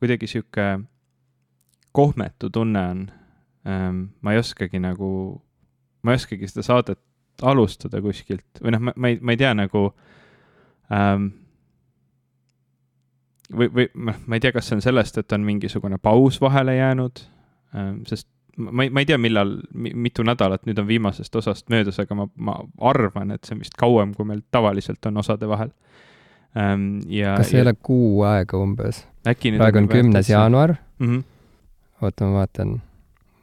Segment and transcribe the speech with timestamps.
[0.00, 0.66] kuidagi sihuke
[1.96, 3.10] kohmetu tunne on
[3.66, 4.02] ähm,.
[4.20, 5.10] ma ei oskagi nagu,
[6.02, 7.00] ma ei oskagi seda saadet
[7.42, 9.82] alustada kuskilt või noh, ma, ma ei, ma ei tea nagu
[10.92, 11.28] ähm,
[13.52, 16.76] või, või noh, ma ei tea, kas see on sellest, et on mingisugune paus vahele
[16.78, 17.24] jäänud
[17.74, 22.00] ähm,, sest ma ei, ma ei tea, millal, mitu nädalat nüüd on viimasest osast möödas,
[22.02, 22.56] aga ma, ma
[22.92, 25.72] arvan, et see on vist kauem, kui meil tavaliselt on osade vahel
[26.56, 27.00] ähm,.
[27.12, 27.36] ja.
[27.40, 27.66] kas ei ja...
[27.68, 29.04] ole kuu aega umbes?
[29.34, 31.06] Praegu on kümnes jaanuar mm.
[31.06, 31.22] -hmm.
[32.02, 32.80] oota, ma vaatan,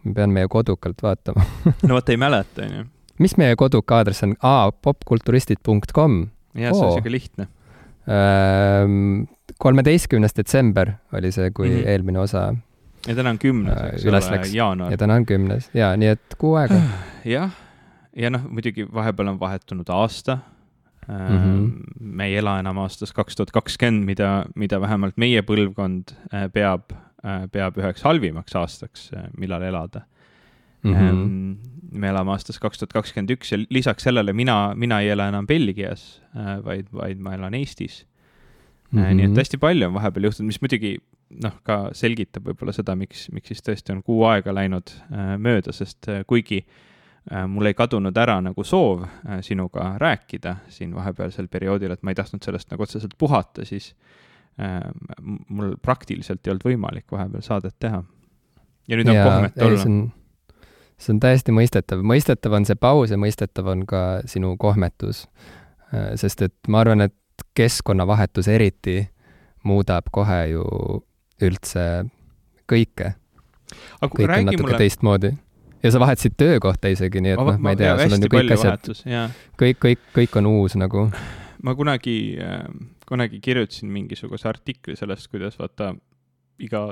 [0.03, 1.45] ma pean meie kodukalt vaatama
[1.87, 2.85] no vot, ei mäleta, onju.
[3.19, 4.35] mis meie koduka aadress on?
[4.41, 6.27] aa, popkulturistid.com.
[6.55, 7.47] jah, see on siuke lihtne
[8.07, 9.25] ähm,
[9.59, 11.87] kolmeteistkümnes detsember oli see, kui mm -hmm.
[11.87, 12.53] eelmine osa
[13.07, 14.91] ja täna on kümnes, eks ole, jaanuar.
[14.91, 16.79] ja täna on kümnes ja nii et kuu aega.
[17.35, 17.51] jah,
[18.15, 20.37] ja noh, muidugi vahepeal on vahetunud aasta
[21.07, 21.37] mm.
[21.37, 21.71] -hmm.
[21.99, 26.93] me ei ela enam aastas kaks tuhat kakskümmend, mida, mida vähemalt meie põlvkond äh, peab,
[27.25, 30.01] äh, peab üheks halvimaks aastaks, millal elada
[30.83, 30.93] mm.
[30.93, 31.55] -hmm.
[31.91, 35.47] me elame aastas kaks tuhat kakskümmend üks ja lisaks sellele mina, mina ei ela enam
[35.47, 36.21] Belgias,
[36.65, 38.05] vaid, vaid ma elan Eestis
[38.91, 38.99] mm.
[38.99, 39.13] -hmm.
[39.13, 40.97] nii et hästi palju on vahepeal juhtunud, mis muidugi
[41.43, 44.91] noh, ka selgitab võib-olla seda, miks, miks siis tõesti on kuu aega läinud
[45.37, 46.73] mööda, sest kuigi äh,
[47.47, 52.17] mul ei kadunud ära nagu soov äh, sinuga rääkida siin vahepealsel perioodil, et ma ei
[52.19, 53.93] tahtnud sellest nagu otseselt puhata, siis
[54.59, 54.81] äh,
[55.47, 58.03] mul praktiliselt ei olnud võimalik vahepeal saadet teha.
[58.87, 59.87] ja nüüd on kohmet olla.
[60.97, 65.27] see on täiesti mõistetav, mõistetav on see paus ja mõistetav on ka sinu kohmetus.
[65.93, 67.15] Äh, sest et ma arvan, et
[67.55, 69.07] keskkonnavahetus eriti
[69.63, 70.63] muudab kohe ju
[71.43, 72.05] üldse
[72.69, 73.13] kõike.
[74.01, 74.77] kõik on natuke mulle...
[74.77, 75.33] teistmoodi.
[75.83, 78.55] Ja sa vahetasid töökohta isegi, nii et noh, ma ei tea, sul on ju kõik
[78.55, 78.89] asjad,
[79.59, 81.09] kõik, kõik, kõik on uus nagu.
[81.63, 82.63] ma kunagi äh,,
[83.07, 85.93] kunagi kirjutasin mingisuguse artikli sellest, kuidas vaata
[86.63, 86.83] iga,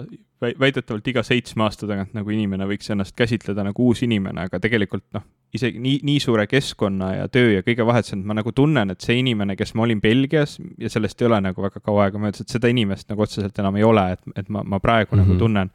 [0.42, 5.06] väidetavalt iga seitsme aasta tagant nagu inimene võiks ennast käsitleda nagu uus inimene, aga tegelikult
[5.16, 5.26] noh,
[5.56, 9.20] isegi nii, nii suure keskkonna ja töö ja kõige vahetusel ma nagu tunnen, et see
[9.22, 12.54] inimene, kes ma olin Belgias ja sellest ei ole nagu väga kaua aega möödas, et
[12.54, 15.24] seda inimest nagu otseselt enam ei ole, et, et ma, ma praegu mm -hmm.
[15.24, 15.40] nagu mhm.
[15.40, 15.72] tunnen,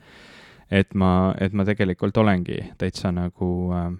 [0.71, 3.91] et ma, et ma tegelikult olengi täitsa nagu äh,,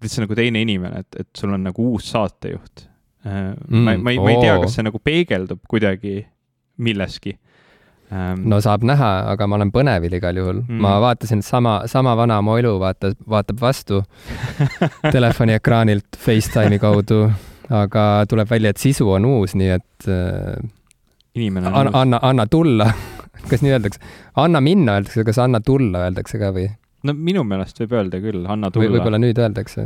[0.00, 2.86] täitsa nagu teine inimene, et, et sul on nagu uus saatejuht.
[3.26, 3.52] Äh,.
[3.68, 6.20] Mm, ma, ma ei, ma ei tea, kas see nagu peegeldub kuidagi
[6.76, 7.36] milleski.
[8.12, 8.44] Ähm....
[8.46, 10.62] no saab näha, aga ma olen põnevil igal juhul.
[10.62, 10.78] Mm..
[10.84, 14.00] ma vaatasin, sama, sama vana Moilu vaatas, vaatab vastu
[15.16, 17.24] telefoni ekraanilt Facetime'i kaudu,
[17.74, 20.54] aga tuleb välja, et sisu on uus, nii et äh,
[21.34, 22.00] inimene on an, uus.
[22.04, 22.92] anna, anna tulla
[23.50, 24.00] kas nii öeldakse?
[24.42, 26.66] anna minna öeldakse, kas anna tulla öeldakse ka või?
[27.06, 28.98] no minu meelest võib öelda küll, anna tulla või.
[28.98, 29.82] võib-olla nüüd öeldakse.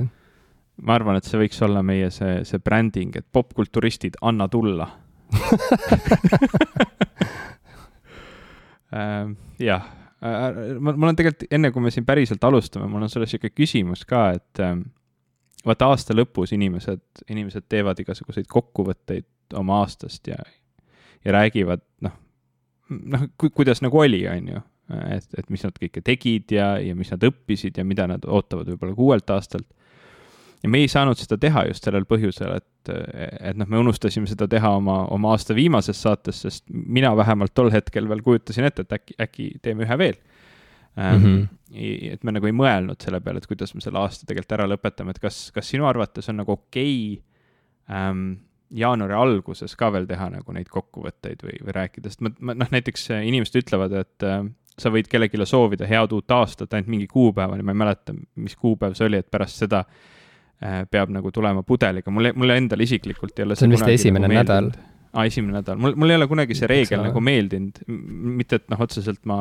[0.86, 4.86] ma arvan, et see võiks olla meie see, see bränding, et popkulturistid, anna tulla
[8.94, 9.26] äh,.
[9.62, 9.82] jah
[10.22, 13.50] äh,, ma, mul on tegelikult, enne kui me siin päriselt alustame, mul on sulle sihuke
[13.54, 14.74] küsimus ka, et äh,
[15.66, 19.28] vaata aasta lõpus inimesed, inimesed teevad igasuguseid kokkuvõtteid
[19.60, 20.38] oma aastast ja,
[21.24, 22.16] ja räägivad, noh,
[22.90, 24.62] noh ku,, kuidas nagu oli, on ju.
[25.14, 28.72] et, et mis nad kõike tegid ja, ja mis nad õppisid ja mida nad ootavad
[28.72, 29.68] võib-olla ka uuelt aastalt
[30.62, 34.48] ja me ei saanud seda teha just sellel põhjusel, et, et noh, me unustasime seda
[34.50, 38.98] teha oma, oma aasta viimases saates, sest mina vähemalt tol hetkel veel kujutasin ette, et
[38.98, 40.18] äkki, äkki teeme ühe veel
[40.96, 41.24] mm.
[41.24, 41.48] -hmm.
[42.12, 45.14] et me nagu ei mõelnud selle peale, et kuidas me selle aasta tegelikult ära lõpetame,
[45.14, 47.24] et kas, kas sinu arvates on nagu okei okay,
[47.96, 48.32] ähm,
[48.70, 52.70] jaanuari alguses ka veel teha nagu neid kokkuvõtteid või, või rääkida, sest ma, ma noh,
[52.70, 54.44] näiteks inimesed ütlevad, et äh,
[54.80, 58.94] sa võid kellelegi soovida head uut aastat ainult mingi kuupäevani, ma ei mäleta, mis kuupäev
[58.98, 60.08] see oli, et pärast seda äh,
[60.60, 64.28] Äh, peab nagu tulema pudeliga, mulle, mulle endale isiklikult ei ole see on vist esimene
[64.28, 64.66] nagu nädal.
[65.08, 68.82] aa, esimene nädal, mul, mul ei ole kunagi see reegel nagu meeldinud, mitte et noh,
[68.84, 69.38] otseselt ma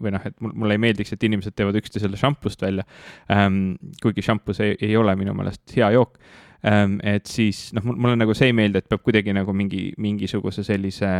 [0.00, 2.86] või noh, et mul, mulle ei meeldiks, et inimesed teevad üksteisele šampust välja
[3.28, 3.74] ähm,.
[4.00, 6.16] kuigi šampus ei, ei ole minu meelest hea jook.
[6.62, 11.10] Et siis noh, mulle nagu see ei meeldi, et peab kuidagi nagu mingi, mingisuguse sellise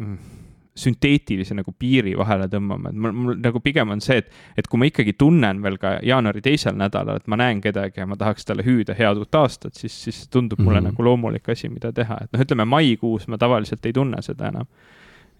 [0.00, 0.16] mm,
[0.80, 4.80] sünteetilise nagu piiri vahele tõmbama, et mul, mul nagu pigem on see, et, et kui
[4.80, 8.46] ma ikkagi tunnen veel ka jaanuari teisel nädalal, et ma näen kedagi ja ma tahaks
[8.48, 10.70] talle hüüda head uut aastat, siis, siis tundub mm -hmm.
[10.70, 14.48] mulle nagu loomulik asi, mida teha, et noh, ütleme maikuus ma tavaliselt ei tunne seda
[14.48, 14.66] enam.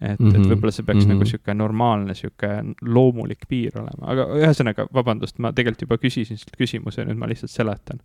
[0.01, 0.35] et mm, -hmm.
[0.35, 0.49] et mhm.
[0.49, 1.13] võib-olla see peaks mm -hmm.
[1.13, 2.47] nagu sihuke normaalne, sihuke
[2.81, 7.51] loomulik piir olema, aga ühesõnaga, vabandust, ma tegelikult juba küsisin sult küsimuse, nüüd ma lihtsalt
[7.51, 7.99] seletan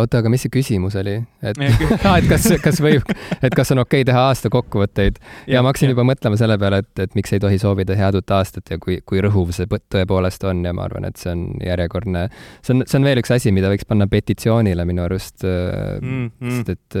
[0.00, 1.18] oota, aga mis see küsimus oli?
[1.44, 1.58] et
[2.18, 3.04] et kas, kas võib,
[3.44, 6.56] et kas on okei okay teha aasta kokkuvõtteid ja, ja ma hakkasin juba mõtlema selle
[6.60, 9.68] peale, et, et miks ei tohi soovida head uut aastat ja kui, kui rõhuv see
[9.68, 12.26] tõepoolest on ja ma arvan, et see on järjekordne,
[12.62, 16.58] see on, see on veel üks asi, mida võiks panna petitsioonile minu arust mm, -hmm.
[16.58, 17.00] sest et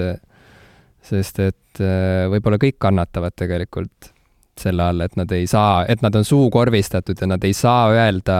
[1.08, 4.12] sest et äh, võib-olla kõik kannatavad tegelikult
[4.58, 8.38] selle all, et nad ei saa, et nad on suukorvistatud ja nad ei saa öelda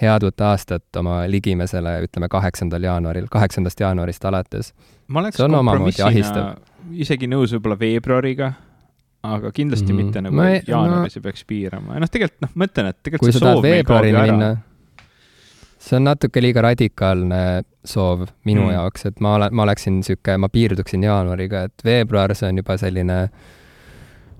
[0.00, 4.72] head uut aastat oma ligimesele, ütleme kaheksandal jaanuaril, kaheksandast jaanuarist alates.
[5.06, 6.54] ma oleks kompromissina
[6.92, 8.52] isegi nõus võib-olla veebruariga,
[9.24, 10.04] aga kindlasti mm -hmm.
[10.04, 11.98] mitte nagu ei, jaanuaris no, ei peaks piirama.
[11.98, 14.54] noh, tegelikult noh, ma ütlen, et tegelikult see soov meil kaob ju ära.
[15.78, 17.42] see on natuke liiga radikaalne
[17.84, 18.72] soov minu mm.
[18.72, 22.76] jaoks, et ma olen, ma oleksin niisugune, ma piirduksin jaanuariga, et veebruar, see on juba
[22.80, 23.30] selline äh,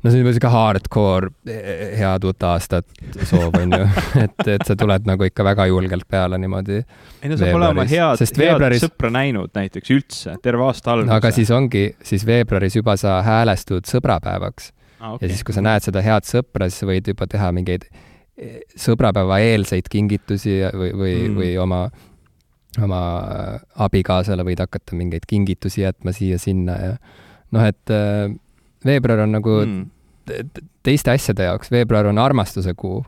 [0.05, 2.87] no see on juba sihuke hardcore eh, head uut aastat
[3.25, 3.87] soov, on ju.
[4.25, 6.81] et, et sa tuled nagu ikka väga julgelt peale niimoodi.
[7.23, 8.85] ei no sa pole oma head, head veebruaris...
[8.85, 11.15] sõpra näinud näiteks üldse, terve aasta alguse.
[11.17, 15.15] aga siis ongi, siis veebruaris juba sa häälestud sõbrapäevaks ah,.
[15.15, 15.25] Okay.
[15.25, 18.61] ja siis, kui sa näed seda head sõpra, siis sa võid juba teha mingeid eh,
[18.77, 21.81] sõbrapäeva eelseid kingitusi või, või mm., või oma,
[22.85, 23.03] oma
[23.89, 26.95] abikaasale võid hakata mingeid kingitusi jätma siia-sinna ja
[27.57, 27.97] noh, et
[28.85, 29.91] veebruar on nagu mm
[30.85, 33.03] teiste asjade jaoks, veebruar on armastuse kuu.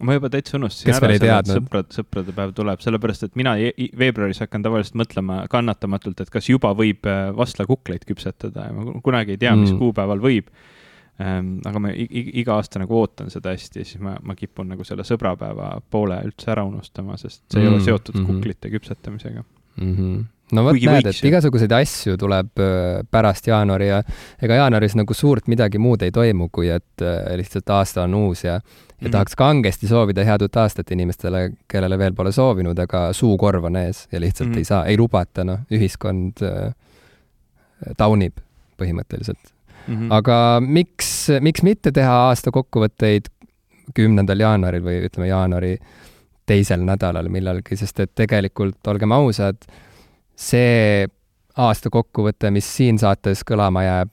[0.00, 3.52] ma juba täitsa unustasin ära selle, et sõprad, sõprade päev tuleb, sellepärast et mina
[4.00, 9.36] veebruaris hakkan tavaliselt mõtlema kannatamatult, et kas juba võib äh, vastlakukleid küpsetada ja ma kunagi
[9.36, 9.80] ei tea, mis mm.
[9.82, 10.48] kuupäeval võib
[11.20, 11.58] ähm,.
[11.68, 15.04] aga ma iga aasta nagu ootan seda hästi ja siis ma, ma kipun nagu selle
[15.04, 17.66] sõbrapäeva poole üldse ära unustama, sest see mm.
[17.66, 18.40] ei ole mm, seotud mm -hmm.
[18.40, 19.96] kuklite küpsetamisega mm.
[19.96, 24.02] -hmm no vot, näed, et igasuguseid asju tuleb äh, pärast jaanuari ja
[24.42, 28.44] ega jaanuaris nagu suurt midagi muud ei toimu, kui et äh, lihtsalt aasta on uus
[28.44, 28.60] ja
[29.00, 33.64] ja mm tahaks kangesti soovida head uut aastat inimestele, kellele veel pole soovinud, aga suukorv
[33.70, 36.74] on ees ja lihtsalt mm ei saa, ei lubata, noh, ühiskond äh,
[37.96, 38.36] taunib
[38.76, 39.40] põhimõtteliselt
[39.86, 39.94] mm.
[39.94, 40.12] -hmm.
[40.12, 43.32] aga miks, miks mitte teha aasta kokkuvõtteid
[43.96, 45.78] kümnendal jaanuaril või ütleme, jaanuari
[46.50, 49.62] teisel nädalal millalgi, sest et tegelikult, olgem ausad,
[50.40, 51.08] see
[51.60, 54.12] aasta kokkuvõte, mis siin saates kõlama jääb,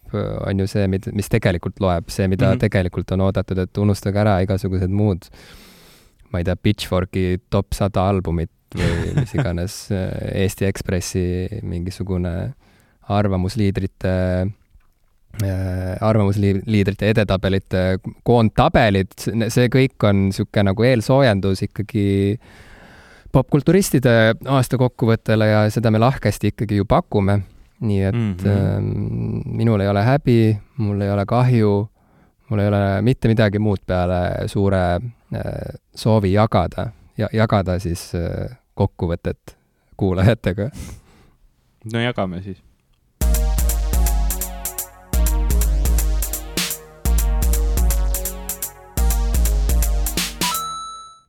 [0.50, 2.63] on ju see, mis tegelikult loeb, see, mida mm -hmm.
[2.65, 5.29] tegelikult on oodatud, et unustage ära igasugused muud,
[6.31, 9.75] ma ei tea, Pitchforki top sada albumit või mis iganes
[10.33, 12.53] Eesti Ekspressi mingisugune
[13.07, 14.15] arvamusliidrite
[15.44, 19.13] äh, arvamusliidrite edetabelite koondtabelid,
[19.53, 22.66] see kõik on niisugune nagu eelsoojendus ikkagi äh,
[23.37, 24.15] popkulturistide
[24.57, 27.41] aastakokkuvõttele ja seda me lahkesti ikkagi ju pakume.
[27.79, 28.47] nii et mm -hmm.
[28.47, 28.81] äh,
[29.45, 31.89] minul ei ole häbi, mul ei ole kahju,
[32.49, 34.95] mul ei ole mitte midagi muud peale suure
[35.35, 35.41] äh,
[35.95, 39.57] soovi jagada ja jagada siis äh, kokkuvõtet
[39.97, 40.69] kuulajatega.
[41.93, 42.66] no jagame siis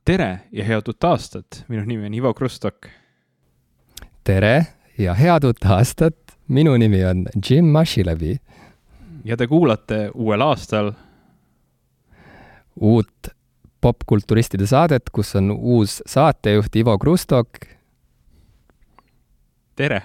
[0.09, 2.87] tere ja head uut aastat, minu nimi on Ivo Krustok.
[4.25, 4.65] tere
[4.97, 8.39] ja head uut aastat, minu nimi on Jim Mashilevi.
[9.25, 10.93] ja te kuulate uuel aastal
[12.75, 13.29] uut
[13.81, 17.59] popkulturistide saadet, kus on uus saatejuht Ivo Krustok.
[19.75, 20.01] tere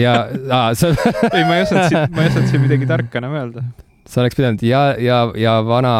[0.00, 0.92] ja, aa, sa
[1.32, 3.66] ei, ma ei osanud siin, ma ei osanud siin midagi tarka enam öelda.
[4.06, 5.96] sa oleks pidanud ja, ja, ja vana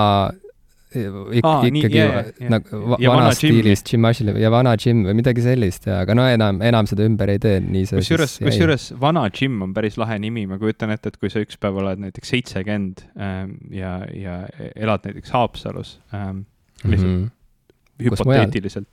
[0.93, 2.51] Ik Aa, ikkagi yeah, yeah.
[2.53, 6.27] nagu va vanas stiilis Jim Ashley ja vana Jim või midagi sellist ja, aga no
[6.29, 10.19] enam, enam seda ümber ei tee, nii see kusjuures, kusjuures vana Jim on päris lahe
[10.23, 14.41] nimi, ma kujutan ette, et kui sa üks päev oled näiteks seitsekümmend ähm, ja, ja
[14.77, 16.45] elad näiteks Haapsalus ähm,
[16.85, 18.05] lihtsalt mm -hmm.
[18.09, 18.91] hüpoteetiliselt,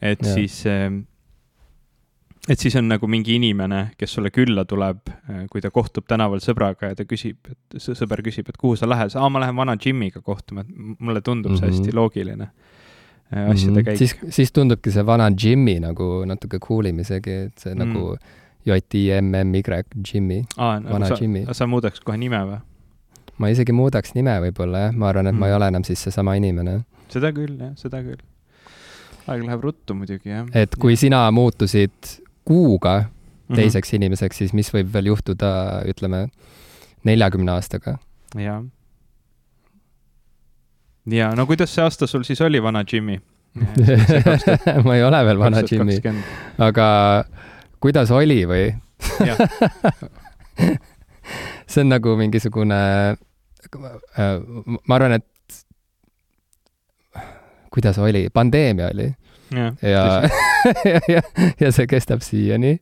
[0.00, 0.34] et ja.
[0.34, 1.04] siis ähm,
[2.48, 6.42] et siis on nagu mingi inimene, kes sulle külla tuleb, äh, kui ta kohtub tänaval
[6.44, 9.76] sõbraga ja ta küsib, et sõber küsib, et kuhu sa lähed, aa, ma lähen vana
[9.80, 11.80] Jimiga kohtuma, et mulle tundub see mm -hmm.
[11.80, 13.84] hästi loogiline äh, asjade mm -hmm.
[13.84, 13.98] käik.
[13.98, 17.78] siis, siis tundubki see vana Jimmy nagu natuke cool im isegi, et see mm.
[17.78, 18.16] nagu
[18.66, 19.62] J-I-M-M-Y,
[20.12, 21.46] Jimmy, no, vana sa, Jimmy.
[21.52, 22.58] sa muudaks kohe nime või?
[23.38, 25.40] ma isegi muudaks nime võib-olla jah, ma arvan, et mm.
[25.40, 26.80] ma ei ole enam siis seesama inimene.
[27.08, 28.20] seda küll, jah, seda küll.
[29.26, 30.46] aeg läheb ruttu muidugi, jah.
[30.54, 33.56] et kui sina muutusid kuuga mhm.
[33.56, 33.96] teiseks mm -hmm.
[33.96, 36.28] inimeseks, siis mis võib veel juhtuda, ütleme,
[37.04, 37.98] neljakümne aastaga?
[38.38, 38.64] jah.
[41.10, 43.20] ja no kuidas see aasta sul siis oli, vana Jimmy
[44.84, 46.00] ma ei ole veel vana Jimmy,
[46.58, 46.86] aga
[47.80, 48.74] kuidas oli või
[51.70, 52.78] see on nagu mingisugune,
[53.14, 54.40] äh,
[54.88, 55.24] ma arvan, et
[57.74, 59.14] kuidas oli, pandeemia oli
[59.52, 60.02] ja, ja,
[61.14, 61.22] ja,
[61.60, 62.78] ja, see kestab siiani.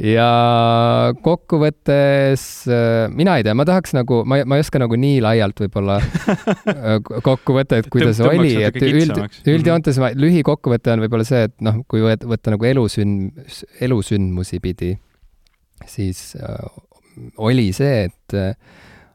[0.00, 0.28] ja
[1.24, 5.60] kokkuvõttes äh, mina ei tea, ma tahaks nagu, ma, ma ei oska nagu nii laialt
[5.64, 9.16] võib-olla äh, kokku võtta, et kuidas Tõmb, oli, et üld,
[9.54, 13.40] üldjoontes ma, lühikokkuvõte on võib-olla see, et noh, kui võtta nagu elusünd,
[13.80, 14.94] elusündmusi pidi,
[15.88, 16.54] siis äh,
[17.40, 18.40] oli see, et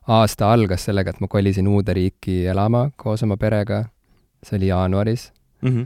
[0.07, 3.85] aasta algas sellega, et ma kolisin uude riiki elama koos oma perega.
[4.45, 5.31] see oli jaanuaris
[5.61, 5.69] mm.
[5.69, 5.85] -hmm.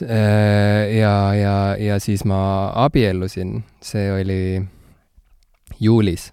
[0.00, 2.38] Ja, ja, ja siis ma
[2.84, 4.40] abiellusin, see oli
[5.80, 6.30] juulis,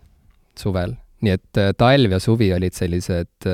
[0.58, 0.96] suvel.
[1.22, 3.46] nii et talv ja suvi olid sellised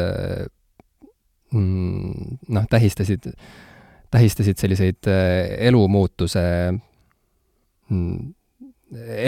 [1.52, 3.28] mm, noh, tähistasid,
[4.12, 5.10] tähistasid selliseid
[5.68, 6.46] elumuutuse
[7.90, 8.34] mm,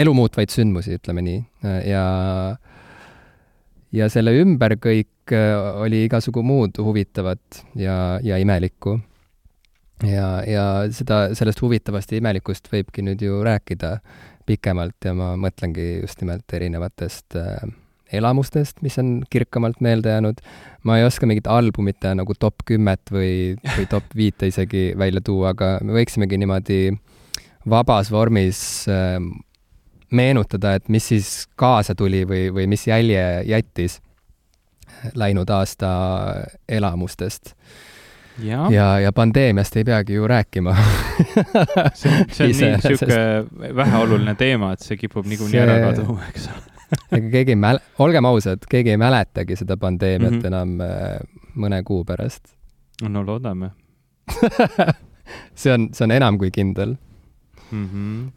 [0.00, 1.42] elu muutvaid sündmusi, ütleme nii,
[1.90, 2.04] ja
[3.94, 8.98] ja selle ümber kõik äh, oli igasugu muud huvitavat ja, ja imelikku.
[10.06, 10.64] Ja, ja
[10.94, 13.98] seda, sellest huvitavast ja imelikust võibki nüüd ju rääkida
[14.48, 17.62] pikemalt ja ma mõtlengi just nimelt erinevatest äh,
[18.12, 20.40] elamustest, mis on kirkamalt meelde jäänud.
[20.82, 25.20] ma ei oska mingit albumit teha nagu top kümmet või, või top viite isegi välja
[25.20, 26.80] tuua, aga me võiksimegi niimoodi
[27.68, 29.20] vabas vormis äh,
[30.10, 34.00] meenutada, et mis siis kaasa tuli või, või mis jälje jättis
[35.14, 35.90] läinud aasta
[36.68, 37.54] elamustest.
[38.38, 40.74] Ja, ja, ja pandeemiast ei peagi ju rääkima
[41.94, 45.64] see on, see on nii niisugune väheoluline teema, et see kipub niikuinii see...
[45.66, 46.66] ära kaduma, eks ole
[47.18, 50.46] ega keegi ei mäle-, olgem ausad, keegi ei mäletagi seda pandeemiat mm -hmm.
[50.46, 51.20] enam äh,
[51.54, 52.54] mõne kuu pärast.
[53.08, 53.70] no loodame
[55.60, 56.96] see on, see on enam kui kindel
[57.70, 57.86] mm.
[57.86, 58.28] -hmm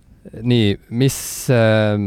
[0.42, 1.18] nii, mis
[1.52, 1.98] äh,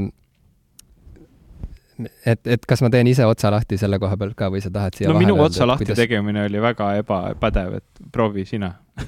[2.05, 4.97] et, et kas ma teen ise otsa lahti selle koha pealt ka või sa tahad
[4.99, 6.01] siia no minu otsa öelda, lahti kuidas...
[6.03, 8.71] tegemine oli väga ebapädev, et proovi sina.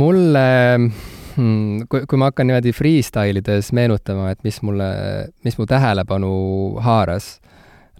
[0.00, 0.48] Mulle
[0.78, 4.88] hmm,, kui, kui ma hakkan niimoodi freestyle ides meenutama, et mis mulle,
[5.44, 6.32] mis mu tähelepanu
[6.84, 7.26] haaras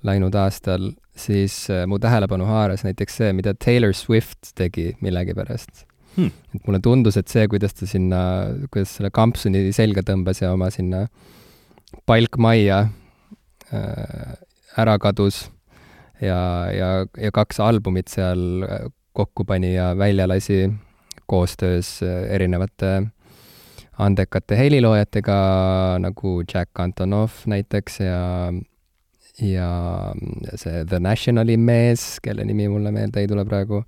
[0.06, 6.32] läinud aastal, siis äh, mu tähelepanu haaras näiteks see, mida Taylor Swift tegi millegipärast hmm..
[6.54, 8.20] et mulle tundus, et see, kuidas ta sinna,
[8.70, 11.06] kuidas selle kampsuni selga tõmbas ja oma sinna
[12.08, 12.80] palkmajja
[13.72, 14.32] äh,
[14.76, 15.46] ära kadus
[16.20, 16.38] ja,
[16.72, 18.64] ja, ja kaks albumit seal
[19.16, 20.66] kokku pani ja välja lasi
[21.26, 23.08] koostöös erinevate
[23.98, 25.36] andekate heliloojatega
[26.04, 28.52] nagu Jack Antonoff näiteks ja
[29.40, 29.68] ja
[30.56, 33.82] see The Nationali mees, kelle nimi mulle meelde ei tule praegu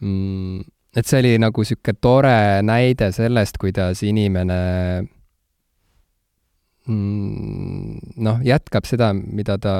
[0.00, 0.60] mm,,
[0.96, 4.60] et see oli nagu niisugune tore näide sellest, kuidas inimene
[6.88, 9.74] mm, noh, jätkab seda, mida ta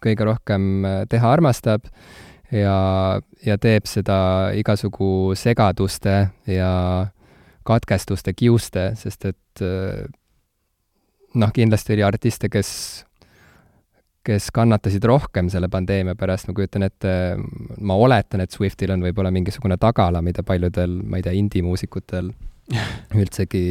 [0.00, 1.88] kõige rohkem teha armastab
[2.52, 2.76] ja,
[3.44, 4.18] ja teeb seda
[4.56, 6.16] igasugu segaduste
[6.48, 6.72] ja
[7.68, 9.64] katkestuste kiuste, sest et
[11.34, 12.70] noh, kindlasti oli artiste, kes
[14.26, 17.12] kes kannatasid rohkem selle pandeemia pärast, ma kujutan ette,
[17.80, 22.28] ma oletan, et Swiftil on võib-olla mingisugune tagala, mida paljudel, ma ei tea, indie-muusikutel
[23.20, 23.64] üldsegi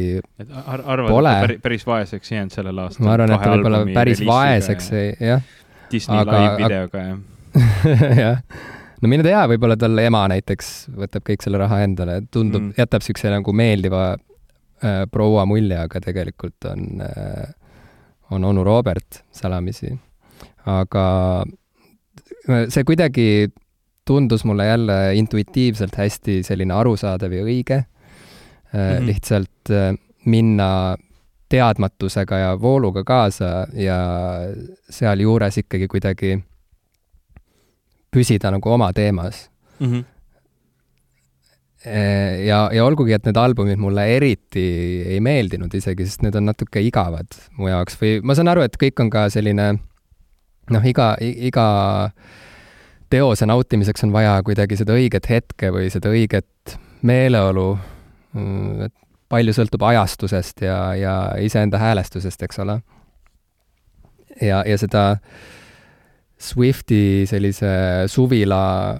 [0.50, 1.34] ar arvad, pole.
[1.44, 3.06] päris, päris vaeseks jäänud sellel aastal?
[3.06, 5.46] ma arvan, et ta võib-olla päris vaeseks ei, jah.
[5.90, 7.20] Disney aga, live-videoga, jah
[8.24, 8.42] jah.
[9.00, 13.06] no mine tea, võib-olla tal ema näiteks võtab kõik selle raha endale, tundub mm., jätab
[13.06, 17.48] niisuguse nagu meeldiva äh, proua mulje, aga tegelikult on äh,,
[18.34, 19.94] on onu Robert salamisi
[20.66, 21.06] aga
[22.68, 23.50] see kuidagi
[24.08, 28.78] tundus mulle jälle intuitiivselt hästi selline arusaadav ja õige mm.
[28.78, 29.06] -hmm.
[29.06, 30.96] lihtsalt äh, minna
[31.48, 33.98] teadmatusega ja vooluga kaasa ja
[34.90, 36.38] sealjuures ikkagi kuidagi
[38.14, 39.86] püsida nagu oma teemas mm.
[39.86, 40.04] -hmm.
[42.46, 44.66] ja, ja olgugi, et need albumid mulle eriti
[45.06, 48.76] ei meeldinud isegi, sest need on natuke igavad mu jaoks või ma saan aru, et
[48.82, 49.72] kõik on ka selline
[50.74, 51.66] noh, iga, iga
[53.10, 57.72] teose nautimiseks on vaja kuidagi seda õiget hetke või seda õiget meeleolu,
[58.36, 58.94] mm, et
[59.30, 62.80] palju sõltub ajastusest ja, ja iseenda häälestusest, eks ole.
[64.40, 65.04] ja, ja seda
[66.40, 67.70] Swifti sellise
[68.08, 68.96] suvila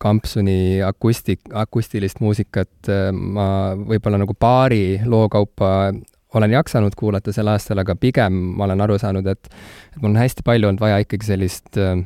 [0.00, 5.90] kampsuni akustik, akustilist muusikat äh, ma võib-olla nagu paari loo kaupa
[6.34, 9.48] olen jaksanud kuulata sel aastal, aga pigem ma olen aru saanud, et,
[9.94, 12.02] et mul on hästi palju olnud vaja ikkagi sellist äh,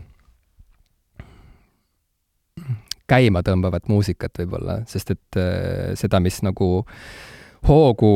[3.10, 6.70] käima tõmbavat muusikat võib-olla, sest et äh, seda, mis nagu
[7.68, 8.14] hoogu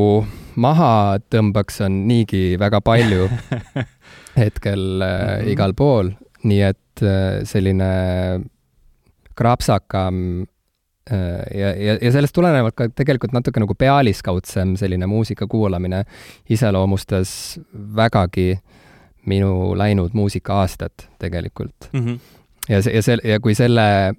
[0.63, 3.29] maha tõmbaks, on niigi väga palju
[4.43, 5.53] hetkel äh, mm -hmm.
[5.53, 7.91] igal pool, nii et äh, selline
[9.37, 10.47] krapsakam
[11.11, 16.05] ja, ja, ja sellest tulenevalt ka tegelikult natuke nagu pealiskaudsem selline muusika kuulamine
[16.51, 17.61] iseloomustas
[17.97, 18.57] vägagi
[19.27, 22.01] minu läinud muusika-aastat tegelikult mm.
[22.01, 22.19] -hmm.
[22.69, 24.15] ja see, ja see, ja kui selle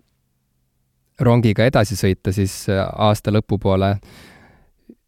[1.20, 3.96] rongiga edasi sõita, siis aasta lõpupoole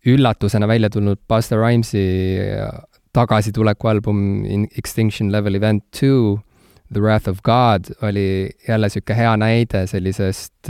[0.09, 2.05] üllatusena välja tulnud Busta Rhymesi
[3.13, 6.39] tagasituleku album In Extinction Level Event Two,
[6.93, 10.69] The Wrath of God oli jälle niisugune hea näide sellisest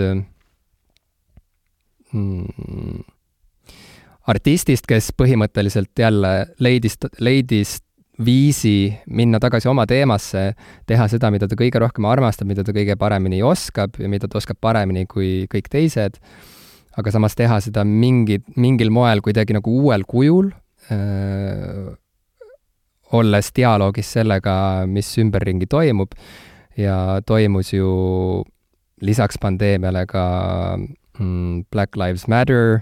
[2.13, 3.03] mm,
[4.29, 7.77] artistist, kes põhimõtteliselt jälle leidis, leidis
[8.25, 10.53] viisi minna tagasi oma teemasse,
[10.89, 14.39] teha seda, mida ta kõige rohkem armastab, mida ta kõige paremini oskab ja mida ta
[14.41, 16.19] oskab paremini kui kõik teised,
[16.99, 20.51] aga samas teha seda mingi, mingil moel kuidagi nagu uuel kujul
[20.91, 21.89] äh,,
[23.15, 26.13] olles dialoogis sellega, mis ümberringi toimub
[26.77, 27.89] ja toimus ju
[29.01, 30.25] lisaks pandeemiale ka
[31.71, 32.81] Black Lives Matter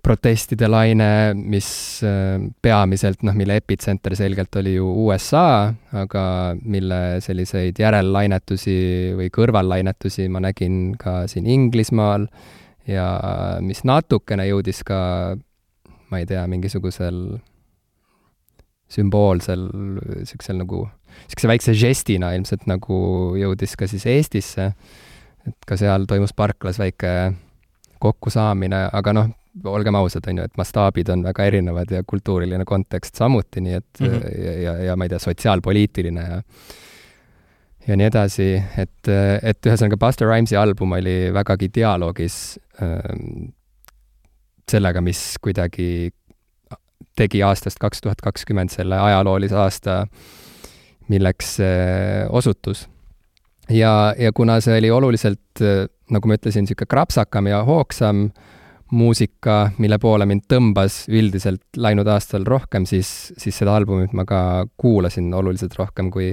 [0.00, 1.68] protestide laine, mis
[2.06, 6.24] äh, peamiselt, noh, mille epitsenter selgelt oli ju USA, aga
[6.62, 8.78] mille selliseid järellainetusi
[9.18, 12.26] või kõrvallainetusi ma nägin ka siin Inglismaal
[12.88, 13.06] ja
[13.64, 15.00] mis natukene jõudis ka,
[16.10, 17.20] ma ei tea, mingisugusel
[18.90, 19.68] sümboolsel,
[20.24, 20.82] niisugusel nagu,
[21.26, 22.96] niisuguse väikse žestina ilmselt nagu
[23.38, 24.72] jõudis ka siis Eestisse,
[25.48, 27.32] et ka seal toimus parklas väike
[28.00, 29.30] kokkusaamine, aga noh,
[29.70, 34.00] olgem ausad, on ju, et mastaabid on väga erinevad ja kultuuriline kontekst samuti, nii et
[34.00, 34.44] mm -hmm.
[34.44, 36.42] ja, ja, ja ma ei tea, sotsiaalpoliitiline ja
[37.88, 39.08] ja nii edasi, et,
[39.42, 43.50] et ühesõnaga Buster Rhymesi album oli vägagi dialoogis ähm,
[44.70, 46.10] sellega, mis kuidagi
[47.16, 50.06] tegi aastast kaks tuhat kakskümmend selle ajaloolise aasta,
[51.08, 52.86] milleks see osutus.
[53.70, 55.62] Ja, ja kuna see oli oluliselt,
[56.10, 58.48] nagu ma ütlesin, niisugune krapsakam ja hoogsam äh,
[58.90, 64.66] muusika, mille poole mind tõmbas üldiselt läinud aastal rohkem, siis, siis seda albumit ma ka
[64.80, 66.32] kuulasin oluliselt rohkem kui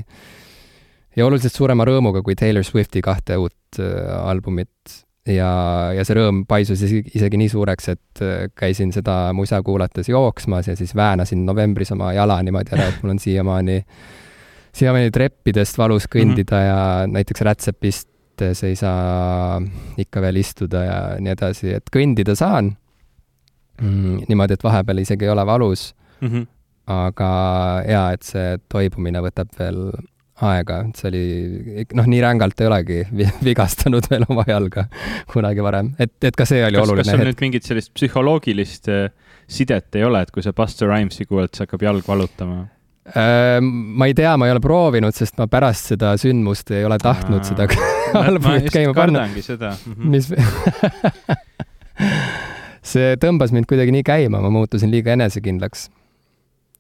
[1.18, 4.72] ja oluliselt suurema rõõmuga kui Taylor Swifti kahte uut äh, albumit.
[5.28, 5.50] ja,
[5.94, 10.72] ja see rõõm paisus isegi, isegi nii suureks, et äh, käisin seda musa kuulates jooksmas
[10.72, 13.84] ja siis väänasin novembris oma jala niimoodi ära, et mul on siiamaani
[14.78, 16.70] siiamaani treppidest valus kõndida mm -hmm.
[16.70, 19.60] ja näiteks rätsepist mõttes ei saa
[19.98, 22.76] ikka veel istuda ja nii edasi, et kõndida saan
[23.82, 24.28] mm,.
[24.30, 26.28] niimoodi, et vahepeal isegi ei ole valus mm.
[26.28, 26.46] -hmm.
[26.88, 27.32] aga
[27.88, 29.92] jaa, et see toibumine võtab veel
[30.38, 33.00] aega, et see oli, noh, nii rängalt ei olegi
[33.50, 34.86] vigastanud veel oma jalga
[35.34, 38.90] kunagi varem, et, et ka see oli kas, oluline kas sul nüüd mingit sellist psühholoogilist
[38.94, 39.10] äh,
[39.48, 42.68] sidet ei ole, et kui sa Buster Rhymesi kuulad, siis hakkab jalg valutama?
[43.08, 46.98] Äh, ma ei tea, ma ei ole proovinud, sest ma pärast seda sündmust ei ole
[47.00, 47.64] tahtnud Aa, seda
[48.28, 49.22] albumit käima panna.
[49.40, 49.94] seda mm.
[49.94, 50.10] -hmm.
[50.12, 50.28] mis
[52.92, 55.88] see tõmbas mind kuidagi nii käima, ma muutusin liiga enesekindlaks.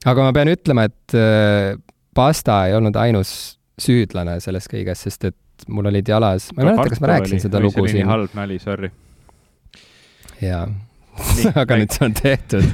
[0.05, 1.79] aga ma pean ütlema, et äh,
[2.17, 5.37] Pasta ei olnud ainus süüdlane selles kõiges, sest et
[5.69, 8.07] mul olid jalas, ma ei mäleta, kas ma rääkisin oli, seda lugu siin.
[8.07, 8.91] halb nali, sorry.
[10.41, 10.67] jaa,
[11.63, 12.65] aga nüüd see on tehtud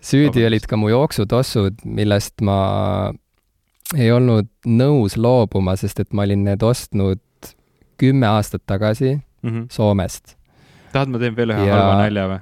[0.00, 2.60] süüdi olid ka mu jooksutossud, millest ma
[3.96, 7.20] ei olnud nõus loobuma, sest et ma olin need ostnud
[8.00, 9.66] kümme aastat tagasi mm -hmm.
[9.70, 10.36] Soomest.
[10.92, 11.76] tahad, ma teen veel ühe ja...
[11.76, 12.40] halva nalja või?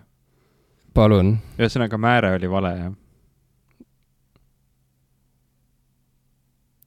[0.94, 1.36] palun.
[1.58, 2.92] ühesõnaga, määre oli vale, jah?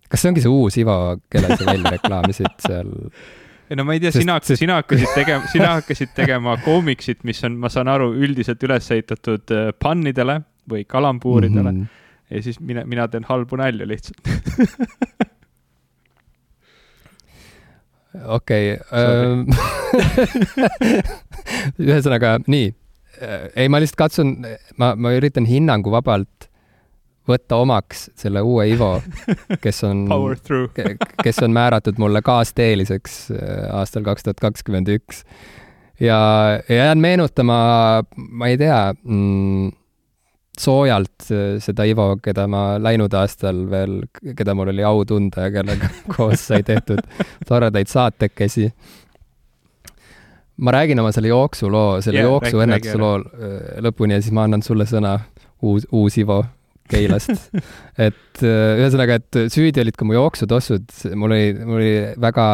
[0.10, 0.98] kas see ongi see uus Ivo,
[1.32, 2.94] kelle sa välja reklaamisid seal?
[3.70, 7.58] ei no ma ei tea, sina, sina hakkasid tegema, sina hakkasid tegema koomiksit, mis on,
[7.58, 11.78] ma saan aru, üldiselt üles ehitatud äh, pannidele või kalambuuridele mm.
[11.78, 12.36] -hmm.
[12.36, 14.22] ja siis mina, mina teen halbu nalju lihtsalt
[18.38, 19.48] okei, ähm,
[21.90, 22.72] ühesõnaga nii,
[23.56, 24.38] ei, ma lihtsalt katsun,
[24.78, 26.52] ma, ma üritan hinnanguvabalt
[27.30, 28.96] võtta omaks selle uue Ivo,
[29.62, 30.06] kes on,
[31.26, 35.24] kes on määratud mulle kaasteeliseks äh, aastal kaks tuhat kakskümmend üks.
[36.00, 36.18] ja,
[36.68, 39.72] ja jään meenutama, ma ei tea mm,,
[40.60, 44.02] soojalt äh, seda Ivo, keda ma läinud aastal veel,
[44.38, 47.00] keda mul oli au tunda ja kellega koos sai tehtud
[47.48, 48.72] toredaid saatekesi.
[50.62, 54.64] ma räägin oma selle jooksuloo, selle yeah, jooksuennetuse loo äh, lõpuni ja siis ma annan
[54.64, 55.18] sulle sõna,
[55.62, 56.44] uus, uus Ivo
[56.92, 57.50] Keilast.
[58.08, 62.48] et äh, ühesõnaga, et süüdi olid ka mu jooksutossud, mul oli, mul oli väga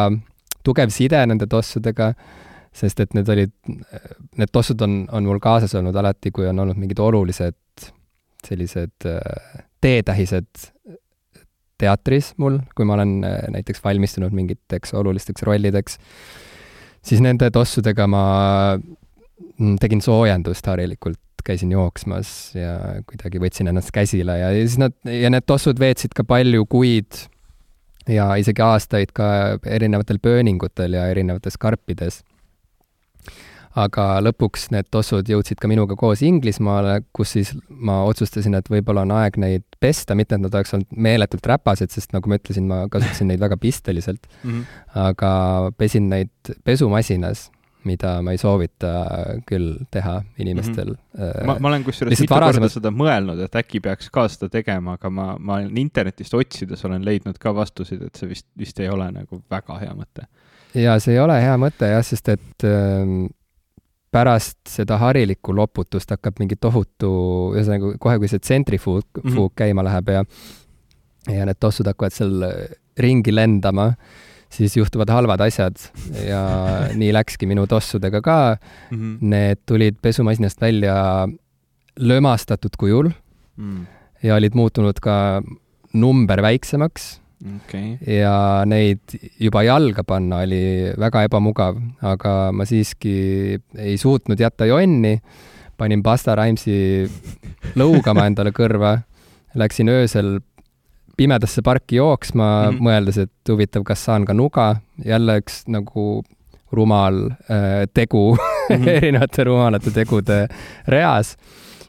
[0.64, 2.12] tugev side nende tossudega
[2.78, 3.50] sest et need olid,
[4.38, 7.56] need tossud on, on mul kaasas olnud alati, kui on olnud mingid olulised
[8.48, 10.68] sellised äh, teetähised
[11.78, 15.98] teatris mul, kui ma olen äh, näiteks valmistunud mingiteks olulisteks rollideks,
[17.06, 18.24] siis nende tossudega ma
[18.76, 22.74] mm, tegin soojendust harilikult, käisin jooksmas ja
[23.08, 27.22] kuidagi võtsin ennast käsile ja, ja siis nad, ja need tossud veetsid ka palju kuid
[28.10, 29.28] ja isegi aastaid ka
[29.64, 32.20] erinevatel pööningutel ja erinevates karpides
[33.78, 39.04] aga lõpuks need tossud jõudsid ka minuga koos Inglismaale, kus siis ma otsustasin, et võib-olla
[39.06, 42.66] on aeg neid pesta, mitte et nad oleks olnud meeletult räpased, sest nagu ma ütlesin,
[42.70, 44.50] ma kasutasin neid väga pisteliselt mm.
[44.50, 44.82] -hmm.
[45.08, 45.30] aga
[45.78, 47.48] pesin neid pesumasinas
[47.86, 48.90] mida ma ei soovita
[49.46, 51.22] küll teha inimestel mm.
[51.22, 51.46] -hmm.
[51.46, 52.66] ma, ma olen kusjuures mitu varasemalt...
[52.66, 56.84] korda seda mõelnud, et äkki peaks ka seda tegema, aga ma, ma olen internetist otsides
[56.84, 60.26] olen leidnud ka vastuseid, et see vist, vist ei ole nagu väga hea mõte.
[60.74, 63.14] jaa, see ei ole hea mõte jah, sest et äh,
[64.14, 67.10] pärast seda harilikku loputust hakkab mingi tohutu,
[67.56, 69.52] ühesõnaga kohe, kui see tsentrifuug mm -hmm.
[69.56, 70.24] käima läheb ja
[71.28, 72.46] ja need tossud hakkavad seal
[72.98, 73.92] ringi lendama,
[74.52, 75.76] siis juhtuvad halvad asjad
[76.24, 76.40] ja
[77.00, 78.56] nii läkski minu tossudega ka
[78.90, 78.98] mm.
[78.98, 79.18] -hmm.
[79.20, 81.28] Need tulid pesumasinast välja
[81.98, 83.10] lömastatud kujul
[83.56, 83.86] mm.
[84.22, 85.42] ja olid muutunud ka
[85.92, 87.96] number väiksemaks okay.
[88.06, 95.18] ja neid juba jalga panna oli väga ebamugav, aga ma siiski ei suutnud jätta jonni,
[95.78, 97.06] panin Basta Rhymesi
[97.78, 98.96] lõugama endale kõrva,
[99.58, 100.38] läksin öösel
[101.18, 102.82] pimedasse parki jooksma mm, -hmm.
[102.86, 106.22] mõeldes, et huvitav, kas saan ka nuga, jälle üks nagu
[106.72, 108.88] rumal äh, tegu mm -hmm.
[108.96, 110.48] erinevate rumalate tegude
[110.86, 111.36] reas.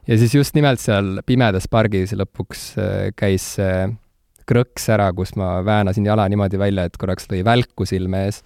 [0.07, 3.89] ja siis just nimelt seal pimedas pargis lõpuks äh, käis see äh,
[4.49, 8.43] krõks ära, kus ma väänasin jala niimoodi välja, et korraks lõi välku silme ees.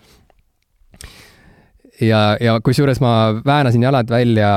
[2.02, 4.54] ja, ja kusjuures ma väänasin jalad välja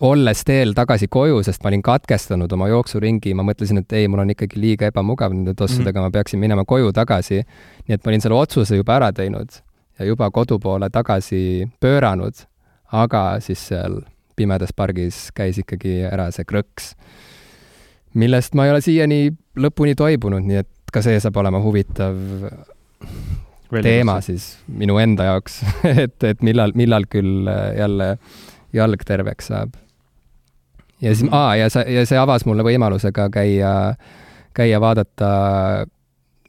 [0.00, 4.22] olles teel tagasi koju, sest ma olin katkestanud oma jooksuringi, ma mõtlesin, et ei, mul
[4.22, 6.12] on ikkagi liiga ebamugav nende tossudega mm, -hmm.
[6.12, 7.42] ma peaksin minema koju tagasi.
[7.88, 9.50] nii et ma olin selle otsuse juba ära teinud
[9.98, 12.46] ja juba kodu poole tagasi pööranud,
[12.92, 14.00] aga siis seal
[14.36, 16.94] pimedas pargis käis ikkagi ära see krõks,
[18.18, 19.20] millest ma ei ole siiani
[19.58, 22.16] lõpuni toibunud, nii et ka see saab olema huvitav
[23.72, 25.60] Välja teema siis minu enda jaoks
[26.04, 28.14] et, et millal, millal küll jälle
[28.72, 29.76] jalg terveks saab.
[31.00, 33.94] Ja siis, aa, ja see, ja see avas mulle võimaluse ka käia,
[34.56, 35.30] käia vaadata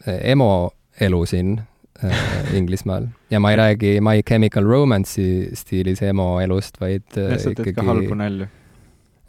[0.08, 1.60] eh, EMO elu siin
[2.04, 3.08] äh, Inglismaal.
[3.30, 7.60] ja ma ei räägi My Chemical Romance'i stiilis EMO elust, vaid äh, ja sa teed
[7.68, 7.76] ikkagi...
[7.78, 8.48] ka halbu nalju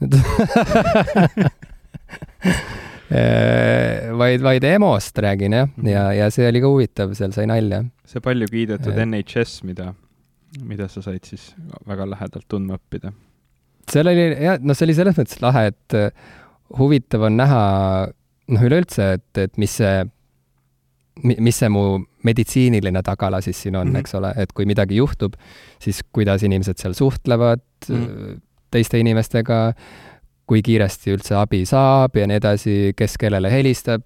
[4.20, 5.88] vaid, vaid EMO-st räägin jah -hmm.
[5.88, 7.84] ja, ja see oli ka huvitav, seal sai nalja.
[8.04, 9.94] see palju kiidetud NHS, mida,
[10.62, 11.54] mida sa said siis
[11.86, 13.12] väga lähedalt tundma õppida
[13.90, 16.10] seal oli jah, noh, see oli selles mõttes lahe, et äh,
[16.78, 17.62] huvitav on näha
[18.50, 20.04] noh, üleüldse, et, et mis see,
[21.30, 21.84] mis see mu
[22.26, 24.04] meditsiiniline tagala siis siin on mm, -hmm.
[24.04, 25.34] eks ole, et kui midagi juhtub,
[25.82, 28.40] siis kuidas inimesed seal suhtlevad mm -hmm.
[28.70, 29.72] teiste inimestega,
[30.50, 34.02] kui kiiresti üldse abi saab ja nii edasi, kes kellele helistab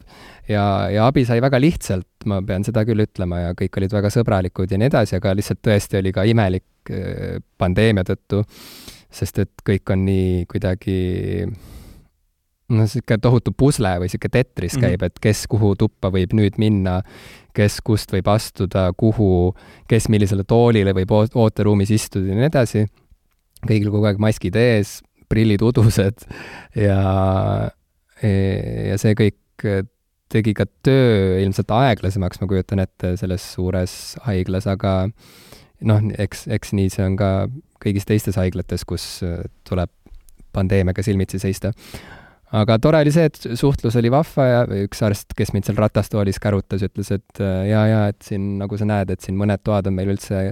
[0.49, 4.13] ja, ja abi sai väga lihtsalt, ma pean seda küll ütlema, ja kõik olid väga
[4.13, 8.45] sõbralikud ja nii edasi, aga lihtsalt tõesti oli ka imelik äh, pandeemia tõttu
[9.15, 10.99] sest et kõik on nii kuidagi
[11.45, 15.13] noh, niisugune tohutu pusle või niisugune tetris käib mm, -hmm.
[15.13, 17.01] et kes kuhu tuppa võib nüüd minna,
[17.55, 19.55] kes kust võib astuda, kuhu,
[19.91, 22.87] kes millisele toolile võib ooteruumis istuda ja nii edasi.
[23.65, 24.99] kõigil kogu aeg maskid ees,
[25.35, 26.25] prillid udused
[26.79, 27.01] ja,
[28.23, 29.83] ja see kõik
[30.35, 34.97] tegi ka töö ilmselt aeglasemaks, ma kujutan ette, selles suures haiglas, aga
[35.87, 37.31] noh, eks, eks nii see on ka
[37.85, 39.93] kõigis teistes haiglates, kus äh, tuleb
[40.55, 41.73] pandeemiaga silmitsi seista.
[42.55, 46.39] aga tore oli see, et suhtlus oli vahva ja üks arst, kes mind seal ratastoolis
[46.43, 49.91] kärutas, ütles, et äh, jaa, jaa, et siin, nagu sa näed, et siin mõned toad
[49.91, 50.47] on meil üldse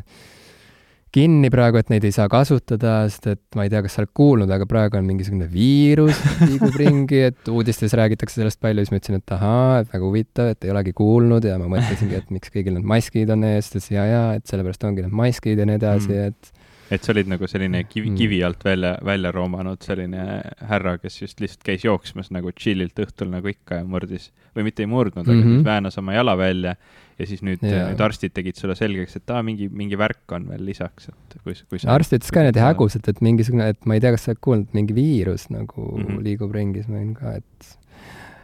[1.12, 4.12] kinni praegu, et neid ei saa kasutada, sest et ma ei tea, kas sa oled
[4.16, 9.01] kuulnud, aga praegu on mingisugune viirus liigub ringi, et uudistes räägitakse sellest palju, siis ma
[9.03, 12.53] ütlesin, et ahaa, et väga huvitav, et ei olegi kuulnud ja ma mõtlesingi, et miks
[12.55, 15.68] kõigil need maskid on ees, ta ütles ja, ja et sellepärast ongi need maskid ja
[15.68, 18.16] nii edasi mm., et et sa olid nagu selline kivi, mm.
[18.18, 23.31] kivi alt välja, välja roomanud selline härra, kes just lihtsalt käis jooksmas nagu chill'ilt õhtul
[23.33, 25.40] nagu ikka ja murdis, või mitte ei murdnud mm, -hmm.
[25.40, 25.64] aga mhm.
[25.68, 26.77] väänas oma jala välja
[27.18, 30.64] ja siis nüüd, nüüd arstid tegid sulle selgeks, et aa, mingi, mingi värk on veel
[30.66, 34.03] lisaks, et kui, kui sa arst ütles ka niimoodi häguselt, et mingisugune, et ma ei
[34.05, 36.25] tea, kas sa oled kuulnud, mingi viirus nagu mm -hmm.
[36.27, 37.79] liigub ringis, ma võin ka, et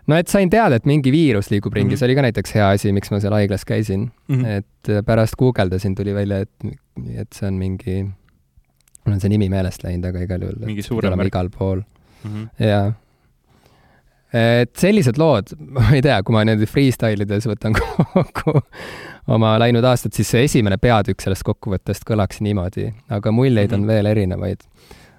[0.09, 1.99] no et sain teada, et mingi viirus liigub ringi mm, -hmm.
[1.99, 4.43] see oli ka näiteks hea asi, miks ma seal haiglas käisin mm.
[4.43, 4.47] -hmm.
[4.47, 6.79] et pärast guugeldasin, tuli välja, et,
[7.15, 8.07] et see on mingi
[9.09, 10.65] mul on see nimi meelest läinud, aga igal juhul.
[10.69, 11.33] mingi suurem märk.
[11.33, 12.31] igal pool mm.
[12.31, 12.49] -hmm.
[12.69, 12.93] jaa.
[14.35, 17.77] Et sellised lood, ma ei tea, kui ma nüüd freestyle ides võtan
[18.14, 18.59] kokku
[19.35, 23.93] oma läinud aastat, siis see esimene peatükk sellest kokkuvõttest kõlaks niimoodi, aga muljeid on mhm.
[23.93, 24.67] veel erinevaid.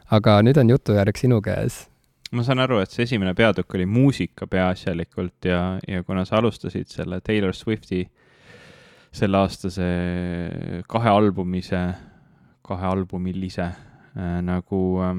[0.09, 1.85] aga nüüd on jutujärg sinu käes
[2.31, 6.89] ma saan aru, et see esimene peatükk oli muusika peaasjalikult ja, ja kuna sa alustasid
[6.93, 8.03] selle Taylor Swifti
[9.11, 9.87] selle aastase
[10.87, 11.81] kahealbumise
[12.69, 15.15] kahe albumilise äh, nagu äh,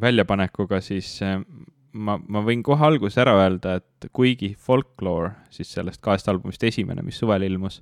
[0.00, 1.40] väljapanekuga, siis äh,
[1.92, 7.04] ma, ma võin kohe alguses ära öelda, et kuigi Folklore, siis sellest kahest albumist esimene,
[7.04, 7.80] mis suvel ilmus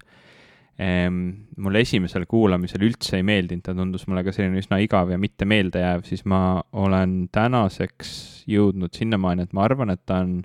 [0.81, 1.23] ähm,,
[1.61, 5.49] mulle esimesel kuulamisel üldse ei meeldinud, ta tundus mulle ka selline üsna igav ja mitte
[5.49, 8.13] meeldejääv, siis ma olen tänaseks
[8.51, 10.39] jõudnud sinnamaani, et ma arvan, et ta on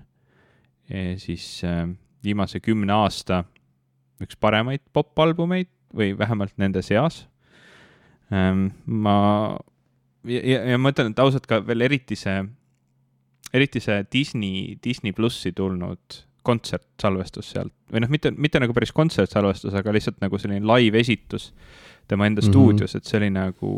[0.89, 1.85] eh, siis äh,
[2.25, 3.43] viimase kümne aasta
[4.23, 7.25] üks paremaid popalbumeid või vähemalt nende seas
[8.33, 8.69] ähm,.
[8.85, 9.15] ma
[10.25, 12.43] ja, ja, ja ma ütlen, et ausalt ka veel eriti see,
[13.55, 19.73] eriti see Disney, Disney plussi tulnud kontsertsalvestus sealt või noh, mitte, mitte nagu päris kontsertsalvestus,
[19.77, 21.51] aga lihtsalt nagu selline live-esitus
[22.07, 22.51] tema enda mm -hmm.
[22.51, 23.69] stuudios, et see oli nagu.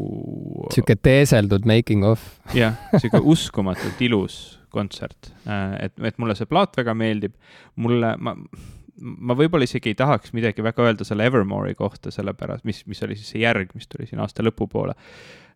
[0.74, 2.24] sihuke teeseldud making of.
[2.62, 7.34] jah, sihuke uskumatult ilus kontsert, äh, et, et mulle see plaat väga meeldib.
[7.76, 8.36] mulle, ma,
[9.00, 13.16] ma võib-olla isegi ei tahaks midagi väga öelda selle Evermore'i kohta, sellepärast, mis, mis oli
[13.16, 14.94] siis see järg, mis tuli siin aasta lõpupoole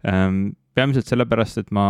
[0.02, 1.86] peamiselt sellepärast, et ma,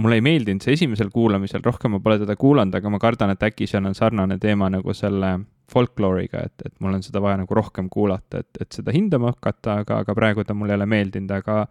[0.00, 3.46] mulle ei meeldinud see esimesel kuulamisel, rohkem ma pole teda kuulanud, aga ma kardan, et
[3.48, 5.38] äkki seal on sarnane teema nagu selle
[5.72, 9.80] folklooriga, et, et mul on seda vaja nagu rohkem kuulata, et, et seda hindama hakata,
[9.82, 11.64] aga, aga praegu ta mulle ei ole meeldinud, aga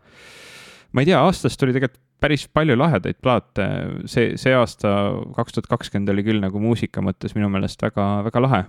[0.91, 3.65] ma ei tea, aastast tuli tegelikult päris palju lahedaid plaate,
[4.09, 4.89] see, see aasta,
[5.35, 8.61] kaks tuhat kakskümmend oli küll nagu muusika mõttes minu meelest väga, väga lahe.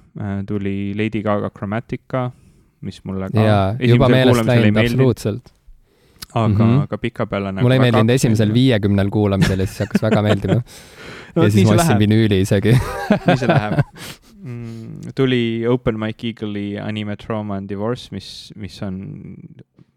[0.49, 2.27] tuli Lady Gaga Chromatica,
[2.85, 5.56] mis mulle ka jaa, juba meelest läinud, absoluutselt
[6.35, 6.83] aga mm, -hmm.
[6.83, 10.63] aga pikapeale nagu mulle ei meeldinud esimesel viiekümnel kuulamisel ja siis hakkas väga meeldima.
[11.37, 12.73] No, ja siis ma ostsin vinüüli isegi.
[13.27, 13.83] Nii see läheb.
[14.47, 15.11] Mm,.
[15.19, 19.01] tuli Open Mike Eagle'i Anime Trauma and Divorce, mis, mis on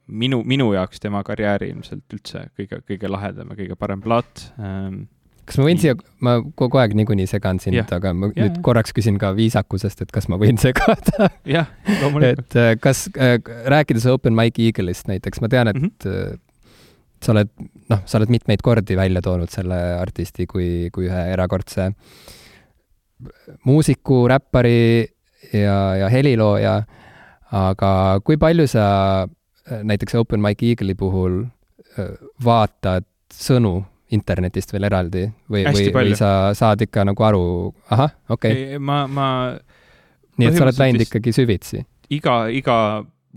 [0.08, 5.04] minu, minu jaoks tema karjääri ilmselt üldse kõige, kõige lahedam ja kõige parem plaat ähm,
[5.50, 8.60] kas ma võin siia, ma kogu aeg niikuinii segan sind yeah., aga ma yeah, nüüd
[8.66, 11.72] korraks küsin ka viisakusest, et kas ma võin segada jah,
[12.04, 12.46] loomulikult.
[12.46, 13.40] et äh, kas äh,,
[13.74, 16.40] rääkides Open Mike Eagle'ist näiteks, ma tean, et mm -hmm.
[17.26, 17.50] sa oled,
[17.90, 21.92] noh, sa oled mitmeid kordi välja toonud selle artisti kui, kui ühe erakordse
[23.66, 25.08] muusiku, räppari
[25.54, 26.84] ja, ja helilooja,
[27.52, 27.92] aga
[28.24, 29.28] kui palju sa
[29.84, 31.44] näiteks Open Mike Eagle'i puhul
[32.46, 33.82] vaatad sõnu
[34.16, 37.44] internetist veel eraldi või, või, või sa saad ikka nagu aru,
[37.94, 38.82] ahah, okei okay..
[38.82, 39.28] ma, ma.
[40.40, 41.84] nii et sa oled läinud ikkagi süvitsi?
[42.16, 42.78] iga, iga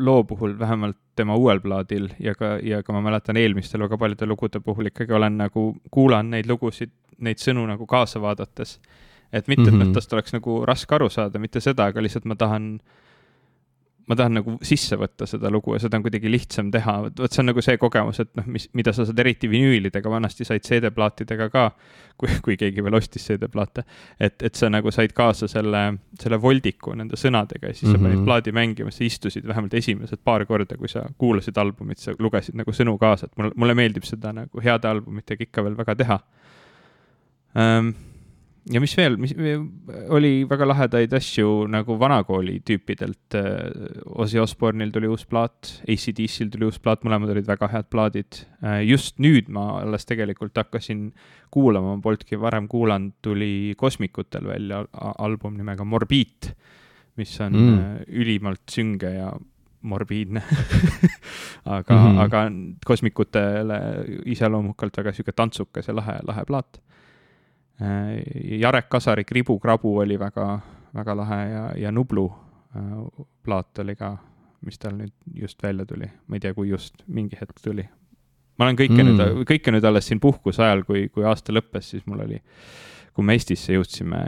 [0.01, 4.29] loo puhul, vähemalt tema uuel plaadil ja ka, ja ka ma mäletan eelmistel väga paljude
[4.29, 8.79] lugude puhul ikkagi olen nagu kuulanud neid lugusid, neid sõnu nagu kaasa vaadates.
[9.33, 9.95] et mitte, et mm -hmm.
[9.95, 13.02] tast oleks nagu raske aru saada, mitte seda, aga lihtsalt ma tahan äh,
[14.13, 17.41] ma tahan nagu sisse võtta seda lugu ja seda on kuidagi lihtsam teha, vot see
[17.43, 21.49] on nagu see kogemus, et noh, mis, mida sa saad eriti vinüülidega, vanasti said CD-plaatidega
[21.53, 21.65] ka,
[22.21, 23.87] kui, kui keegi veel ostis CD-plaate,
[24.21, 25.83] et, et sa nagu said kaasa selle,
[26.21, 27.99] selle voldiku nende sõnadega ja siis mm -hmm.
[27.99, 28.29] sa panid mhm.
[28.29, 32.71] plaadi mängima, sa istusid vähemalt esimesed paar korda, kui sa kuulasid albumit, sa lugesid nagu
[32.71, 36.21] sõnu kaasa, et mulle, mulle meeldib seda nagu heade albumitega ikka veel väga teha
[37.55, 37.95] um,
[38.71, 39.33] ja mis veel, mis
[40.15, 43.37] oli väga lahedaid asju nagu vanakooli tüüpidelt.
[44.23, 48.43] Ozzy Osbourne'il tuli uus plaat, ACDC-l tuli uus plaat, mõlemad olid väga head plaadid.
[48.87, 51.09] Just nüüd ma alles tegelikult hakkasin
[51.53, 54.85] kuulama, ma polnudki varem kuulanud, tuli Kosmikutel välja
[55.19, 56.53] album nimega Morbiit,
[57.19, 58.05] mis on mm.
[58.23, 59.33] Ülimalt sünge ja
[59.83, 60.43] morbiidne
[61.65, 62.21] aga mm, -hmm.
[62.23, 62.43] aga
[62.87, 63.79] kosmikutele
[64.25, 66.79] iseloomukalt väga sihuke tantsukas ja lahe, lahe plaat
[68.61, 70.61] Jarek Kasari Kribu krabu oli väga,
[70.95, 72.27] väga lahe ja, ja Nublu
[72.77, 74.17] äh, plaat oli ka,
[74.67, 77.89] mis tal nüüd just välja tuli, ma ei tea, kui just mingi hetk tuli.
[78.59, 79.11] ma olen kõike mm.
[79.11, 82.39] nüüd, kõike nüüd alles siin puhkuse ajal, kui, kui aasta lõppes, siis mul oli,
[83.17, 84.21] kui me Eestisse jõudsime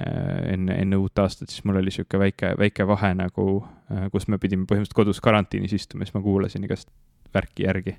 [0.51, 3.49] enne, enne uut aastat, siis mul oli niisugune väike, väike vahe nagu,
[3.93, 6.91] äh, kus me pidime põhimõtteliselt kodus karantiinis istuma, siis ma kuulasin igast
[7.35, 7.95] värki järgi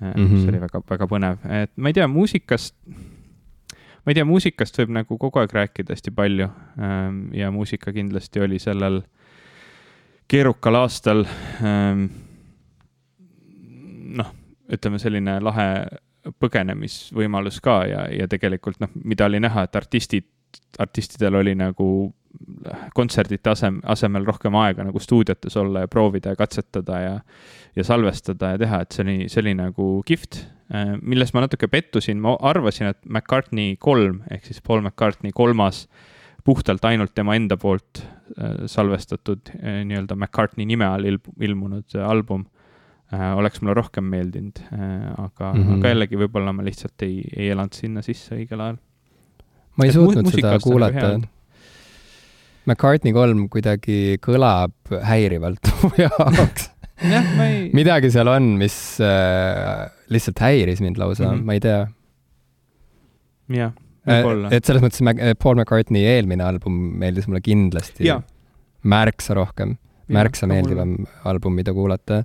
[0.00, 0.12] mm.
[0.12, 0.40] -hmm.
[0.42, 2.76] see oli väga, väga põnev, et ma ei tea, muusikast
[4.06, 6.46] ma ei tea, muusikast võib nagu kogu aeg rääkida hästi palju
[6.78, 9.00] ähm, ja muusika kindlasti oli sellel
[10.30, 11.24] keerukal aastal
[11.66, 12.06] ähm,
[14.16, 14.30] noh,
[14.72, 15.66] ütleme selline lahe
[16.42, 20.26] põgenemisvõimalus ka ja, ja tegelikult noh, mida oli näha, et artistid,
[20.78, 21.88] artistidel oli nagu
[22.94, 27.14] kontserdite asem, asemel rohkem aega nagu stuudiotes olla ja proovida ja katsetada ja,
[27.76, 30.42] ja salvestada ja teha, et see oli, see oli nagu kihvt.
[30.74, 35.86] Äh, milles ma natuke pettusin, ma arvasin, et McCartney kolm ehk siis Paul McCartney kolmas
[36.46, 42.46] puhtalt ainult tema enda poolt äh, salvestatud äh, nii-öelda McCartney nime all ilm, ilmunud album
[43.38, 45.76] oleks mulle rohkem meeldinud, aga mm, -hmm.
[45.76, 48.80] aga jällegi võib-olla ma lihtsalt ei, ei elanud sinna sisse õigel ajal.
[49.78, 51.12] ma ei et suutnud seda kuulata
[52.66, 54.74] McCartney kolm kuidagi kõlab
[55.06, 56.70] häirivalt mu jaoks
[57.36, 61.34] ma ei, midagi seal on, mis äh, lihtsalt häiris mind lausa mm.
[61.34, 61.44] -hmm.
[61.44, 61.80] ma ei tea.
[63.56, 63.72] jah,
[64.06, 64.50] võib-olla.
[64.56, 68.20] et selles mõttes Mac- Paul McCartney eelmine album meeldis mulle kindlasti jaa,
[68.86, 69.76] märksa rohkem,
[70.08, 72.22] märksa meeldivam album, mida kuulata.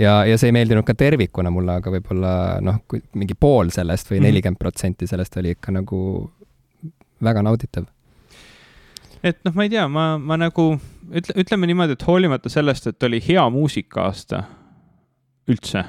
[0.00, 4.10] ja, ja see ei meeldinud ka tervikuna mulle, aga võib-olla noh, kui mingi pool sellest
[4.10, 4.26] või Mhm.
[4.28, 6.00] nelikümmend protsenti sellest oli ikka nagu
[7.22, 7.84] väga nauditav.
[9.24, 10.74] Et noh, ma ei tea, ma, ma nagu
[11.10, 14.44] ütle, ütleme niimoodi, et hoolimata sellest, et oli hea muusika-aasta
[15.52, 15.84] üldse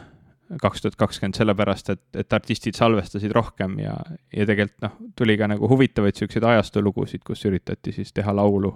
[0.62, 3.96] kaks tuhat kakskümmend, sellepärast et, et artistid salvestasid rohkem ja,
[4.34, 8.72] ja tegelikult noh, tuli ka nagu huvitavaid siukseid ajastulugusid, kus üritati siis teha laulu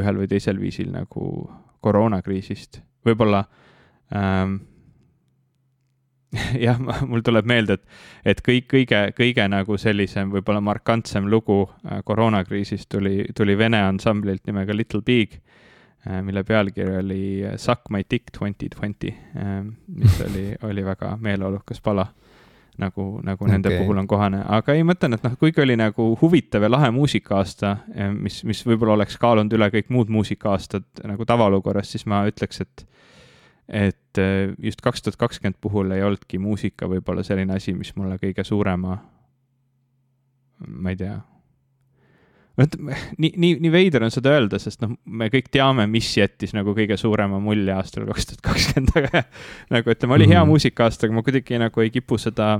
[0.00, 1.26] ühel või teisel viisil nagu
[1.84, 3.42] koroonakriisist, võib-olla
[4.16, 4.58] ähm,
[6.66, 7.96] jah, mul tuleb meelde, et,
[8.32, 14.46] et kõik kõige, kõige nagu sellisem võib-olla markantsem lugu äh, koroonakriisist tuli, tuli vene ansamblilt
[14.46, 15.40] nimega Little Big,
[16.22, 17.22] mille pealkiri oli
[17.58, 19.10] Suck my dick twenty twenty,
[19.88, 22.06] mis oli, oli väga meeleolukas pala.
[22.78, 23.78] nagu, nagu nende Okei.
[23.80, 26.90] puhul on kohane, aga ei, ma ütlen, et noh, kuigi oli nagu huvitav ja lahe
[26.92, 27.70] muusika-aasta,
[28.12, 32.84] mis, mis võib-olla oleks kaalunud üle kõik muud muusika-aastad nagu tavaolukorras, siis ma ütleks, et
[33.68, 38.18] et eh, just kaks tuhat kakskümmend puhul ei olnudki muusika võib-olla selline asi, mis mulle
[38.22, 38.98] kõige suurema,
[40.66, 41.16] ma ei tea,
[42.56, 46.54] vot nii, nii, nii veider on seda öelda, sest noh, me kõik teame, mis jättis
[46.56, 49.24] nagu kõige suurema mulje aastal kaks tuhat kakskümmend, aga
[49.76, 50.52] nagu ütleme, oli hea Mhm.
[50.54, 52.54] muusika-aasta, aga ma kuidagi nagu ei kipu seda,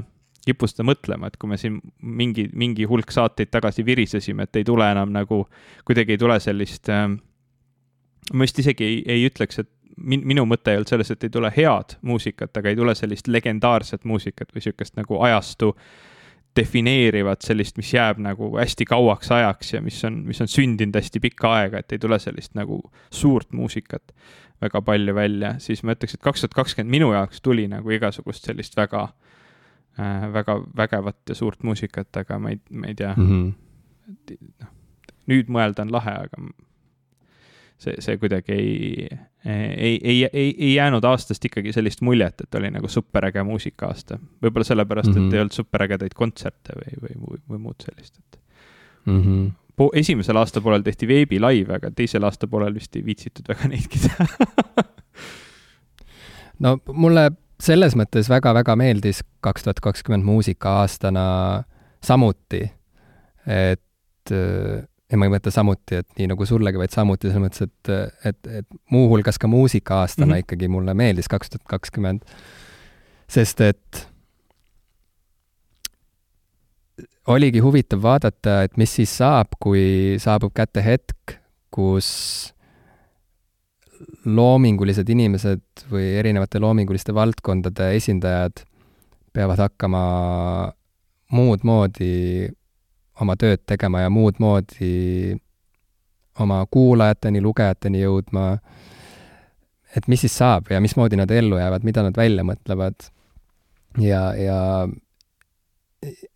[0.46, 4.64] kipu seda mõtlema, et kui me siin mingi, mingi hulk saateid tagasi virisesime, et ei
[4.68, 5.46] tule enam nagu,
[5.88, 7.16] kuidagi ei tule sellist ähm,
[8.34, 11.32] ma vist isegi ei, ei ütleks, et min, minu mõte ei olnud selles, et ei
[11.32, 15.72] tule head muusikat, aga ei tule sellist legendaarset muusikat või sihukest nagu ajastu
[16.56, 21.20] defineerivat sellist, mis jääb nagu hästi kauaks ajaks ja mis on, mis on sündinud hästi
[21.20, 22.80] pikka aega, et ei tule sellist nagu
[23.12, 24.14] suurt muusikat
[24.62, 28.48] väga palju välja, siis ma ütleks, et kaks tuhat kakskümmend minu jaoks tuli nagu igasugust
[28.48, 29.02] sellist väga
[30.00, 33.26] äh,, väga vägevat ja suurt muusikat, aga ma ei, ma ei tea mm.
[33.32, 33.52] mm.,
[34.08, 34.70] -hmm.
[35.26, 36.48] nüüd mõelda on lahe, aga
[37.78, 39.08] see, see kuidagi ei,
[39.44, 44.18] ei, ei, ei, ei jäänud aastast ikkagi sellist muljet, et oli nagu superäge muusika-aasta.
[44.42, 45.20] võib-olla sellepärast mm, -hmm.
[45.20, 45.28] Mhm.
[45.28, 48.40] et ei olnud superägedaid kontserte või, või, või, või muud sellist, et
[49.06, 49.52] Mm -hmm.
[49.76, 54.26] po-, esimesel aastapoolel tehti veebilaive, aga teisel aastapoolel vist ei viitsitud väga neidki teha.
[56.64, 57.30] no mulle
[57.62, 61.26] selles mõttes väga-väga meeldis kaks tuhat kakskümmend muusika-aastana
[62.04, 62.70] samuti,
[63.46, 64.34] et
[65.10, 68.50] ja ma ei mõtle samuti, et nii nagu sullegi, vaid samuti selles mõttes, et, et,
[68.62, 70.32] et muuhulgas ka muusika-aastana mm.
[70.32, 70.46] -hmm.
[70.46, 72.26] ikkagi mulle meeldis kaks tuhat kakskümmend,
[73.30, 74.06] sest et
[77.26, 81.38] oligi huvitav vaadata, et mis siis saab, kui saabub kätte hetk,
[81.70, 82.08] kus
[84.26, 88.64] loomingulised inimesed või erinevate loominguliste valdkondade esindajad
[89.32, 90.02] peavad hakkama
[91.36, 92.48] muud moodi
[93.20, 95.36] oma tööd tegema ja muud moodi
[96.42, 98.58] oma kuulajateni, lugejateni jõudma.
[99.96, 103.10] et mis siis saab ja mismoodi nad ellu jäävad, mida nad välja mõtlevad.
[103.98, 104.88] ja, ja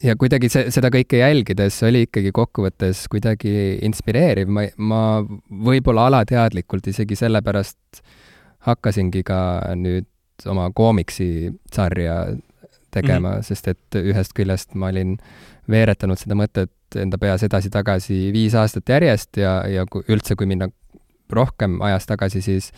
[0.03, 5.03] ja kuidagi see, seda kõike jälgides oli ikkagi kokkuvõttes kuidagi inspireeriv, ma, ma
[5.69, 8.03] võib-olla alateadlikult isegi sellepärast
[8.67, 9.41] hakkasingi ka
[9.77, 10.09] nüüd
[10.49, 12.17] oma koomiksisarja
[12.91, 13.43] tegema mm, -hmm.
[13.43, 15.19] sest et ühest küljest ma olin
[15.71, 20.71] veeretanud seda mõtet enda peas edasi-tagasi viis aastat järjest ja, ja kui üldse, kui minna
[21.31, 22.71] rohkem ajas tagasi, siis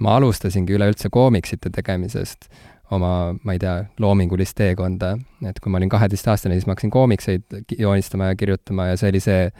[0.00, 2.48] ma alustasingi üleüldse koomiksite tegemisest
[2.94, 5.16] oma, ma ei tea, loomingulist teekonda.
[5.44, 9.20] et kui ma olin kaheteistaastane, siis ma hakkasin koomikseid joonistama ja kirjutama ja see oli
[9.20, 9.50] see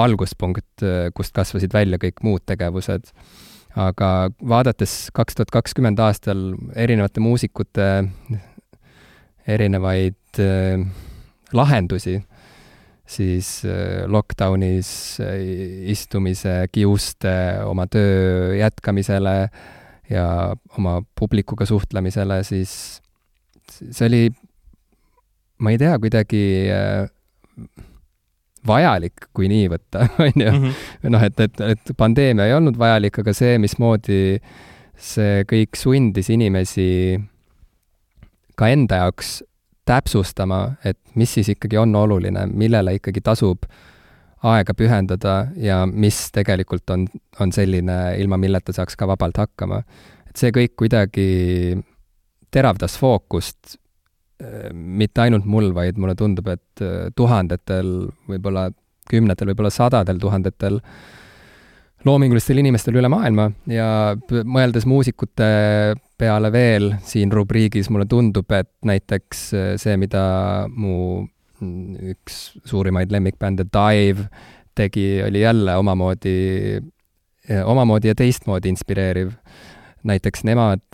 [0.00, 3.12] alguspunkt, kust kasvasid välja kõik muud tegevused.
[3.76, 7.88] aga vaadates kaks tuhat kakskümmend aastal erinevate muusikute
[9.48, 10.80] erinevaid äh,
[11.52, 12.18] lahendusi,
[13.08, 15.40] siis äh, lockdownis äh,
[15.90, 17.32] istumise, kiuste
[17.64, 19.36] oma töö jätkamisele
[20.10, 20.26] ja
[20.78, 22.72] oma publikuga suhtlemisele, siis
[23.68, 24.22] see oli,
[25.60, 27.08] ma ei tea, kuidagi äh,
[28.68, 30.72] vajalik, kui nii võtta, on ju.
[31.08, 34.22] noh, et, et, et pandeemia ei olnud vajalik, aga see, mismoodi
[34.98, 36.90] see kõik sundis inimesi
[38.58, 39.38] ka enda jaoks
[39.88, 43.64] täpsustama, et mis siis ikkagi on oluline, millele ikkagi tasub
[44.46, 47.08] aega pühendada ja mis tegelikult on,
[47.42, 49.82] on selline, ilma milleta saaks ka vabalt hakkama.
[50.28, 51.28] et see kõik kuidagi
[52.54, 53.78] teravdas fookust
[54.72, 56.82] mitte ainult mul, vaid mulle tundub, et
[57.18, 57.88] tuhandetel,
[58.30, 58.68] võib-olla
[59.10, 60.78] kümnetel, võib-olla sadadel tuhandetel
[62.06, 63.88] loomingulistel inimestel üle maailma ja
[64.46, 65.48] mõeldes muusikute
[66.18, 69.42] peale veel siin rubriigis, mulle tundub, et näiteks
[69.80, 70.22] see, mida
[70.68, 71.24] mu
[72.12, 72.38] üks
[72.68, 74.28] suurimaid lemmikbände Dive
[74.78, 76.36] tegi, oli jälle omamoodi,
[77.64, 79.32] omamoodi ja teistmoodi inspireeriv.
[80.06, 80.84] näiteks nemad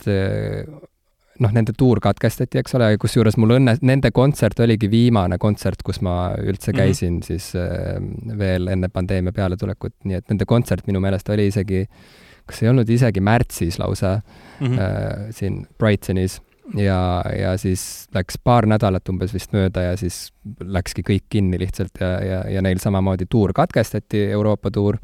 [1.41, 6.01] noh, nende tuur katkestati, eks ole, kusjuures mul õnne, nende kontsert oligi viimane kontsert, kus
[6.05, 6.77] ma üldse mhm.
[6.79, 7.25] käisin mm -hmm.
[7.25, 11.85] siis äh, veel enne pandeemia pealetulekut, nii et nende kontsert minu meelest oli isegi,
[12.45, 14.19] kas ei olnud isegi märtsis lausa
[14.59, 14.79] mm -hmm.
[14.79, 16.41] äh, siin Brightonis
[16.73, 20.29] ja, ja siis läks paar nädalat umbes vist mööda ja siis
[20.59, 24.97] läkski kõik kinni lihtsalt ja, ja, ja neil samamoodi tuur katkestati, Euroopa tuur.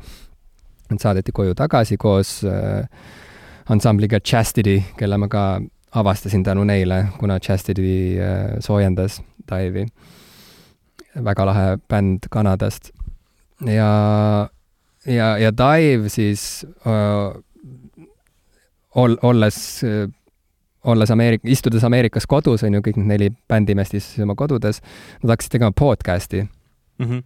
[0.91, 2.87] Nad saadeti koju tagasi koos äh,
[3.71, 5.61] ansambliga Chastity, kelle ma ka
[5.95, 9.21] avastasin tänu neile, kuna Chastity äh, soojendas
[9.51, 9.85] Dive'i.
[11.23, 12.91] väga lahe bänd Kanadast.
[13.65, 14.49] ja,
[15.05, 17.41] ja, ja Dive siis äh,
[18.95, 19.81] ol-, olles
[20.83, 24.81] olles Ameerik-, istudes Ameerikas kodus, on ju, kõik need neli bändimeest istusid oma kodudes,
[25.21, 27.05] nad hakkasid tegema podcast'i mm.
[27.05, 27.23] -hmm.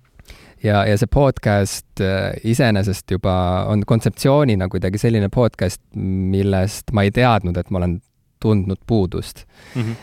[0.63, 2.03] ja, ja see podcast
[2.43, 8.01] iseenesest juba on kontseptsioonina kuidagi selline podcast, millest ma ei teadnud, et ma olen
[8.43, 9.45] tundnud puudust
[9.75, 9.81] mm.
[9.81, 9.95] -hmm.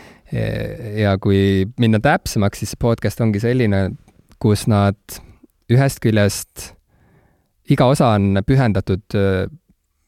[0.99, 3.91] ja kui minna täpsemaks, siis see podcast ongi selline,
[4.39, 4.97] kus nad
[5.71, 6.73] ühest küljest,
[7.71, 9.45] iga osa on pühendatud äh,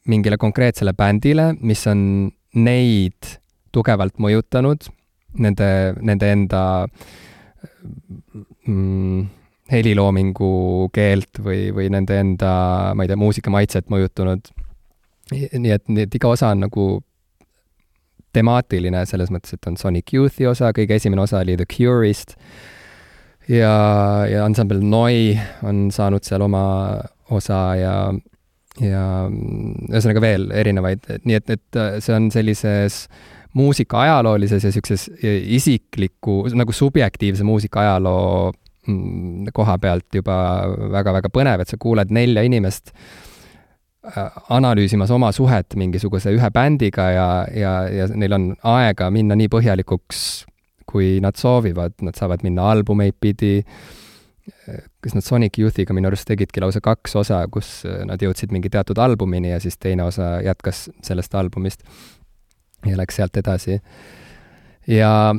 [0.06, 3.32] mingile konkreetsele bändile, mis on neid
[3.74, 4.86] tugevalt mõjutanud,
[5.42, 5.68] nende,
[6.00, 6.60] nende enda
[8.66, 9.26] mm,
[9.72, 10.52] heliloomingu
[10.94, 12.52] keelt või, või nende enda,
[12.94, 14.52] ma ei tea, muusikamaitset mõjutanud.
[15.34, 16.86] nii et, nii et iga osa on nagu
[18.36, 22.36] temaatiline selles mõttes, et on Sonic Youthi osa, kõige esimene osa oli The Cure'ist
[23.48, 23.74] ja,
[24.28, 25.34] ja ansambel Noi
[25.66, 26.64] on saanud seal oma
[27.34, 27.94] osa ja,
[28.82, 33.06] ja ühesõnaga veel erinevaid, nii et, et see on sellises
[33.56, 35.08] muusika ajaloolises ja niisuguses
[35.56, 40.36] isikliku, nagu subjektiivse muusika ajaloo mm, koha pealt juba
[40.92, 42.92] väga-väga põnev, et sa kuuled nelja inimest
[44.06, 48.44] Äh, analüüsimas oma suhet mingisuguse ühe bändiga ja, ja, ja neil on
[48.76, 50.20] aega minna nii põhjalikuks,
[50.86, 53.64] kui nad soovivad, nad saavad minna albumeid pidi,
[55.02, 58.98] kas nad Sonic Youthiga minu arust tegidki lausa kaks osa, kus nad jõudsid mingi teatud
[59.02, 61.82] albumini ja siis teine osa jätkas sellest albumist
[62.86, 63.80] ja läks sealt edasi.
[64.86, 65.34] ja,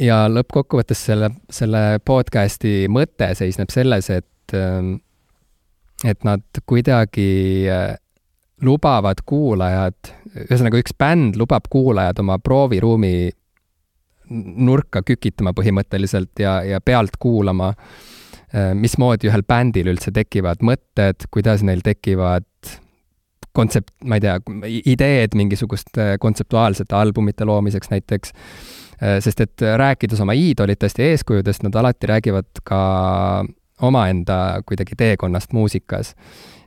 [0.00, 4.56] ja lõppkokkuvõttes selle, selle podcasti mõte seisneb selles, et
[6.04, 7.66] et nad kuidagi
[8.62, 10.10] lubavad kuulajad,
[10.46, 13.30] ühesõnaga üks bänd lubab kuulajad oma prooviruumi
[14.32, 18.11] nurka kükitama põhimõtteliselt ja, ja pealt kuulama, äh,
[18.52, 22.44] mismoodi ühel bändil üldse tekivad mõtted, kuidas neil tekivad
[23.52, 24.36] kontsept, ma ei tea,
[24.94, 28.32] ideed mingisuguste kontseptuaalsete albumite loomiseks näiteks,
[29.02, 32.80] äh, sest et rääkides oma iidolitest ja eeskujudest, nad alati räägivad ka
[33.82, 36.14] omaenda kuidagi teekonnast muusikas.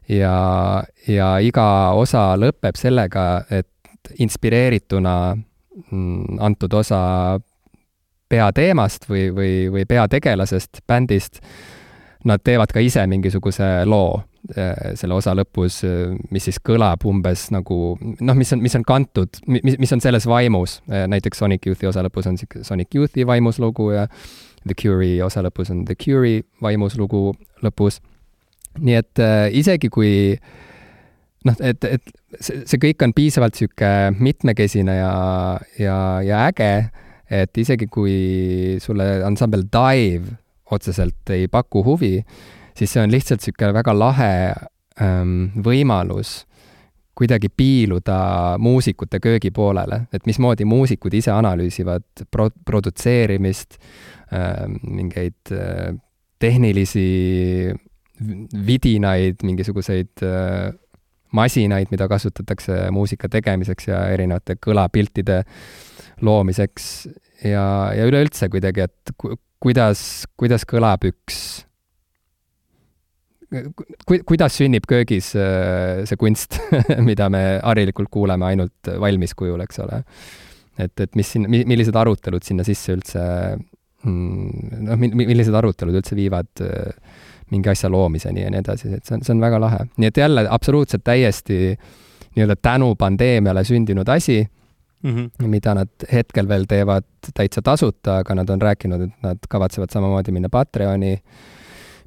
[0.09, 1.67] Ja, ja iga
[1.97, 6.99] osa lõpeb sellega, et inspireerituna mm, antud osa
[8.29, 11.41] peateemast või, või, või peategelasest, bändist,
[12.25, 14.17] nad teevad ka ise mingisuguse loo
[14.57, 15.81] äh, selle osa lõpus,
[16.33, 20.27] mis siis kõlab umbes nagu noh, mis on, mis on kantud, mis, mis on selles
[20.29, 24.07] vaimus, äh, näiteks Sonic Youthi osa lõpus on Sonic Youthi vaimuslugu ja
[24.65, 28.01] The Cure'i osa lõpus on The Cure'i vaimuslugu lõpus.
[28.81, 30.11] Nii et äh, isegi kui
[31.45, 35.13] noh, et, et see, see kõik on piisavalt niisugune mitmekesine ja,
[35.79, 36.71] ja, ja äge,
[37.29, 40.39] et isegi kui sulle ansambel Dive
[40.71, 42.19] otseselt ei paku huvi,
[42.77, 44.33] siis see on lihtsalt niisugune väga lahe
[45.01, 46.43] ähm, võimalus
[47.15, 53.77] kuidagi piiluda muusikute köögi poolele, et mismoodi muusikud ise analüüsivad pro-, produtseerimist
[54.33, 55.93] äh,, mingeid äh,
[56.39, 57.05] tehnilisi
[58.65, 60.73] vidinaid, mingisuguseid äh,
[61.35, 65.41] masinaid, mida kasutatakse muusika tegemiseks ja erinevate kõlapiltide
[66.23, 67.07] loomiseks
[67.43, 69.15] ja, ja üleüldse kuidagi, et
[69.65, 70.01] kuidas,
[70.37, 71.39] kuidas kõlab üks
[74.05, 76.59] ku-, kuidas sünnib köögis äh, see kunst
[77.09, 80.01] mida me harilikult kuuleme ainult valmis kujul, eks ole.
[80.77, 83.21] et, et mis siin, millised arutelud sinna sisse üldse
[84.05, 87.21] mm, noh, millised arutelud üldse viivad äh,
[87.53, 89.85] mingi asja loomiseni ja nii edasi, et see on, see on väga lahe.
[90.01, 91.59] nii et jälle absoluutselt täiesti
[92.35, 94.41] nii-öelda tänu pandeemiale sündinud asi
[95.05, 95.47] mm, -hmm.
[95.47, 100.31] mida nad hetkel veel teevad täitsa tasuta, aga nad on rääkinud, et nad kavatsevad samamoodi
[100.31, 101.15] minna Patreoni,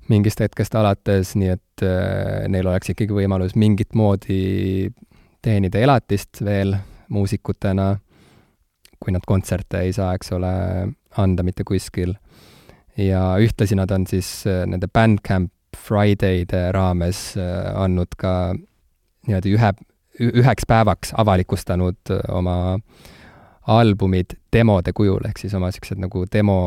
[0.08, 4.90] mingist hetkest alates, nii et äh, neil oleks ikkagi võimalus mingit moodi
[5.42, 6.74] teenida elatist veel
[7.08, 7.96] muusikutena,
[8.98, 10.54] kui nad kontserte ei saa, eks ole,
[11.16, 12.16] anda mitte kuskil.
[12.98, 18.54] ja ühtlasi nad on siis äh, nende Bandcamp Friday'de raames äh, andnud ka
[19.28, 19.70] niimoodi ühe,
[20.18, 22.78] üheks päevaks avalikustanud oma
[23.68, 26.58] albumid demode kujul, ehk siis oma niisugused nagu demo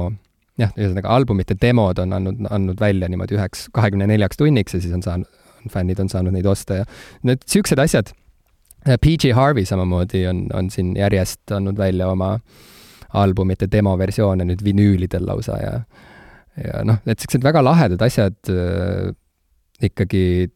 [0.62, 4.93] jah, ühesõnaga albumite demod on andnud, andnud välja niimoodi üheks, kahekümne neljaks tunniks ja siis
[4.95, 5.39] on saanud,
[5.72, 6.89] fännid on saanud neid osta ja
[7.28, 8.14] need niisugused asjad,
[8.86, 12.36] PG Harvey samamoodi on, on siin järjest andnud välja oma
[13.18, 15.74] albumite demoversioone nüüd vinüülidel lausa ja
[16.60, 19.12] ja noh, et niisugused väga lahedad asjad äh,
[19.82, 20.52] ikkagi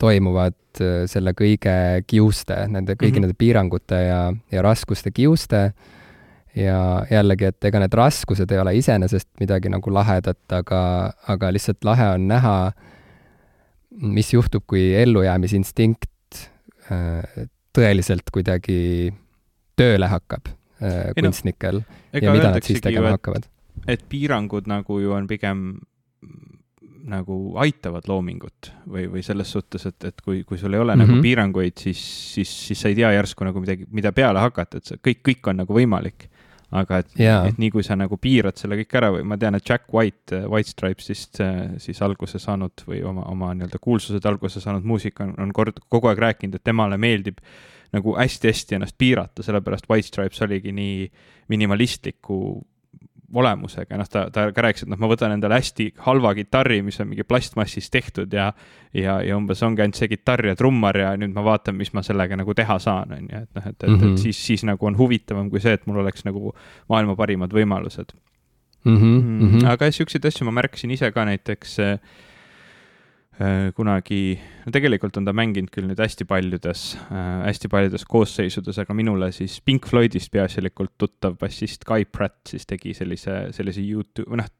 [0.00, 1.76] toimuvad äh, selle kõige
[2.08, 3.28] kiuste, nende kõigi mm -hmm.
[3.28, 4.20] nende piirangute ja,
[4.52, 5.72] ja raskuste kiuste
[6.56, 11.84] ja jällegi, et ega need raskused ei ole iseenesest midagi nagu lahedat, aga, aga lihtsalt
[11.86, 12.72] lahe on näha,
[13.90, 16.40] mis juhtub, kui ellujäämisinstinkt
[16.90, 17.46] äh,
[17.76, 19.12] tõeliselt kuidagi
[19.78, 20.50] tööle hakkab
[20.82, 23.46] äh, kunstnikel no, ja mida nad siis tegema hakkavad.
[23.88, 25.80] et piirangud nagu ju on pigem
[27.10, 31.00] nagu aitavad loomingut või, või selles suhtes, et, et kui, kui sul ei ole mm
[31.00, 31.06] -hmm.
[31.06, 31.22] nagu mhm.
[31.26, 32.02] piiranguid, siis,
[32.34, 35.50] siis, siis sa ei tea järsku nagu midagi, mida peale hakata, et see kõik, kõik
[35.50, 36.30] on nagu võimalik
[36.70, 39.56] aga et yeah., et nii kui sa nagu piirad selle kõik ära või ma tean,
[39.58, 44.26] et Jack White äh, White Stripesist äh, siis alguse saanud või oma, oma nii-öelda kuulsused
[44.30, 47.42] alguse saanud muusik on, on kord, kogu aeg rääkinud, et temale meeldib
[47.90, 51.08] nagu hästi-hästi ennast piirata, sellepärast White Stripes oligi nii
[51.50, 52.38] minimalistliku
[53.34, 57.00] olemusega, noh, ta, ta ka rääkis, et noh, ma võtan endale hästi halva kitarri, mis
[57.00, 58.52] on mingi plastmassist tehtud ja
[58.94, 62.02] ja, ja umbes ongi ainult see kitarr ja trummar ja nüüd ma vaatan, mis ma
[62.02, 63.94] sellega nagu teha saan, on ju, et noh, et, et, -hmm.
[63.94, 64.16] et mhm.
[64.16, 66.54] siis, siis nagu on huvitavam kui see, et mul oleks nagu
[66.88, 68.14] maailma parimad võimalused
[68.84, 68.96] mm.
[68.96, 69.68] -hmm, mm -hmm.
[69.70, 71.98] aga siukseid asju ma märkasin ise ka näiteks Äh,
[73.76, 74.34] kunagi,
[74.66, 79.30] no tegelikult on ta mänginud küll nüüd hästi paljudes äh,, hästi paljudes koosseisudes, aga minule
[79.32, 84.52] siis Pink Floydist peaasjalikult tuttav bassist Guy Pratt siis tegi sellise, sellise Youtube, või noh,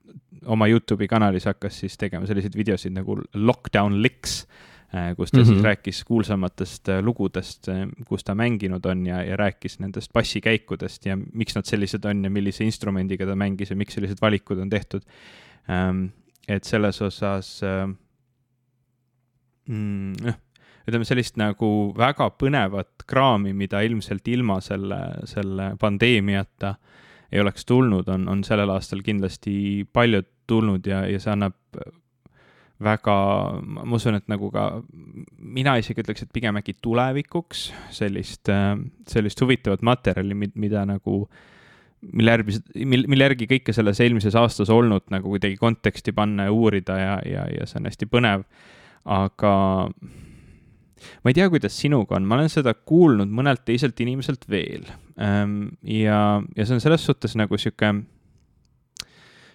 [0.57, 4.41] oma Youtube'i kanalis hakkas siis tegema selliseid videosid nagu Lockdown Licks
[4.95, 5.53] äh,, kus ta mm -hmm.
[5.53, 11.07] siis rääkis kuulsamatest äh, lugudest, äh, kus ta mänginud on ja, ja rääkis nendest bassikäikudest
[11.07, 14.71] ja miks nad sellised on ja millise instrumendiga ta mängis ja miks sellised valikud on
[14.71, 15.03] tehtud
[15.69, 16.07] ähm,.
[16.49, 17.91] et selles osas äh,
[19.71, 20.35] mm,,
[20.91, 25.01] ütleme sellist nagu väga põnevat kraami, mida ilmselt ilma selle,
[25.31, 26.75] selle pandeemiata
[27.31, 31.55] ei oleks tulnud, on, on sellel aastal kindlasti palju tulnud ja, ja see annab
[32.81, 33.15] väga,
[33.61, 34.65] ma usun, et nagu ka
[35.39, 38.51] mina isegi ütleks, et pigem äkki tulevikuks sellist,
[39.11, 41.23] sellist huvitavat materjali, mida nagu,
[42.17, 42.57] mille järgi,
[42.89, 47.47] mille järgi kõike selles eelmises aastas olnud nagu kuidagi konteksti panna ja uurida ja, ja,
[47.61, 48.49] ja see on hästi põnev
[49.05, 49.55] aga
[51.23, 54.85] ma ei tea, kuidas sinuga on, ma olen seda kuulnud mõnelt teiselt inimeselt veel.
[55.21, 57.95] Ehm, ja, ja see on selles suhtes nagu sihuke,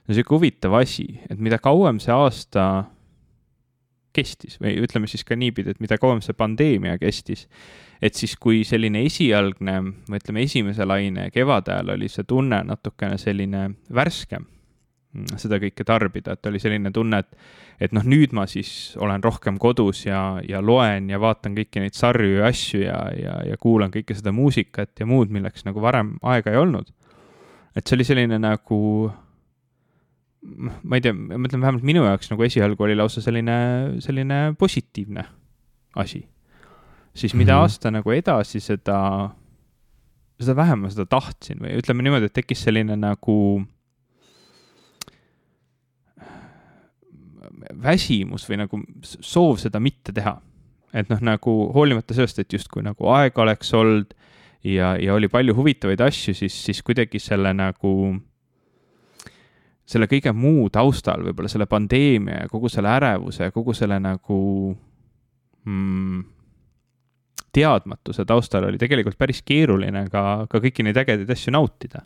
[0.09, 2.65] sihuke huvitav asi, et mida kauem see aasta
[4.15, 7.49] kestis või ütleme siis ka niipidi, et mida kauem see pandeemia kestis,
[8.03, 9.77] et siis kui selline esialgne
[10.07, 14.47] või ütleme, esimese laine kevade ajal oli see tunne natukene selline värskem
[15.39, 17.37] seda kõike tarbida, et oli selline tunne, et,
[17.87, 18.69] et noh, nüüd ma siis
[19.01, 23.37] olen rohkem kodus ja, ja loen ja vaatan kõiki neid sarju ja asju ja, ja,
[23.51, 26.91] ja kuulan kõike seda muusikat ja muud, milleks nagu varem aega ei olnud.
[27.75, 28.79] et see oli selline nagu,
[30.83, 33.57] ma ei tea, ma mõtlen vähemalt minu jaoks nagu esialgu oli lausa selline,
[34.03, 35.25] selline positiivne
[35.95, 36.25] asi.
[37.13, 37.61] siis mida mm -hmm.
[37.61, 39.29] aasta nagu edasi, seda,
[40.39, 43.65] seda vähem ma seda tahtsin või ütleme niimoodi, et tekkis selline nagu
[47.83, 50.37] väsimus või nagu soov seda mitte teha.
[50.95, 54.13] et noh, nagu hoolimata sellest, et justkui nagu aega oleks olnud
[54.63, 57.91] ja, ja oli palju huvitavaid asju, siis, siis kuidagi selle nagu,
[59.85, 64.39] selle kõige muu taustal, võib-olla selle pandeemia ja kogu selle ärevuse ja kogu selle nagu
[65.65, 66.23] mm,
[67.55, 72.05] teadmatuse taustal oli tegelikult päris keeruline ka, ka kõiki neid ägedaid asju nautida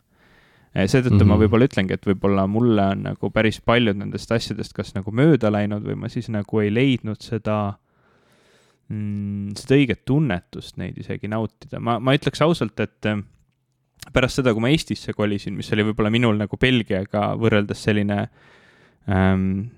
[0.74, 1.28] seetõttu mm -hmm.
[1.28, 1.42] ma mhm.
[1.42, 5.82] võib-olla ütlengi, et võib-olla mulle on nagu päris paljud nendest asjadest kas nagu mööda läinud
[5.86, 7.74] või ma siis nagu ei leidnud seda
[8.88, 11.80] mm,, seda õiget tunnetust neid isegi nautida.
[11.80, 13.18] ma, ma ütleks ausalt, et eh,
[14.12, 18.28] pärast seda, kui ma Eestisse kolisin, mis oli võib-olla minul nagu Belgiaga võrreldes selline
[19.08, 19.70] ähm,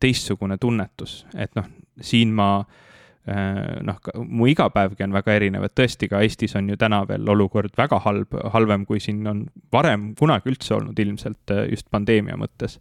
[0.00, 1.68] teistsugune tunnetus, et noh,
[2.00, 2.82] siin ma Äh,
[3.26, 7.74] noh, mu igapäevgi on väga erinev, et tõesti ka Eestis on ju täna veel olukord
[7.78, 12.78] väga halb, halvem, kui siin on varem kunagi üldse olnud ilmselt äh, just pandeemia mõttes.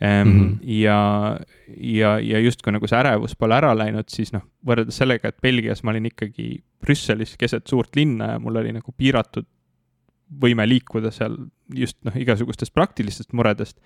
[0.00, 0.32] mm.
[0.32, 0.58] -hmm.
[0.62, 1.38] ja,
[1.76, 5.82] ja, ja justkui nagu see ärevus pole ära läinud, siis noh, võrreldes sellega, et Belgias
[5.82, 9.46] ma olin ikkagi Brüsselis keset suurt linna ja mul oli nagu piiratud
[10.30, 11.36] võime liikuda seal
[11.74, 13.78] just noh, igasugustest praktilistest muredest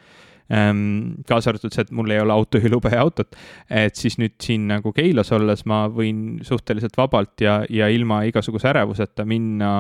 [0.53, 1.25] ähm,.
[1.29, 3.37] kaasa arvatud see, et mul ei ole autojuhilube ja autot,
[3.71, 8.69] et siis nüüd siin nagu Keilas olles ma võin suhteliselt vabalt ja, ja ilma igasuguse
[8.73, 9.77] ärevuseta minna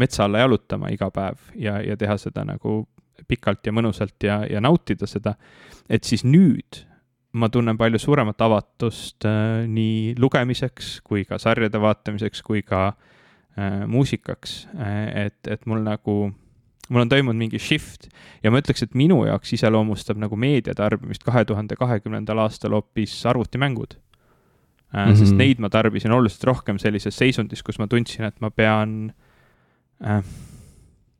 [0.00, 2.82] metsa alla jalutama iga päev ja, ja teha seda nagu
[3.28, 5.36] pikalt ja mõnusalt ja, ja nautida seda.
[5.88, 6.84] et siis nüüd
[7.38, 13.09] ma tunnen palju suuremat avatust äh, nii lugemiseks kui ka sarjade vaatamiseks kui ka äh,
[13.86, 15.26] muusikaks äh,.
[15.26, 16.16] et, et mul nagu,
[16.88, 18.08] mul on toimunud mingi shift
[18.44, 23.96] ja ma ütleks, et minu jaoks iseloomustab nagu meediatarbimist kahe tuhande kahekümnendal aastal hoopis arvutimängud
[23.96, 24.00] äh,.
[25.06, 25.16] Mm -hmm.
[25.18, 29.12] sest neid ma tarbisin oluliselt rohkem sellises seisundis, kus ma tundsin, et ma pean
[30.04, 30.24] äh,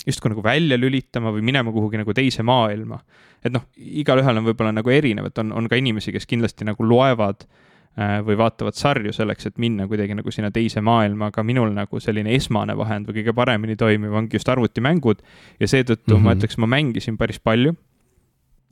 [0.06, 3.00] justkui nagu välja lülitama või minema kuhugi nagu teise maailma.
[3.44, 6.84] et noh, igalühel on võib-olla nagu erinev, et on, on ka inimesi, kes kindlasti nagu
[6.84, 11.72] loevad äh, või vaatavad sarju selleks, et minna kuidagi nagu sinna teise maailma, aga minul
[11.74, 15.20] nagu selline esmane vahend või kõige paremini toimiv ongi just arvutimängud.
[15.60, 16.24] Ja seetõttu mm -hmm.
[16.24, 17.74] ma ütleks, ma mängisin päris palju.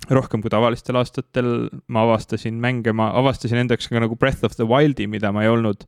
[0.08, 4.64] Rohkem kui tavalistel aastatel, ma avastasin mänge, ma avastasin endaks ka nagu Breath of the
[4.64, 5.84] Wildi, mida ma ei olnud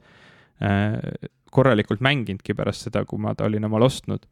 [0.61, 0.99] äh,
[1.51, 4.27] korralikult mänginudki pärast seda, kui ma ta olin omal ostnud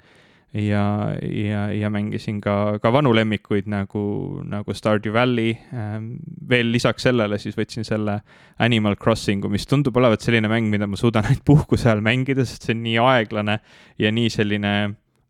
[0.53, 4.03] ja, ja, ja mängisin ka, ka vanu lemmikuid nagu,
[4.49, 5.57] nagu Stardew Valley.
[5.75, 6.15] Ähm,
[6.49, 8.21] veel lisaks sellele siis võtsin selle
[8.65, 12.65] Animal Crossingu, mis tundub olevat selline mäng, mida ma suudan ainult puhkuse ajal mängida, sest
[12.65, 13.59] see on nii aeglane
[14.01, 14.73] ja nii selline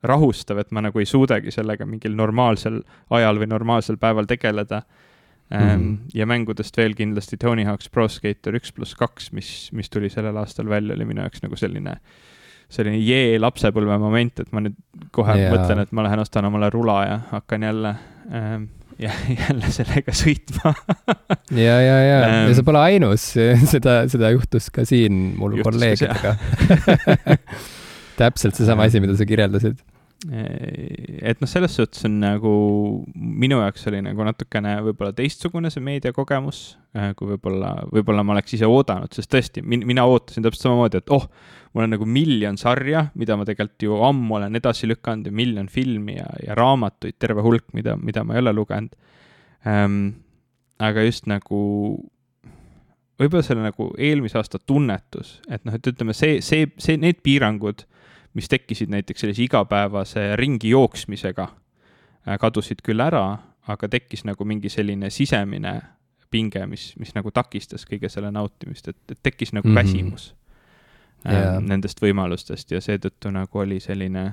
[0.07, 2.85] rahustav, et ma nagu ei suudagi sellega mingil normaalsel
[3.19, 5.59] ajal või normaalsel päeval tegeleda mm.
[5.59, 5.97] -hmm.
[6.15, 10.37] ja mängudest veel kindlasti Tony Hawk's Pro Skater üks pluss kaks, mis, mis tuli sellel
[10.37, 11.99] aastal välja, oli minu jaoks nagu selline äh,
[12.69, 14.77] selline jee lapsepõlve moment, et ma nüüd
[15.15, 15.55] kohe yeah.
[15.55, 17.95] mõtlen, et ma lähen ostan omale rula ja hakkan jälle
[18.35, 19.13] ähm, ja
[19.43, 20.75] jälle sellega sõitma.
[21.55, 23.31] Ja, ja, ja ja sa pole ainus,
[23.75, 26.37] seda, seda juhtus ka siin mul kolleegidega.
[28.19, 29.79] täpselt seesama asi, mida sa kirjeldasid.
[30.19, 32.53] Et noh, selles suhtes on nagu
[33.15, 36.63] minu jaoks oli nagu natukene võib-olla teistsugune see meediakogemus,
[36.99, 40.99] äh, kui võib-olla, võib-olla ma oleks ise oodanud, sest tõesti min,, mina ootasin täpselt samamoodi,
[40.99, 41.29] et oh,
[41.75, 45.69] mul on nagu miljon sarja, mida ma tegelikult ju ammu olen edasi lükanud ja miljon
[45.69, 48.97] filmi ja, ja raamatuid terve hulk, mida, mida ma ei ole lugenud
[49.67, 50.25] ähm,.
[50.79, 51.61] aga just nagu
[53.19, 57.83] võib-olla selle nagu eelmise aasta tunnetus, et noh, et ütleme, see, see, see, need piirangud
[58.39, 61.49] mis tekkisid näiteks sellise igapäevase ringi jooksmisega,
[62.29, 63.25] äh, kadusid küll ära,
[63.69, 65.75] aga tekkis nagu mingi selline sisemine
[66.31, 69.81] pinge, mis, mis nagu takistas kõige selle nautimist, et, et tekkis nagu mm -hmm.
[69.81, 70.35] väsimus
[71.27, 71.57] yeah.
[71.57, 74.25] ähm, nendest võimalustest ja seetõttu nagu oli selline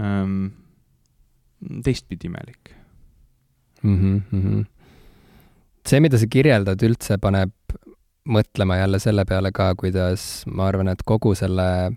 [0.00, 0.48] ähm,
[1.84, 2.72] teistpidi imelik
[3.82, 4.22] mm.
[4.32, 4.64] -hmm.
[5.86, 7.54] see, mida sa kirjeldad, üldse paneb
[8.28, 11.92] mõtlema jälle selle peale ka, kuidas ma arvan, et kogu selle äh,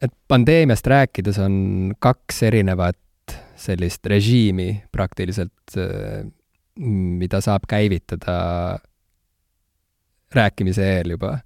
[0.00, 1.56] et pandeemiast rääkides on
[1.98, 5.76] kaks erinevat sellist režiimi praktiliselt,
[6.80, 8.36] mida saab käivitada
[10.34, 11.38] rääkimise eel juba.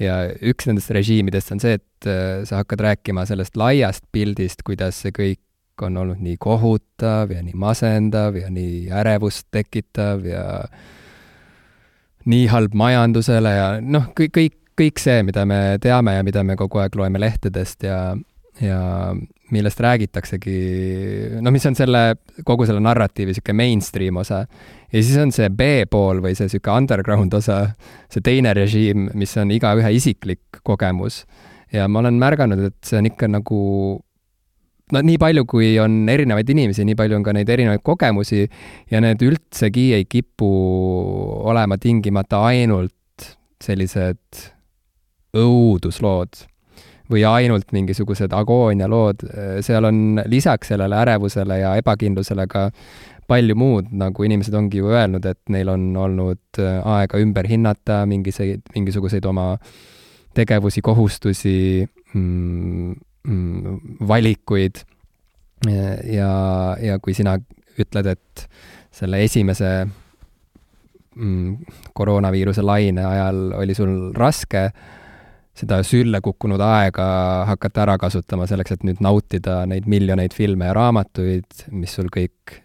[0.00, 5.02] ja üks nendest režiimidest on see, et äh, sa hakkad rääkima sellest laiast pildist, kuidas
[5.04, 5.40] see kõik
[5.82, 10.44] on olnud nii kohutav ja nii masendav ja nii ärevust tekitav ja
[12.24, 16.56] nii halb majandusele ja noh, kõik, kõik kõik see, mida me teame ja mida me
[16.56, 18.14] kogu aeg loeme lehtedest ja,
[18.60, 19.14] ja
[19.52, 20.56] millest räägitaksegi,
[21.44, 22.02] noh, mis on selle,
[22.44, 24.44] kogu selle narratiivi niisugune mainstream osa.
[24.92, 27.62] ja siis on see B-pool või see niisugune underground osa,
[28.12, 31.24] see teine režiim, mis on igaühe isiklik kogemus.
[31.72, 33.60] ja ma olen märganud, et see on ikka nagu
[34.92, 38.46] no nii palju, kui on erinevaid inimesi, nii palju on ka neid erinevaid kogemusi
[38.90, 40.48] ja need üldsegi ei kipu
[41.48, 43.28] olema tingimata ainult
[43.62, 44.48] sellised
[45.36, 46.51] õuduslood
[47.10, 49.24] või ainult mingisugused agoonialood,
[49.64, 52.68] seal on lisaks sellele ärevusele ja ebakindlusele ka
[53.28, 58.64] palju muud, nagu inimesed ongi ju öelnud, et neil on olnud aega ümber hinnata mingiseid,
[58.74, 59.54] mingisuguseid oma
[60.34, 62.94] tegevusi, kohustusi mm,,
[63.28, 64.82] mm, valikuid.
[66.10, 66.32] ja,
[66.82, 67.36] ja kui sina
[67.78, 68.46] ütled, et
[68.92, 69.70] selle esimese
[71.14, 74.66] mm, koroonaviiruse laine ajal oli sul raske
[75.58, 77.06] seda sülle kukkunud aega
[77.50, 82.62] hakata ära kasutama selleks, et nüüd nautida neid miljoneid filme ja raamatuid, mis sul kõik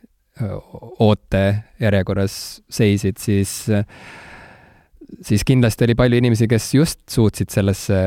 [1.03, 2.37] ootejärjekorras
[2.71, 3.65] seisid, siis
[5.23, 7.97] siis kindlasti oli palju inimesi, kes just suutsid sellesse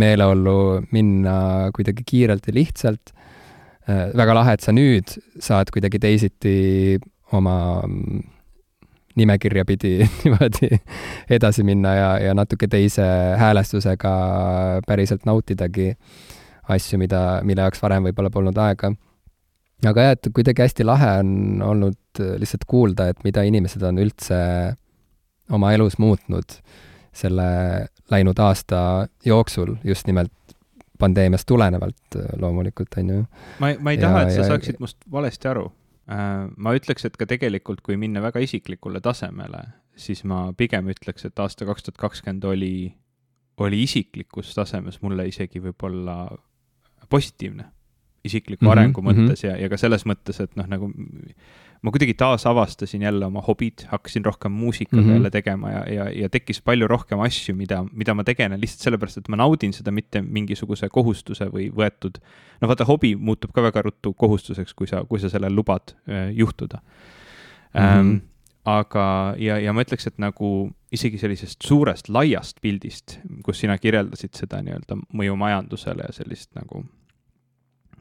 [0.00, 3.14] meeleollu minna kuidagi kiirelt ja lihtsalt.
[4.16, 5.10] väga lahe, et sa nüüd
[5.42, 6.98] saad kuidagi teisiti
[7.34, 7.82] oma
[9.20, 10.70] nimekirja pidi niimoodi
[11.30, 13.04] edasi minna ja, ja natuke teise
[13.40, 14.14] häälestusega
[14.86, 15.92] päriselt nautidagi
[16.70, 18.92] asju, mida, mille jaoks varem võib-olla polnud aega.
[19.86, 24.40] aga jah, et kuidagi hästi lahe on olnud lihtsalt kuulda, et mida inimesed on üldse
[25.50, 26.60] oma elus muutnud
[27.16, 27.46] selle
[28.10, 30.32] läinud aasta jooksul just nimelt
[31.00, 33.20] pandeemiast tulenevalt loomulikult, on ju.
[33.58, 35.70] ma, ma ei taha, et sa ja, saaksid must valesti aru.
[36.10, 39.62] Äh, ma ütleks, et ka tegelikult, kui minna väga isiklikule tasemele,
[39.94, 42.74] siis ma pigem ütleks, et aasta kaks tuhat kakskümmend oli,
[43.60, 46.24] oli isiklikus tasemes mulle isegi võib-olla
[47.10, 47.68] positiivne
[48.24, 49.48] isikliku mm -hmm, arengu mõttes mm -hmm.
[49.48, 50.90] ja, ja ka selles mõttes, et noh, nagu
[51.82, 55.12] ma kuidagi taasavastasin jälle oma hobid, hakkasin rohkem muusikaga mm -hmm.
[55.12, 59.18] jälle tegema ja, ja, ja tekkis palju rohkem asju, mida, mida ma tegelen lihtsalt sellepärast,
[59.18, 62.20] et ma naudin seda mitte mingisuguse kohustuse või võetud.
[62.60, 66.30] no vaata, hobi muutub ka väga ruttu kohustuseks, kui sa, kui sa sellel lubad äh,
[66.32, 67.80] juhtuda mm.
[67.80, 68.00] -hmm.
[68.00, 68.16] Ähm,
[68.64, 74.34] aga, ja, ja ma ütleks, et nagu isegi sellisest suurest laiast pildist, kus sina kirjeldasid
[74.34, 76.84] seda nii-öelda mõju majandusele ja sellist nagu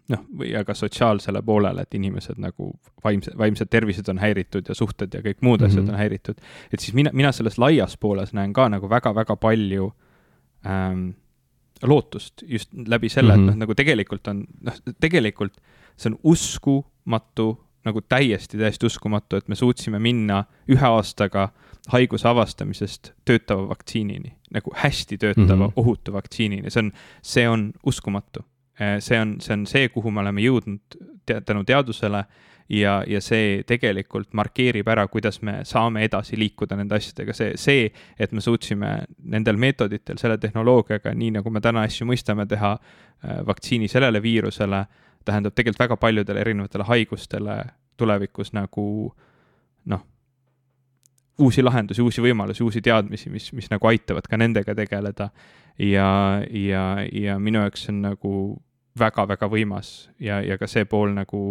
[0.10, 2.72] noh, või aga sotsiaalsele poolele, et inimesed nagu
[3.04, 5.70] vaimse, vaimsed tervised on häiritud ja suhted ja kõik muud mm -hmm.
[5.70, 5.94] asjad mhm.
[5.94, 6.36] on häiritud.
[6.74, 9.94] et siis mina, mina selles laias pooles näen ka nagu väga-väga palju
[10.66, 11.10] ähm,
[11.84, 13.42] lootust just läbi selle mm, -hmm.
[13.42, 13.60] et mhm.
[13.60, 15.54] noh, nagu tegelikult on, noh, tegelikult
[15.98, 21.50] see on uskumatu, nagu täiesti, täiesti uskumatu, et me suutsime minna ühe aastaga
[21.88, 25.74] haiguse avastamisest töötava vaktsiinini, nagu hästi töötava mm, -hmm.
[25.76, 26.92] ohutu vaktsiinini, see on,
[27.22, 28.44] see on uskumatu
[28.80, 32.24] see on, see on see, kuhu me oleme jõudnud te tänu teadusele
[32.70, 37.88] ja, ja see tegelikult markeerib ära, kuidas me saame edasi liikuda nende asjadega, see, see,
[38.20, 38.92] et me suutsime
[39.34, 44.86] nendel meetoditel, selle tehnoloogiaga, nii nagu me täna asju mõistame, teha äh, vaktsiini sellele viirusele,
[45.26, 47.58] tähendab tegelikult väga paljudele erinevatele haigustele
[48.00, 48.86] tulevikus nagu
[49.92, 50.06] noh,
[51.40, 55.30] uusi lahendusi, uusi võimalusi, uusi teadmisi, mis, mis nagu aitavad ka nendega tegeleda.
[55.80, 56.10] ja,
[56.52, 58.32] ja, ja minu jaoks on nagu
[59.00, 61.42] väga-väga võimas ja, ja ka see pool nagu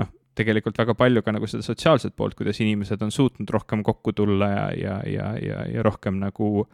[0.00, 4.12] noh, tegelikult väga palju ka nagu seda sotsiaalset poolt, kuidas inimesed on suutnud rohkem kokku
[4.12, 6.66] tulla ja, ja, ja, ja, ja rohkem nagu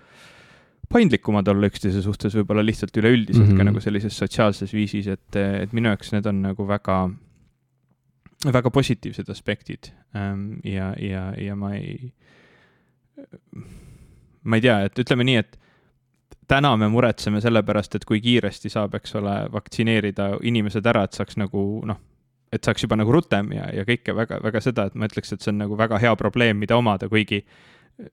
[0.91, 3.57] paindlikumad olla üksteise suhtes võib-olla lihtsalt üleüldiselt mm -hmm.
[3.57, 3.71] ka mhm.
[3.71, 6.99] nagu sellises sotsiaalses viisis, et, et minu jaoks need on nagu väga,
[8.53, 9.93] väga positiivsed aspektid.
[10.17, 12.13] Ähm, ja, ja, ja ma ei,
[14.43, 15.59] ma ei tea, et ütleme nii, et
[16.51, 21.19] täna me muretseme selle pärast, et kui kiiresti saab, eks ole, vaktsineerida inimesed ära, et
[21.19, 22.01] saaks nagu noh,
[22.53, 25.45] et saaks juba nagu rutem ja, ja kõike väga, väga seda, et ma ütleks, et
[25.45, 27.45] see on nagu väga hea probleem, mida omada, kuigi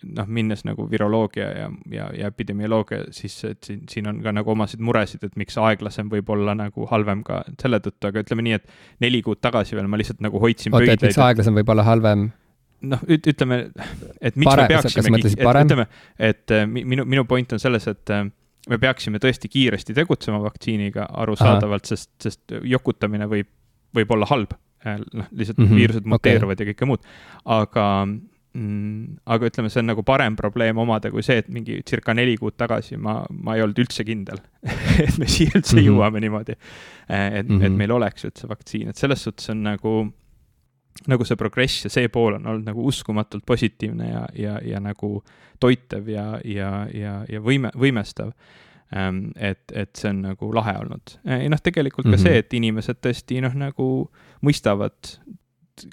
[0.03, 4.51] noh, minnes nagu viroloogia ja, ja, ja epidemioloogia sisse, et siin, siin on ka nagu
[4.53, 8.59] omasid muresid, et miks aeglasem võib olla nagu halvem ka selle tõttu, aga ütleme nii,
[8.59, 11.87] et neli kuud tagasi veel ma lihtsalt nagu hoidsin oota, et miks aeglasem võib olla
[11.87, 12.29] halvem?
[12.85, 13.59] Noh, ütleme,
[14.21, 15.87] et miks Pare, me peaksime, et ütleme,
[16.19, 18.27] et äh, minu, minu point on selles, et äh,
[18.69, 23.49] me peaksime tõesti kiiresti tegutsema vaktsiiniga arusaadavalt, sest, sest jokutamine võib,
[23.97, 24.55] võib olla halb.
[24.85, 26.67] Äh, noh, lihtsalt mm -hmm, viirused muteeruvad okay.
[26.67, 27.05] ja kõike muud.
[27.45, 32.13] aga mm,, aga ütleme, see on nagu parem probleem omada kui see, et mingi circa
[32.13, 34.37] neli kuud tagasi ma, ma ei olnud üldse kindel
[35.05, 35.87] et me siia üldse mm -hmm.
[35.89, 36.51] jõuame niimoodi.
[36.53, 36.59] et
[37.09, 37.65] mm, -hmm.
[37.65, 37.77] et mhm.
[37.77, 39.97] meil oleks üldse vaktsiin, et selles suhtes on nagu
[41.07, 45.23] nagu see progress ja see pool on olnud nagu uskumatult positiivne ja, ja, ja nagu
[45.59, 48.33] toitev ja, ja, ja, ja võime, võimestav.
[48.95, 51.17] Ähm, et, et see on nagu lahe olnud.
[51.27, 52.23] ja noh, tegelikult ka mm -hmm.
[52.23, 53.87] see, et inimesed tõesti noh, nagu
[54.41, 55.17] mõistavad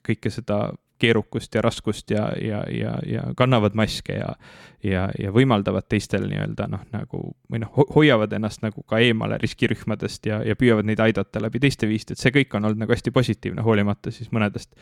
[0.07, 4.35] kõike seda keerukust ja raskust ja, ja, ja, ja kannavad maske ja,
[4.83, 10.29] ja, ja võimaldavad teistel nii-öelda noh, nagu või noh, hoiavad ennast nagu ka eemale riskirühmadest
[10.31, 13.13] ja, ja püüavad neid aidata läbi teiste viiside, et see kõik on olnud nagu hästi
[13.15, 14.75] positiivne, hoolimata siis mõnedest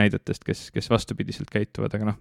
[0.00, 2.18] näidetest, kes, kes vastupidiselt käituvad, aga noh,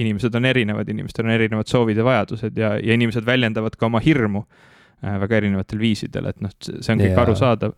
[0.00, 4.02] inimesed on erinevad, inimestel on erinevad soovid ja vajadused ja, ja inimesed väljendavad ka oma
[4.04, 7.24] hirmu äh, väga erinevatel viisidel, et noh, see on kõik yeah.
[7.24, 7.74] arusaadav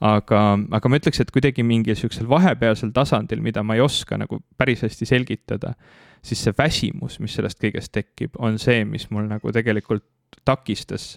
[0.00, 0.40] aga,
[0.78, 4.84] aga ma ütleks, et kuidagi mingil sihukesel vahepealsel tasandil, mida ma ei oska nagu päris
[4.86, 5.74] hästi selgitada,
[6.24, 10.04] siis see väsimus, mis sellest kõigest tekib, on see, mis mul nagu tegelikult
[10.46, 11.16] takistas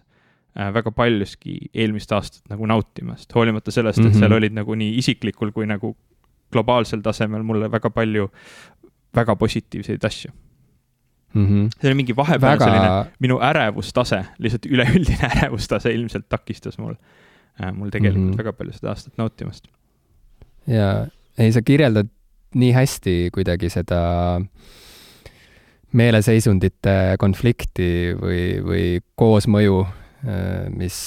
[0.58, 4.20] äh, väga paljuski eelmist aastat nagu nautimast, hoolimata sellest, et mm -hmm.
[4.20, 5.96] seal olid nagu nii isiklikul kui nagu
[6.52, 8.30] globaalsel tasemel mulle väga palju
[9.16, 10.32] väga positiivseid asju
[11.34, 11.46] mm.
[11.46, 11.70] -hmm.
[11.82, 12.66] see oli mingi vahepeal väga...
[12.66, 16.96] selline minu ärevustase, lihtsalt üleüldine ärevustase ilmselt takistas mul
[17.76, 18.41] mul tegelikult mm -hmm.
[18.43, 19.68] väga palju seda aastat nautimast.
[20.68, 21.07] jaa,
[21.38, 22.10] ei, sa kirjeldad
[22.55, 24.01] nii hästi kuidagi seda
[25.93, 28.86] meeleseisundite konflikti või, või
[29.16, 29.80] koosmõju,
[30.26, 30.97] äh, mis,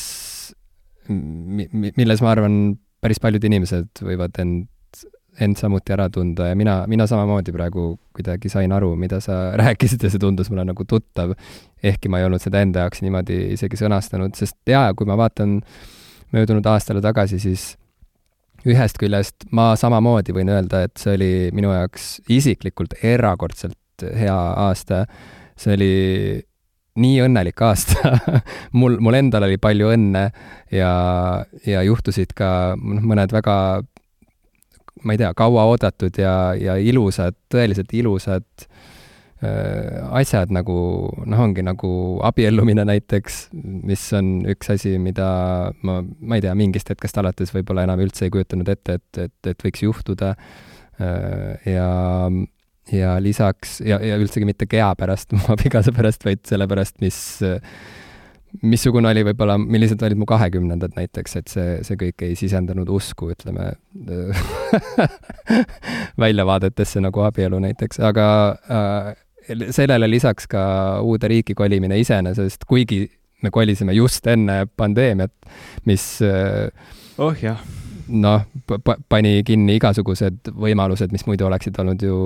[1.09, 4.69] milles ma arvan, päris paljud inimesed võivad end
[5.41, 10.05] end samuti ära tunda ja mina, mina samamoodi praegu kuidagi sain aru, mida sa rääkisid
[10.05, 11.33] ja see tundus mulle nagu tuttav,
[11.83, 15.61] ehkki ma ei olnud seda enda jaoks niimoodi isegi sõnastanud, sest jaa, kui ma vaatan
[16.33, 17.73] möödunud aastale tagasi, siis
[18.69, 25.05] ühest küljest ma samamoodi võin öelda, et see oli minu jaoks isiklikult erakordselt hea aasta.
[25.57, 25.93] see oli
[27.03, 28.17] nii õnnelik aasta
[28.79, 30.25] mul, mul endal oli palju õnne
[30.73, 30.93] ja,
[31.67, 33.57] ja juhtusid ka noh, mõned väga
[35.03, 38.92] ma ei tea, kauaoodatud ja, ja ilusad, tõeliselt ilusad äh,
[39.43, 40.77] asjad nagu
[41.27, 41.91] noh, ongi nagu
[42.29, 43.39] abiellumine näiteks,
[43.89, 45.27] mis on üks asi, mida
[45.83, 49.51] ma, ma ei tea, mingist hetkest alates võib-olla enam üldse ei kujutanud ette, et, et,
[49.55, 51.73] et võiks juhtuda äh,.
[51.73, 51.89] ja,
[52.93, 57.59] ja lisaks, ja, ja üldsegi mitte kea pärast, mu abikaasa pärast, vaid sellepärast, mis äh,
[58.61, 63.31] missugune oli võib-olla, millised olid mu kahekümnendad näiteks, et see, see kõik ei sisendanud usku,
[63.33, 63.73] ütleme
[66.23, 68.27] väljavaadetesse nagu abielu näiteks, aga
[68.69, 69.13] äh,
[69.71, 70.63] sellele lisaks ka
[71.03, 73.05] uude riiki kolimine iseenesest, kuigi
[73.43, 75.33] me kolisime just enne pandeemiat,
[75.89, 76.69] mis äh,
[77.19, 77.61] oh jah.
[78.09, 78.45] noh,
[79.09, 82.17] pani kinni igasugused võimalused, mis muidu oleksid olnud ju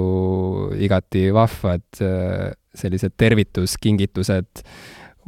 [0.83, 4.65] igati vahvad, äh, sellised tervituskingitused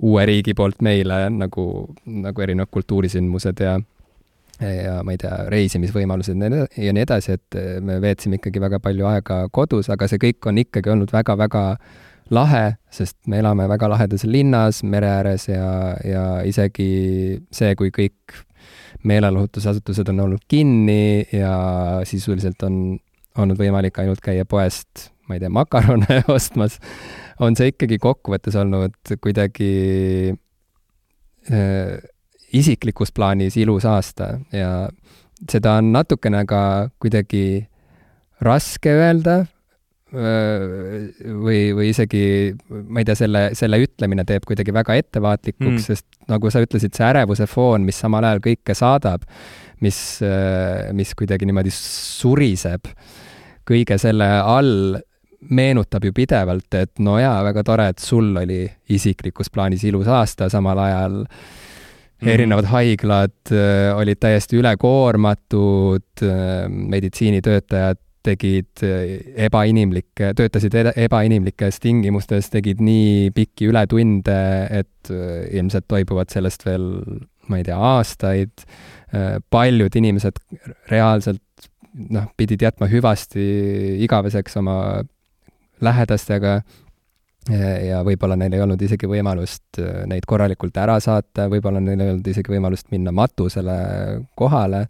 [0.05, 1.65] uue riigi poolt meile nagu,
[2.07, 3.79] nagu erinevad kultuurisündmused ja
[4.61, 9.41] ja ma ei tea, reisimisvõimalused ja nii edasi, et me veetsime ikkagi väga palju aega
[9.55, 11.65] kodus, aga see kõik on ikkagi olnud väga-väga
[12.35, 15.69] lahe, sest me elame väga lahedas linnas, mere ääres ja,
[16.05, 16.91] ja isegi
[17.55, 18.37] see, kui kõik
[19.07, 21.55] meelelahutusasutused on olnud kinni ja
[22.09, 22.99] sisuliselt on
[23.39, 26.79] olnud võimalik ainult käia poest, ma ei tea, makarone ostmas
[27.41, 29.73] on see ikkagi kokkuvõttes olnud kuidagi
[31.53, 31.99] äh,
[32.57, 34.89] isiklikus plaanis ilus aasta ja
[35.51, 36.63] seda on natukene ka
[37.03, 37.69] kuidagi
[38.45, 39.49] raske öelda äh,
[41.43, 42.23] või, või isegi,
[42.71, 46.95] ma ei tea, selle, selle ütlemine teeb kuidagi väga ettevaatlikuks mm., sest nagu sa ütlesid,
[46.97, 49.27] see ärevuse foon, mis samal ajal kõike saadab,
[49.85, 52.91] mis, äh, mis kuidagi niimoodi suriseb,
[53.69, 54.99] kõige selle all
[55.55, 60.49] meenutab ju pidevalt, et no jaa, väga tore, et sul oli isiklikus plaanis ilus aasta,
[60.51, 61.21] samal ajal
[62.19, 72.51] mm erinevad haiglad äh, olid täiesti ülekoormatud äh,, meditsiinitöötajad tegid äh, ebainimlikke, töötasid ebainimlikes tingimustes,
[72.51, 74.41] tegid nii pikki ületunde,
[74.81, 75.13] et
[75.55, 76.89] ilmselt toibuvad sellest veel,
[77.49, 78.67] ma ei tea, aastaid.
[79.49, 80.37] Paljud inimesed
[80.91, 81.71] reaalselt
[82.13, 83.47] noh, pidid jätma hüvasti
[84.05, 84.77] igaveseks oma
[85.81, 86.59] lähedastega
[87.49, 92.13] ja võib-olla neil ei olnud isegi võimalust äh, neid korralikult ära saata, võib-olla neil ei
[92.15, 93.79] olnud isegi võimalust minna matusele
[94.39, 94.85] kohale,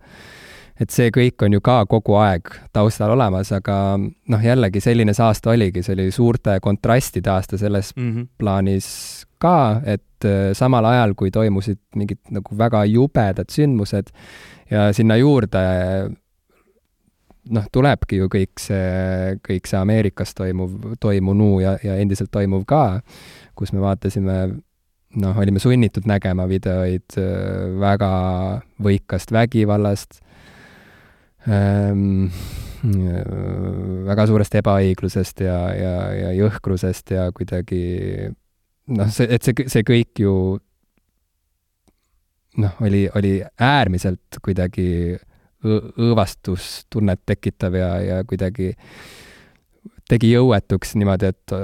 [0.78, 5.26] et see kõik on ju ka kogu aeg taustal olemas, aga noh, jällegi selline see
[5.26, 8.28] aasta oligi, see oli suurte kontrastide aasta selles mm -hmm.
[8.38, 8.88] plaanis
[9.38, 14.14] ka, et äh, samal ajal, kui toimusid mingid nagu väga jubedad sündmused
[14.70, 15.62] ja sinna juurde
[17.54, 23.00] noh, tulebki ju kõik see, kõik see Ameerikas toimuv, toimunu ja, ja endiselt toimuv ka,
[23.58, 24.38] kus me vaatasime
[25.16, 28.12] noh, olime sunnitud nägema videoid äh, väga
[28.84, 30.20] võikast vägivallast
[31.48, 32.28] ähm,,
[34.08, 37.82] väga suurest ebaõiglusest ja, ja, ja jõhkrusest ja kuidagi
[38.94, 40.34] noh, see, et see, see kõik ju
[42.62, 45.16] noh, oli, oli äärmiselt kuidagi
[45.64, 48.74] õõvastustunnet tekitav ja, ja kuidagi
[50.08, 51.54] tegi jõuetuks niimoodi, et,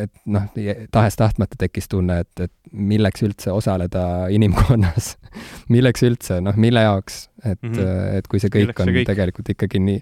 [0.00, 0.46] et noh,
[0.94, 5.14] tahes-tahtmata tekkis tunne, et, et milleks üldse osaleda inimkonnas
[5.74, 8.16] milleks üldse, noh, mille jaoks, et mm, -hmm.
[8.20, 9.10] et kui see kõik milleks on see kõik?
[9.10, 10.00] tegelikult ikkagi nii,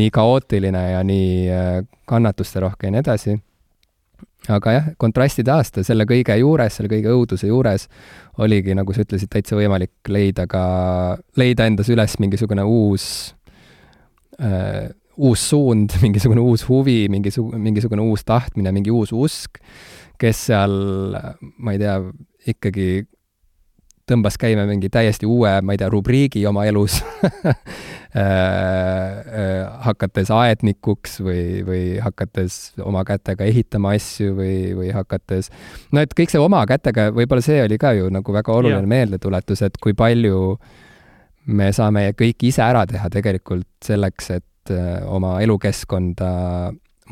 [0.00, 1.80] nii kaootiline ja nii äh,
[2.10, 3.38] kannatusterohke ja nii edasi
[4.52, 7.86] aga jah, kontrastide aasta selle kõige juures, selle kõige õuduse juures
[8.44, 10.64] oligi, nagu sa ütlesid, täitsa võimalik leida ka,
[11.40, 13.06] leida endas üles mingisugune uus
[14.40, 19.60] äh,, uus suund, mingisugune uus huvi, mingisugune, mingisugune uus tahtmine, mingi uus usk,
[20.20, 20.74] kes seal,
[21.58, 21.98] ma ei tea,
[22.54, 22.88] ikkagi
[24.08, 27.54] tõmbas käima mingi täiesti uue, ma ei tea, rubriigi oma elus äh,
[28.20, 28.24] äh,
[29.86, 35.50] hakates aednikuks või, või hakates oma kätega ehitama asju või, või hakates,
[35.92, 39.64] no et kõik see oma kätega, võib-olla see oli ka ju nagu väga oluline meeldetuletus,
[39.64, 40.58] et kui palju
[41.56, 46.32] me saame kõik ise ära teha tegelikult selleks, et äh, oma elukeskkonda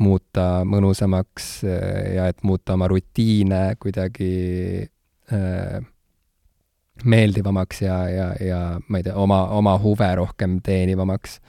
[0.01, 4.29] muuta mõnusamaks ja et muuta oma rutiine kuidagi
[5.29, 5.81] äh,
[7.03, 11.39] meeldivamaks ja, ja, ja ma ei tea, oma, oma huve rohkem teenivamaks.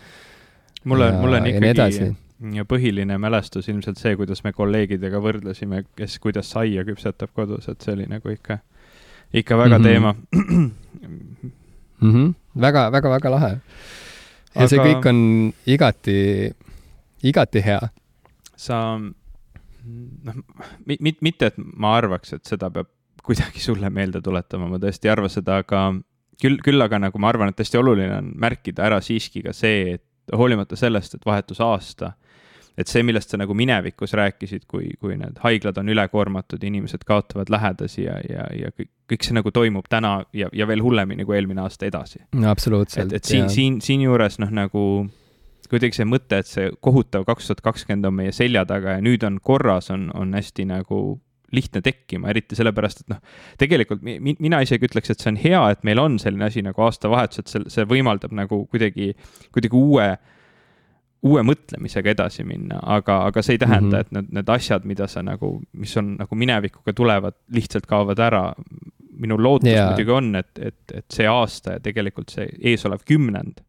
[0.85, 2.15] mulle, mulle on ikkagi
[2.53, 7.85] ja põhiline mälestus ilmselt see, kuidas me kolleegidega võrdlesime, kes kuidas saia küpsetab kodus, et
[7.85, 8.59] see oli nagu ikka,
[9.33, 9.89] ikka väga mm -hmm.
[9.89, 10.15] teema
[12.01, 12.13] mm.
[12.13, 12.35] -hmm.
[12.61, 13.51] väga, väga, väga lahe.
[14.55, 14.69] ja Aga...
[14.69, 16.53] see kõik on igati,
[17.23, 17.81] igati hea.
[18.57, 18.99] sa,
[20.25, 20.35] noh,
[20.87, 22.89] mit-, mitte, et ma arvaks, et seda peab
[23.25, 25.87] kuidagi sulle meelde tuletama, ma tõesti ei arva seda, aga
[26.41, 29.97] küll, küll aga nagu ma arvan, et hästi oluline on märkida ära siiski ka see,
[29.97, 32.13] et hoolimata sellest, et vahetus aasta,
[32.79, 37.53] et see, millest sa nagu minevikus rääkisid, kui, kui need haiglad on ülekoormatud, inimesed kaotavad
[37.53, 41.39] lähedasi ja, ja, ja kõik, kõik see nagu toimub täna ja, ja veel hullemini kui
[41.39, 42.25] eelmine aasta edasi.
[42.35, 43.13] no absoluutselt.
[43.13, 44.85] et, et siin, siin, siinjuures noh, nagu
[45.71, 49.25] kuidagi see mõte, et see kohutav kaks tuhat kakskümmend on meie selja taga ja nüüd
[49.27, 50.99] on korras, on, on hästi nagu
[51.55, 53.21] lihtne tekkima, eriti sellepärast, et noh,
[53.61, 56.87] tegelikult mi, mina isegi ütleks, et see on hea, et meil on selline asi nagu
[56.87, 59.13] aastavahetus, et see, see võimaldab nagu kuidagi,
[59.55, 60.09] kuidagi uue,
[61.25, 64.09] uue mõtlemisega edasi minna, aga, aga see ei tähenda mm, -hmm.
[64.09, 68.53] et need, need asjad, mida sa nagu, mis on nagu minevikuga tulevad, lihtsalt kaovad ära.
[69.15, 69.91] minu lootus yeah.
[69.91, 73.61] muidugi on, et, et, et see aasta ja tegelikult see eesolev kümnend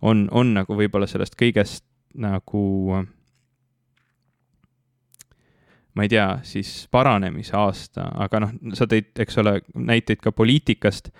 [0.00, 1.84] on, on nagu võib-olla sellest kõigest
[2.16, 2.62] nagu
[5.94, 11.10] ma ei tea, siis paranemise aasta, aga noh, sa tõid, eks ole, näiteid ka poliitikast.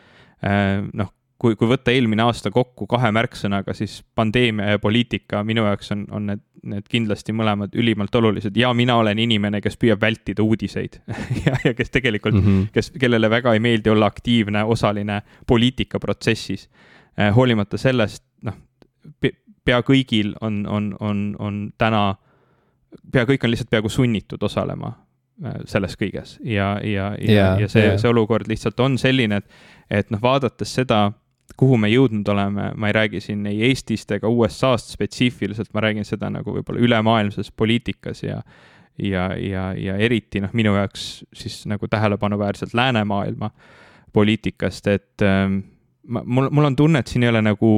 [0.47, 1.11] Äh, noh,
[1.41, 6.05] kui, kui võtta eelmine aasta kokku kahe märksõnaga, siis pandeemia ja poliitika minu jaoks on,
[6.15, 11.01] on need, need kindlasti mõlemad ülimalt olulised ja mina olen inimene, kes püüab vältida uudiseid
[11.47, 12.73] ja, ja kes tegelikult mm, -hmm.
[12.75, 16.69] kes, kellele väga ei meeldi olla aktiivne osaline poliitikaprotsessis.
[17.19, 18.59] Äh, hoolimata sellest, noh,
[19.65, 22.15] pea kõigil on, on, on, on täna
[23.13, 24.93] pea kõik on lihtsalt peaaegu sunnitud osalema
[25.45, 29.43] äh, selles kõiges ja, ja, ja yeah,, ja see yeah., see olukord lihtsalt on selline,
[29.43, 29.61] et,
[30.03, 31.11] et noh, vaadates seda,
[31.61, 36.07] kuhu me jõudnud oleme, ma ei räägi siin ei Eestist ega USA-st spetsiifiliselt, ma räägin
[36.09, 38.43] seda nagu võib-olla ülemaailmses poliitikas ja
[39.03, 43.51] ja, ja, ja eriti noh, minu jaoks siis nagu tähelepanuväärselt läänemaailma
[44.13, 45.61] poliitikast, et ähm,
[46.09, 47.71] ma, mul, mul on tunne, et siin ei ole nagu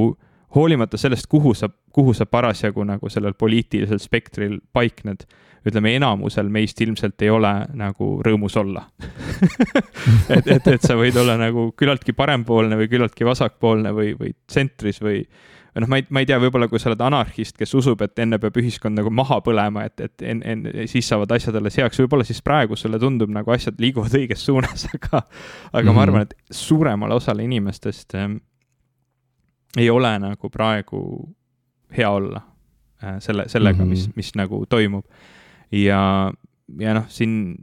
[0.55, 5.25] hoolimata sellest, kuhu sa kuhu sa parasjagu nagu sellel poliitilisel spektril paikned,
[5.63, 8.83] ütleme, enamusel meist ilmselt ei ole nagu rõõmus olla
[10.35, 14.99] et, et, et sa võid olla nagu küllaltki parempoolne või küllaltki vasakpoolne või, või tsentris
[15.05, 15.21] või
[15.79, 18.39] noh, ma ei, ma ei tea, võib-olla kui sa oled anarhist, kes usub, et enne
[18.41, 22.27] peab ühiskond nagu maha põlema, et, et en, en, siis saavad asjad alles heaks, võib-olla
[22.27, 25.85] siis praegu sulle tundub nagu asjad liiguvad õiges suunas, aga, aga mm -hmm.
[25.85, 26.01] ma mhm.
[26.03, 28.41] arvan, et suuremale osale inimestest ähm,
[29.77, 31.03] ei ole nagu praegu
[31.97, 32.41] hea olla
[33.03, 33.89] äh, selle, sellega mm, -hmm.
[33.89, 35.05] mis, mis nagu toimub.
[35.71, 36.33] ja,
[36.79, 37.55] ja noh, siin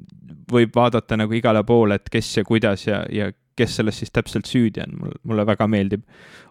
[0.52, 4.46] võib vaadata nagu igale poole, et kes ja kuidas ja, ja kes selles siis täpselt
[4.46, 6.02] süüdi on, mul, mulle väga meeldib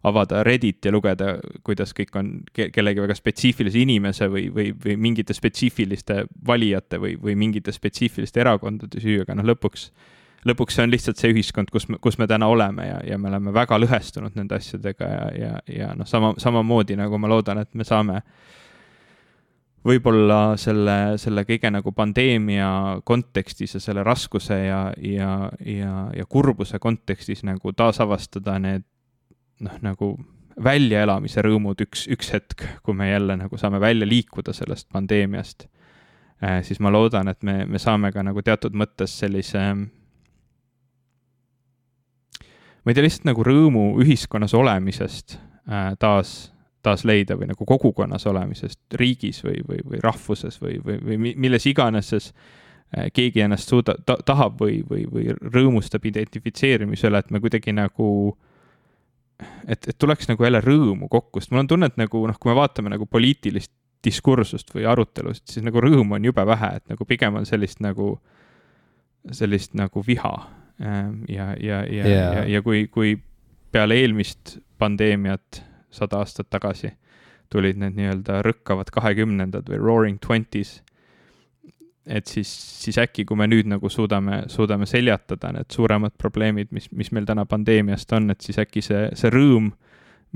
[0.04, 4.96] avada Reddit ja lugeda, kuidas kõik on ke kellegi väga spetsiifilise inimese või, või, või
[4.98, 10.86] mingite spetsiifiliste valijate või, või mingite spetsiifiliste erakondade süü, aga noh, lõpuks äh, lõpuks see
[10.86, 13.80] on lihtsalt see ühiskond, kus me, kus me täna oleme ja, ja me oleme väga
[13.82, 18.22] lõhestunud nende asjadega ja, ja, ja noh, sama, samamoodi nagu ma loodan, et me saame
[19.86, 22.70] võib-olla selle, selle kõige nagu pandeemia
[23.08, 25.34] kontekstis ja selle raskuse ja, ja,
[25.66, 28.86] ja, ja kurbuse kontekstis nagu taasavastada need
[29.64, 30.14] noh, nagu
[30.60, 35.68] väljaelamise rõõmud üks, üks hetk, kui me jälle nagu saame välja liikuda sellest pandeemiast
[36.42, 39.64] eh,, siis ma loodan, et me, me saame ka nagu teatud mõttes sellise
[42.84, 45.38] ma ei tea, lihtsalt nagu rõõmu ühiskonnas olemisest
[45.70, 46.52] äh, taas,
[46.86, 51.68] taas leida või nagu kogukonnas olemisest riigis või, või, või rahvuses või, või, või milles
[51.70, 52.32] iganes siis
[52.96, 58.10] äh, keegi ennast suuda- ta,, tahab või, või, või rõõmustab identifitseerimisele, et me kuidagi nagu
[59.68, 62.52] et, et tuleks nagu jälle rõõmu kokku, sest mul on tunne, et nagu noh, kui
[62.52, 63.72] me vaatame nagu poliitilist
[64.04, 68.14] diskursust või arutelust, siis nagu rõõmu on jube vähe, et nagu pigem on sellist nagu,
[69.36, 70.34] sellist nagu viha
[70.80, 73.18] ja, ja, ja yeah., ja, ja kui, kui
[73.72, 76.92] peale eelmist pandeemiat sada aastat tagasi
[77.50, 80.80] tulid need nii-öelda rõkkavad kahekümnendad või roaring twenties,
[82.10, 82.50] et siis,
[82.84, 87.28] siis äkki, kui me nüüd nagu suudame, suudame seljatada need suuremad probleemid, mis, mis meil
[87.30, 89.72] täna pandeemiast on, et siis äkki see, see rõõm,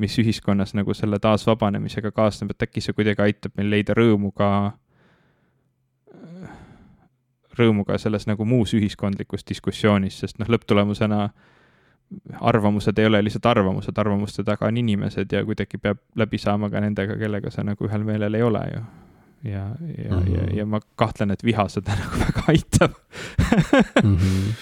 [0.02, 4.50] mis ühiskonnas nagu selle taasvabanemisega kaasneb, et äkki see kuidagi aitab meil leida rõõmu ka
[7.60, 11.28] rõõmu ka selles nagu muus ühiskondlikus diskussioonis, sest noh, lõpptulemusena
[12.42, 16.82] arvamused ei ole lihtsalt arvamused, arvamuste taga on inimesed ja kuidagi peab läbi saama ka
[16.84, 18.82] nendega, kellega sa nagu ühel meelel ei ole ju.
[19.44, 19.66] ja,
[19.98, 20.36] ja mm, -hmm.
[20.36, 22.92] ja, ja ma kahtlen, et viha seda nagu väga aitab
[24.04, 24.18] mm.
[24.18, 24.54] -hmm.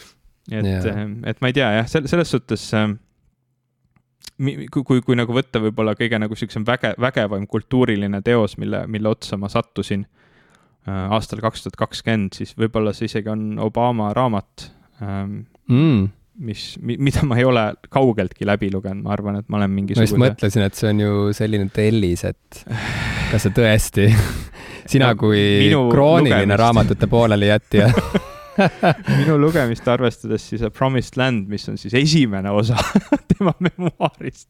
[0.51, 2.71] et yeah., et ma ei tea jah, selles suhtes
[4.71, 9.09] kui, kui, kui nagu võtta võib-olla kõige nagu niisugusem väge, vägevam kultuuriline teos, mille, mille
[9.09, 10.05] otsa ma sattusin
[10.88, 14.71] aastal kaks tuhat kakskümmend, siis võib-olla see isegi on Obama raamat
[15.03, 16.09] ähm, mm
[16.41, 17.63] mis, mida ma ei ole
[17.93, 20.15] kaugeltki läbi lugenud, ma arvan, et ma olen mingisuguse.
[20.17, 22.61] ma just mõtlesin, et see on ju selline tellis, et
[23.29, 24.07] kas sa tõesti
[24.91, 26.63] sina no, kui krooniline lugemist.
[26.63, 27.91] raamatute poolelijätja
[29.19, 32.79] minu lugemist arvestades siis A Promised Land, mis on siis esimene osa
[33.29, 34.49] tema memuaarist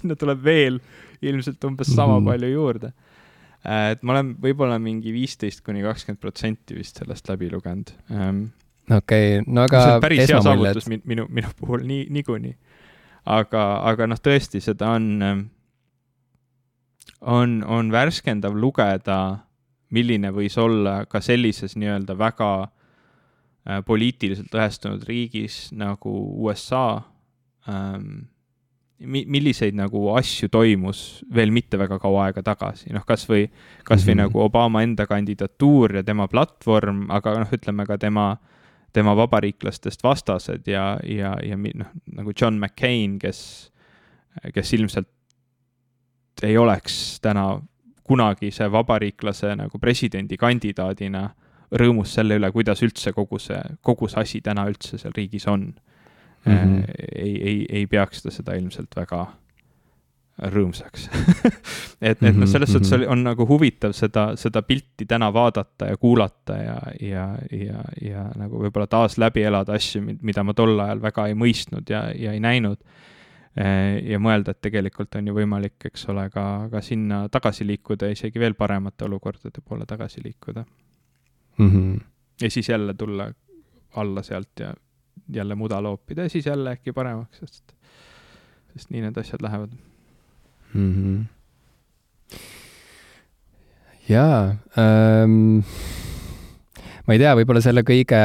[0.00, 0.80] sinna tuleb veel
[1.22, 2.92] ilmselt umbes sama mm palju juurde.
[3.66, 7.92] Äh, et ma olen võib-olla mingi viisteist kuni kakskümmend protsenti vist sellest läbi lugenud.
[8.14, 8.42] Ähm,
[8.90, 9.84] okei no aga.
[9.84, 12.56] see on päris hea saavutus minu, minu, minu puhul nii, niikuinii.
[13.30, 15.46] aga, aga noh, tõesti, seda on, ähm,
[17.20, 19.20] on, on värskendav lugeda,
[19.90, 22.52] milline võis olla ka sellises nii-öelda väga
[23.68, 27.02] Äh, poliitiliselt lõhestunud riigis nagu USA
[27.68, 28.30] ähm,
[29.00, 33.46] mi-, milliseid nagu asju toimus veel mitte väga kaua aega tagasi, noh, kas või,
[33.84, 34.22] kas või mm -hmm.
[34.26, 38.36] nagu Obama enda kandidatuur ja tema platvorm, aga noh, ütleme ka tema,
[38.92, 43.72] tema vabariiklastest vastased ja, ja, ja noh, nagu John McCain, kes,
[44.54, 45.08] kes ilmselt
[46.42, 47.60] ei oleks täna
[48.02, 51.28] kunagi see vabariiklase nagu presidendikandidaadina
[51.78, 55.68] rõõmus selle üle, kuidas üldse kogu see, kogu see asi täna üldse seal riigis on
[56.44, 56.52] mm.
[56.52, 56.84] -hmm.
[57.16, 59.26] ei, ei, ei peaks ta seda ilmselt väga
[60.40, 61.08] rõõmsaks
[62.08, 65.98] et, et noh, selles suhtes oli, on nagu huvitav seda, seda pilti täna vaadata ja
[66.00, 71.02] kuulata ja, ja, ja, ja nagu võib-olla taas läbi elada asju, mida ma tol ajal
[71.02, 72.80] väga ei mõistnud ja, ja ei näinud.
[74.06, 78.14] ja mõelda, et tegelikult on ju võimalik, eks ole, ka, ka sinna tagasi liikuda ja
[78.14, 80.64] isegi veel paremate olukordade poole tagasi liikuda
[81.58, 81.70] mm.
[81.70, 82.00] -hmm.
[82.40, 83.32] ja siis jälle tulla
[83.96, 84.74] alla sealt ja
[85.34, 87.72] jälle muda loopida ja siis jälle äkki paremaks, sest,
[88.74, 89.72] sest nii need asjad lähevad
[90.74, 90.92] mm.
[90.94, 92.38] -hmm.
[94.08, 95.58] jaa ähm,,
[97.06, 98.22] ma ei tea, võib-olla selle kõige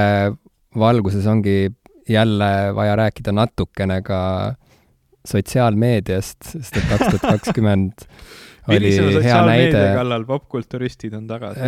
[0.79, 1.71] valguses ongi
[2.09, 4.19] jälle vaja rääkida natukene ka
[5.25, 8.05] sotsiaalmeediast, sest et kaks tuhat kakskümmend
[8.67, 8.91] oli
[9.23, 9.85] hea näide.
[9.97, 11.59] kallal popkulturistid on tagasi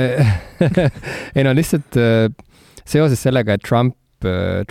[1.35, 2.29] ei no lihtsalt äh,
[2.87, 3.95] seoses sellega, et Trump,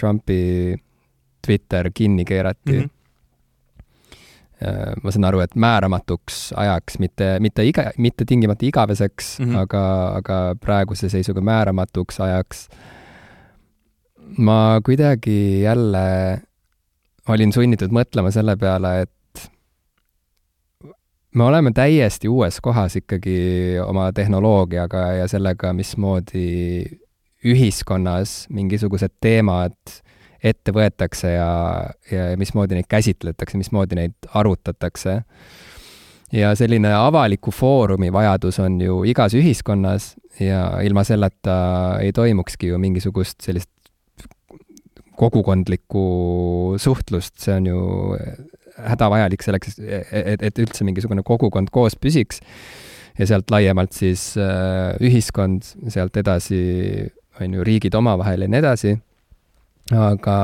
[0.00, 0.74] Trumpi
[1.46, 2.82] Twitter kinni keerati mm.
[2.82, 2.90] -hmm
[5.04, 9.56] ma saan aru, et määramatuks ajaks, mitte, mitte iga, mitte tingimata igaveseks mm, -hmm.
[9.58, 9.82] aga,
[10.16, 12.68] aga praeguse seisuga määramatuks ajaks.
[14.38, 16.40] ma kuidagi jälle
[17.28, 19.50] olin sunnitud mõtlema selle peale, et
[21.34, 26.82] me oleme täiesti uues kohas ikkagi oma tehnoloogiaga ja sellega, mismoodi
[27.46, 29.76] ühiskonnas mingisugused teemad
[30.44, 31.50] ette võetakse ja,
[32.10, 35.22] ja mismoodi neid käsitletakse, mismoodi neid arutatakse.
[36.32, 42.78] ja selline avaliku foorumi vajadus on ju igas ühiskonnas ja ilma selleta ei toimukski ju
[42.78, 43.70] mingisugust sellist
[45.16, 47.78] kogukondlikku suhtlust, see on ju
[48.76, 52.42] hädavajalik selleks, et, et üldse mingisugune kogukond koos püsiks
[53.16, 56.60] ja sealt laiemalt siis äh, ühiskond, sealt edasi
[57.40, 58.92] on ju riigid omavahel ja nii edasi,
[59.96, 60.36] aga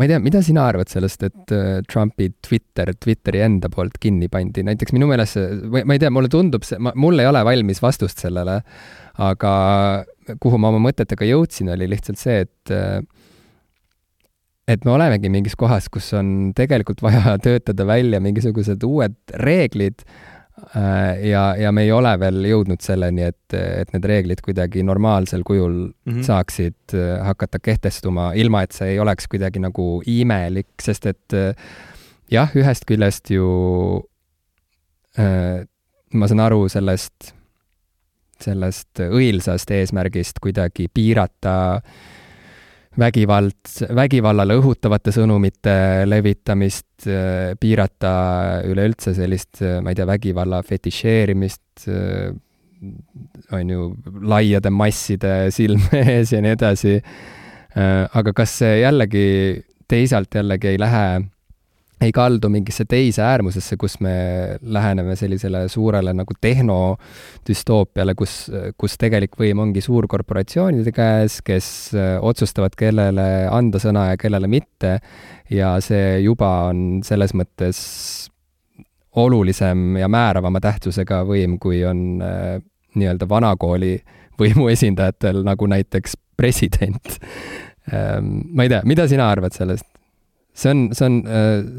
[0.00, 4.30] ma ei tea, mida sina arvad sellest, et äh, Trumpi Twitter, Twitteri enda poolt kinni
[4.32, 7.42] pandi, näiteks minu meelest see, ma ei tea, mulle tundub see, ma, mul ei ole
[7.44, 8.60] valmis vastust sellele,
[9.20, 9.52] aga
[10.40, 13.00] kuhu ma oma mõtetega jõudsin, oli lihtsalt see, et äh,
[14.70, 20.04] et me olemegi mingis kohas, kus on tegelikult vaja töötada välja mingisugused uued reeglid
[21.22, 25.72] ja, ja me ei ole veel jõudnud selleni, et, et need reeglid kuidagi normaalsel kujul
[25.72, 26.22] mm -hmm.
[26.26, 31.54] saaksid äh, hakata kehtestuma, ilma et see ei oleks kuidagi nagu imelik, sest et äh,
[32.30, 33.50] jah, ühest küljest ju
[36.14, 37.34] ma saan aru sellest,
[38.40, 41.82] sellest õilsast eesmärgist kuidagi piirata äh,
[43.00, 45.74] vägivald, vägivallale õhutavate sõnumite
[46.08, 48.12] levitamist, äh, piirata
[48.68, 52.30] üleüldse sellist, äh, ma ei tea, vägivalla fetišeerimist, äh,
[53.56, 53.90] on ju,
[54.24, 57.00] laiade masside silme ees ja nii edasi.
[57.70, 59.26] aga kas see jällegi,
[59.86, 61.02] teisalt jällegi ei lähe
[62.00, 64.14] ei kaldu mingisse teise äärmusesse, kus me
[64.62, 68.36] läheneme sellisele suurele nagu tehnodüstoopiale, kus,
[68.80, 74.96] kus tegelik võim ongi suurkorporatsioonide käes, kes äh, otsustavad, kellele anda sõna ja kellele mitte,
[75.52, 77.82] ja see juba on selles mõttes
[79.20, 82.56] olulisem ja määravama tähtsusega võim, kui on äh,
[82.96, 83.98] nii-öelda vanakooli
[84.40, 87.18] võimu esindajatel, nagu näiteks president
[87.92, 88.40] ähm,.
[88.54, 89.84] ma ei tea, mida sina arvad sellest?
[90.54, 91.20] See on, see on,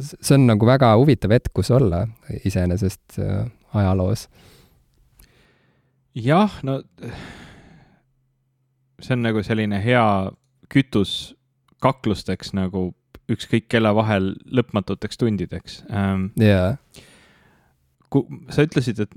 [0.02, 2.06] see on nagu väga huvitav hetk, kus olla
[2.46, 3.20] iseenesest
[3.74, 4.28] ajaloos.
[6.16, 6.82] jah, no
[9.02, 10.06] see on nagu selline hea
[10.72, 11.34] kütus
[11.82, 12.92] kaklusteks nagu
[13.32, 16.30] ükskõik kelle vahel lõpmatuteks tundideks ähm,.
[16.40, 16.76] jaa.
[18.52, 19.16] sa ütlesid, et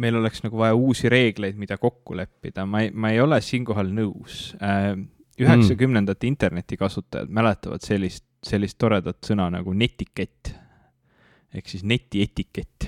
[0.00, 3.90] meil oleks nagu vaja uusi reegleid, mida kokku leppida, ma ei, ma ei ole siinkohal
[3.94, 5.08] nõus ähm,.
[5.40, 6.34] üheksakümnendate mm.
[6.34, 10.54] internetikasutajad mäletavad sellist, sellist toredat sõna nagu netikett.
[11.54, 12.84] ehk siis netietikett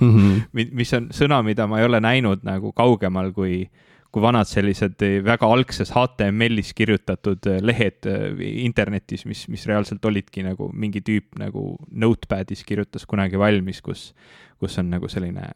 [0.00, 0.70] mm, -hmm.
[0.80, 3.68] mis on sõna, mida ma ei ole näinud nagu kaugemal kui
[4.16, 10.40] kui vanad sellised väga algses HTML-is kirjutatud eh, lehed eh, internetis, mis, mis reaalselt olidki
[10.46, 14.14] nagu mingi tüüp nagu notepad'is kirjutas kunagi valmis, kus,
[14.56, 15.50] kus on nagu selline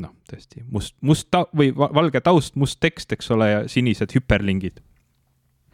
[0.00, 4.80] noh, tõesti must, must ta- või valge taust, must tekst, eks ole, ja sinised hüperlingid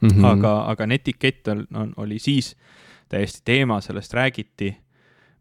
[0.05, 0.17] mm.
[0.17, 0.31] -hmm.
[0.33, 2.55] aga, aga netikett on, on, oli siis
[3.09, 4.73] täiesti teema, sellest räägiti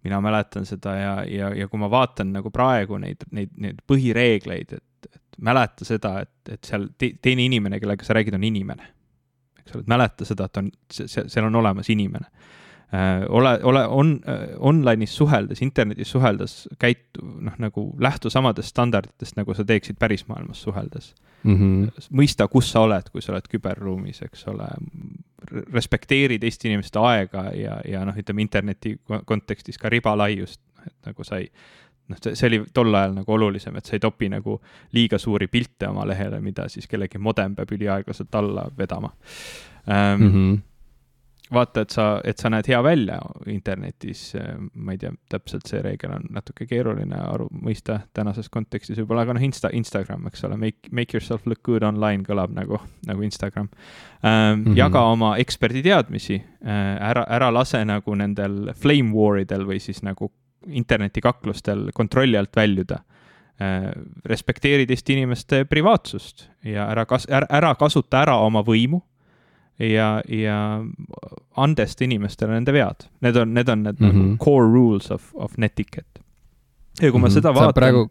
[0.03, 4.73] mina mäletan seda ja, ja, ja kui ma vaatan nagu praegu neid, neid, neid põhireegleid,
[4.75, 8.89] et mäleta seda, et, et seal te, teine inimene, kellega sa räägid, on inimene.
[9.59, 12.27] eks ole, et mäleta seda, et on, seal on olemas inimene.
[13.29, 19.53] Ole, ole, on äh, online'is suheldes, internetis suheldes, käitu, noh, nagu lähtu samadest standarditest, nagu
[19.53, 21.13] sa teeksid pärismaailmas suheldes
[21.43, 21.55] mm.
[21.55, 22.07] -hmm.
[22.11, 24.67] mõista, kus sa oled, kui sa oled küberruumis, eks ole.
[25.73, 28.95] respekteeri teiste inimeste aega ja, ja noh, ütleme interneti
[29.25, 31.49] kontekstis ka ribalaiust, et nagu sa ei
[32.07, 34.59] noh, see, see oli tol ajal nagu olulisem, et sa ei topi nagu
[34.95, 39.11] liiga suuri pilte oma lehele, mida siis kellegi modem peab üliaeglaselt alla vedama
[39.89, 40.31] ähm, mm.
[40.31, 40.61] -hmm.
[41.53, 43.19] Vaata, et sa, et sa näed hea välja
[43.51, 44.21] internetis,
[44.73, 49.37] ma ei tea, täpselt see reegel on natuke keeruline aru, mõista tänases kontekstis võib-olla, aga
[49.37, 53.69] noh, Insta, Instagram, eks ole, make, make yourself look good online kõlab nagu, nagu Instagram
[53.69, 54.63] ähm,.
[54.63, 54.77] Mm -hmm.
[54.77, 60.31] jaga oma eksperditeadmisi äh,, ära, ära lase nagu nendel flame war idel või siis nagu
[60.67, 63.03] internetikaklustel kontrolli alt väljuda.
[63.61, 63.91] Äh,
[64.25, 69.03] respekteeri teiste inimeste privaatsust ja ära kas-, ära, ära kasuta ära oma võimu
[69.79, 70.57] ja, ja
[71.55, 73.07] andesta inimestele nende vead.
[73.21, 74.13] Need on, need on need mm -hmm.
[74.13, 74.37] nagu mhm.
[74.37, 76.13] core rules of, of netiquette
[77.01, 77.33] ja kui ma mm -hmm.
[77.33, 77.73] seda vaatan.
[77.73, 78.09] praegu,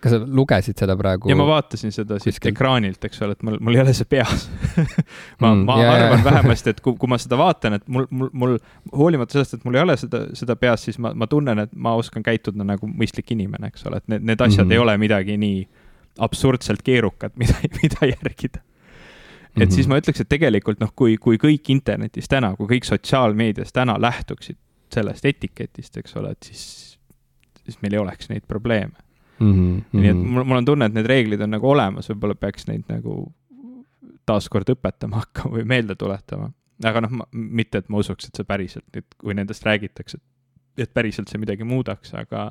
[0.00, 1.28] kas sa lugesid seda praegu?
[1.28, 2.52] ja ma vaatasin seda siit kuskil.
[2.52, 4.50] ekraanilt, eks ole, et mul, mul ei ole see peas
[5.42, 6.24] ma mm,, ma yeah, arvan yeah.
[6.24, 8.58] vähemasti, et kui, kui ma seda vaatan, et mul, mul, mul
[8.92, 11.94] hoolimata sellest, et mul ei ole seda, seda peas, siis ma, ma tunnen, et ma
[11.94, 14.72] oskan käituda nagu mõistlik inimene, eks ole, et need, need asjad mm -hmm.
[14.72, 15.68] ei ole midagi nii
[16.18, 18.62] absurdselt keerukat, mida, mida järgida
[19.54, 19.74] et mm -hmm.
[19.74, 23.96] siis ma ütleks, et tegelikult noh, kui, kui kõik internetis täna, kui kõik sotsiaalmeedias täna
[24.00, 24.56] lähtuksid
[24.92, 26.94] sellest etiketist, eks ole, et siis
[27.64, 28.94] siis meil ei oleks neid probleeme
[29.38, 29.52] mm.
[29.52, 30.00] -hmm.
[30.00, 32.84] nii et mul, mul on tunne, et need reeglid on nagu olemas, võib-olla peaks neid
[32.88, 33.32] nagu
[34.26, 36.50] taaskord õpetama hakkama või meelde tuletama.
[36.84, 40.18] aga noh, mitte, et ma usuks, et see päriselt nüüd, kui nendest räägitakse,
[40.78, 42.50] et päriselt see midagi muudaks, aga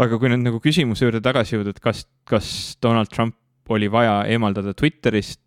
[0.00, 3.36] aga kui nüüd nagu küsimuse juurde tagasi jõuda, et kas, kas Donald Trump
[3.70, 5.40] oli vaja eemaldada Twitterist,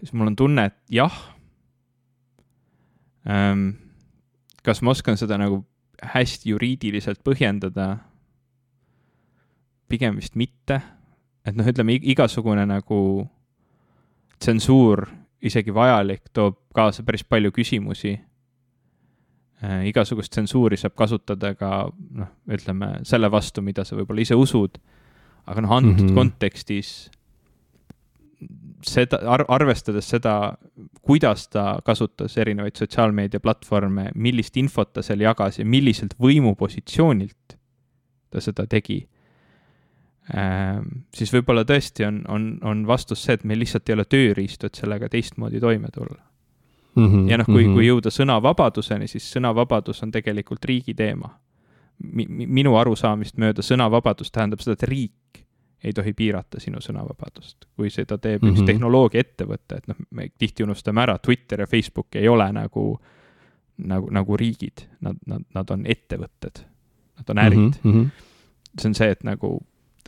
[0.00, 1.14] siis mul on tunne, et jah
[3.28, 3.68] ähm,.
[4.62, 5.62] kas ma oskan seda nagu
[6.02, 7.96] hästi juriidiliselt põhjendada?
[9.92, 10.78] pigem vist mitte,
[11.44, 13.28] et noh, ütleme igasugune nagu
[14.40, 15.04] tsensuur,
[15.44, 18.14] isegi vajalik, toob kaasa päris palju küsimusi
[19.62, 19.82] äh,.
[19.90, 24.80] igasugust tsensuuri saab kasutada ka noh, ütleme selle vastu, mida sa võib-olla ise usud.
[25.46, 26.14] aga noh, antud mm -hmm.
[26.14, 27.10] kontekstis
[28.86, 30.54] seda ar, arvestades seda,
[31.02, 37.56] kuidas ta kasutas erinevaid sotsiaalmeediaplatvorme, millist infot ta seal jagas ja milliselt võimupositsioonilt
[38.32, 39.02] ta seda tegi
[40.34, 44.68] ähm,, siis võib-olla tõesti on, on, on vastus see, et meil lihtsalt ei ole tööriistu,
[44.68, 46.20] et sellega teistmoodi toime tulla
[46.94, 47.06] mm.
[47.06, 47.74] -hmm, ja noh, kui mm, -hmm.
[47.74, 51.38] kui jõuda sõnavabaduseni, siis sõnavabadus on tegelikult riigi teema
[52.02, 52.26] Mi.
[52.26, 55.12] minu arusaamist mööda sõnavabadus tähendab seda, et riik
[55.84, 57.66] ei tohi piirata sinu sõnavabadust.
[57.76, 58.52] kui seda teeb mm -hmm.
[58.52, 58.66] üks mhm.
[58.66, 63.00] tehnoloogiaettevõte, et noh, me tihti unustame ära, Twitter ja Facebook ei ole nagu,
[63.78, 66.64] nagu, nagu riigid, nad, nad, nad on ettevõtted,
[67.16, 67.92] nad on ärid mm.
[67.92, 68.10] -hmm.
[68.78, 69.58] see on see, et nagu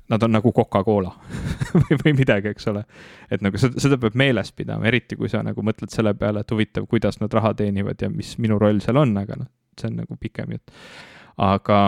[0.08, 1.14] nad on nagu Coca-Cola
[1.80, 2.84] või, või midagi, eks ole.
[3.30, 6.50] et nagu seda, seda peab meeles pidama, eriti kui sa nagu mõtled selle peale, et
[6.50, 9.96] huvitav, kuidas nad raha teenivad ja mis minu roll seal on, aga noh, see on
[10.02, 10.70] nagu pikem jutt.
[11.36, 11.78] aga,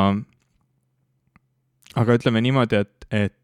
[1.94, 3.36] aga ütleme niimoodi, et, et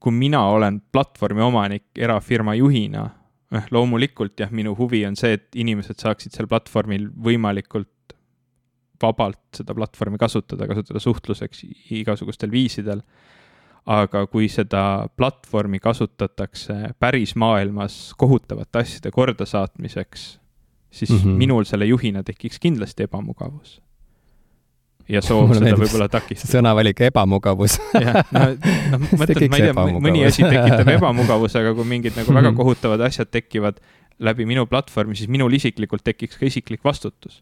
[0.00, 3.04] kui mina olen platvormi omanik erafirma juhina,
[3.50, 8.14] noh loomulikult jah, minu huvi on see, et inimesed saaksid seal platvormil võimalikult
[9.00, 11.64] vabalt seda platvormi kasutada, kasutada suhtluseks
[12.00, 13.04] igasugustel viisidel.
[13.90, 20.40] aga kui seda platvormi kasutatakse päris maailmas kohutavate asjade kordasaatmiseks,
[20.90, 21.38] siis mm -hmm.
[21.40, 23.80] minul selle juhina tekiks kindlasti ebamugavus.
[25.10, 26.52] Ja soov seda võib-olla takistada.
[26.54, 28.46] sõnavalik ebamugavus jah, no,
[28.94, 32.58] noh, mõtled, ma ei tea, mõni asi tekitab ebamugavuse, aga kui mingid nagu väga mhm.
[32.60, 33.80] kohutavad asjad tekivad
[34.20, 37.40] läbi minu platvormi, siis minul isiklikult tekiks ka isiklik vastutus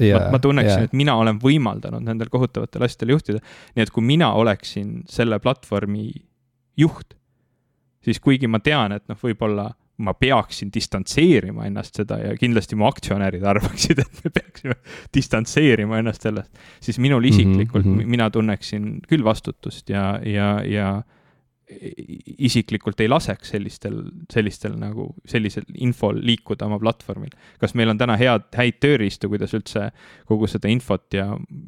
[0.00, 0.18] yeah,.
[0.18, 3.42] ma, ma tunneksin yeah., et mina olen võimaldanud nendel kohutavatel asjadel juhtida.
[3.76, 6.10] nii et kui mina oleksin selle platvormi
[6.78, 7.16] juht,
[8.04, 12.86] siis kuigi ma tean, et noh, võib-olla ma peaksin distantseerima ennast seda ja kindlasti mu
[12.86, 14.78] aktsionärid arvaksid, et me peaksime
[15.14, 18.16] distantseerima ennast sellest, siis minul mhm, isiklikult mm, -hmm.
[18.16, 20.90] mina tunneksin küll vastutust ja, ja, ja
[22.38, 23.98] isiklikult ei laseks sellistel,
[24.32, 27.34] sellistel nagu, sellisel infol liikuda oma platvormil.
[27.60, 29.90] kas meil on täna head, häid tööriistu, kuidas üldse
[30.28, 31.26] kogu seda infot ja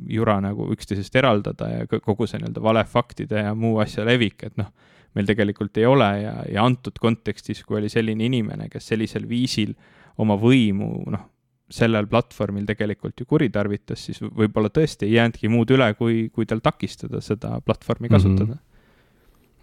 [0.08, 4.72] jura nagu üksteisest eraldada ja kogu see nii-öelda valefaktide ja muu asja levik, et noh
[5.16, 9.74] meil tegelikult ei ole ja, ja antud kontekstis, kui oli selline inimene, kes sellisel viisil
[10.22, 11.26] oma võimu, noh,
[11.70, 16.62] sellel platvormil tegelikult ju kuritarvitas, siis võib-olla tõesti ei jäänudki muud üle, kui, kui tal
[16.64, 18.14] takistada seda platvormi mhm.
[18.14, 18.56] kasutada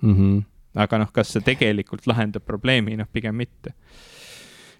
[0.01, 0.13] mm.
[0.13, 0.43] -hmm.
[0.83, 3.75] aga noh, kas see tegelikult lahendab probleemi, noh, pigem mitte.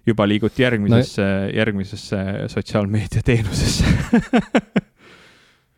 [0.06, 2.18] juba liiguti järgmisesse no,, järgmisesse
[2.48, 3.84] sotsiaalmeediateenusesse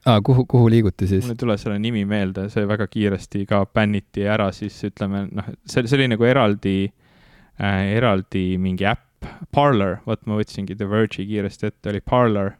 [0.06, 1.24] aa, kuhu, kuhu liiguti siis?
[1.24, 5.52] mul ei tule selle nimi meelde, see väga kiiresti ka bänniti ära, siis ütleme, noh,
[5.64, 9.06] see, see oli nagu eraldi äh,, eraldi mingi äpp,
[9.52, 12.54] Parler, vot ma võtsingi The Verge'i kiiresti ette, oli Parler,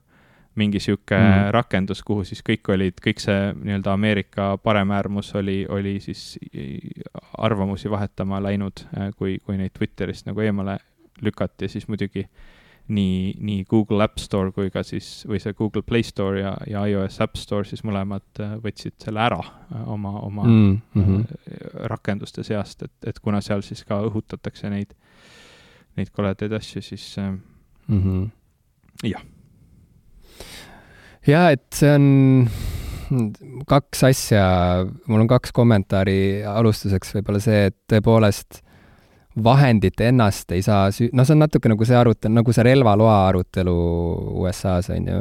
[0.60, 1.50] mingi sihuke mm.
[1.56, 6.34] rakendus, kuhu siis kõik olid, kõik see nii-öelda Ameerika paremäärmus oli, oli siis
[7.38, 10.76] arvamusi vahetama läinud, äh, kui, kui neid Twitterist nagu eemale
[11.24, 12.59] lükati, siis muidugi äh,
[12.90, 16.84] nii, nii Google App Store kui ka siis, või see Google Play Store ja, ja
[16.90, 21.84] iOS App Store siis mõlemad äh, võtsid selle ära äh, oma, oma mm -hmm.
[21.92, 24.94] rakenduste seast, et, et kuna seal siis ka õhutatakse neid,
[25.96, 28.28] neid koledaid asju, siis mm -hmm.
[29.04, 29.22] jah.
[31.26, 32.48] ja et see on
[33.66, 34.44] kaks asja,
[35.06, 38.62] mul on kaks kommentaari alustuseks, võib-olla see, et tõepoolest
[39.44, 43.18] vahendit ennast ei saa süü-, noh, see on natuke nagu see arutelu, nagu see relvaloa
[43.28, 43.76] arutelu
[44.42, 45.20] USA-s, on ju.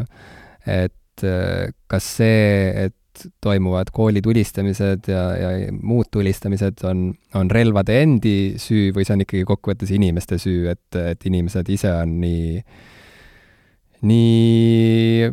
[0.66, 2.96] et äh, kas see, et
[3.44, 9.48] toimuvad koolitulistamised ja, ja muud tulistamised on, on relvade endi süü või see on ikkagi
[9.50, 12.62] kokkuvõttes inimeste süü, et, et inimesed ise on nii,
[14.08, 15.32] nii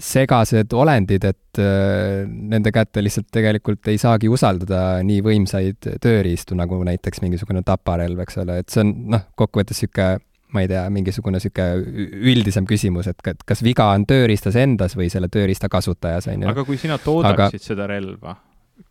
[0.00, 6.80] segased olendid, et äh, nende kätte lihtsalt tegelikult ei saagi usaldada nii võimsaid tööriistu, nagu
[6.86, 10.18] näiteks mingisugune taparelv, eks ole, et see on noh, kokkuvõttes niisugune
[10.50, 15.30] ma ei tea, mingisugune niisugune üldisem küsimus, et kas viga on tööriistas endas või selle
[15.30, 16.50] tööriista kasutajas, on ju.
[16.50, 17.66] aga kui sina toodaksid Aga...
[17.68, 18.34] seda relva,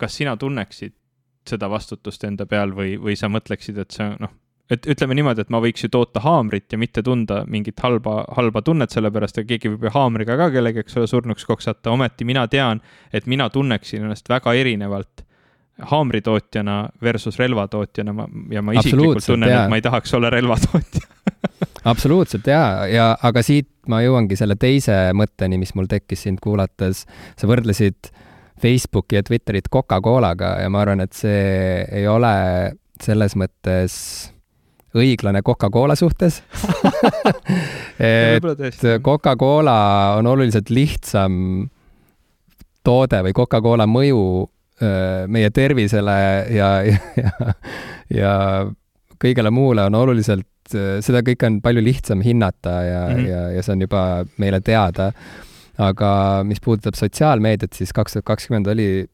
[0.00, 0.96] kas sina tunneksid
[1.50, 4.32] seda vastutust enda peal või, või sa mõtleksid, et see noh,
[4.70, 8.62] et ütleme niimoodi, et ma võiks ju toota haamrit ja mitte tunda mingit halba, halba
[8.62, 12.26] tunnet selle pärast, et keegi võib ju haamriga ka kellegi, eks ole, surnuks koksata, ometi
[12.28, 12.82] mina tean,
[13.12, 15.24] et mina tunneksin ennast väga erinevalt
[15.90, 18.12] haamritootjana versus relvatootjana.
[18.12, 21.06] Ma, ja ma isiklikult tunnen, et ma ei tahaks olla relvatootja.
[21.92, 27.06] Absoluutselt jaa, ja aga siit ma jõuangi selle teise mõtteni, mis mul tekkis sind kuulates.
[27.40, 28.12] sa võrdlesid
[28.60, 32.34] Facebooki ja Twitterit Coca-Colaga ja ma arvan, et see ei ole
[33.00, 33.96] selles mõttes
[34.96, 36.40] õiglane Coca-Cola suhtes
[37.98, 39.80] et Coca-Cola
[40.18, 41.68] on oluliselt lihtsam
[42.86, 44.22] toode või Coca-Cola mõju
[45.28, 46.16] meie tervisele
[46.56, 47.52] ja, ja,
[48.08, 48.32] ja,
[49.20, 53.28] kõigele muule on oluliselt, seda kõike on palju lihtsam hinnata ja mm, -hmm.
[53.28, 54.02] ja, ja see on juba
[54.40, 55.12] meile teada.
[55.80, 59.06] aga mis puudutab sotsiaalmeediat, siis kaks tuhat kakskümmend oli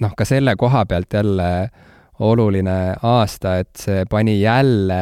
[0.00, 1.70] noh, ka selle koha pealt jälle äh,
[2.22, 5.00] oluline aasta, et see pani jälle,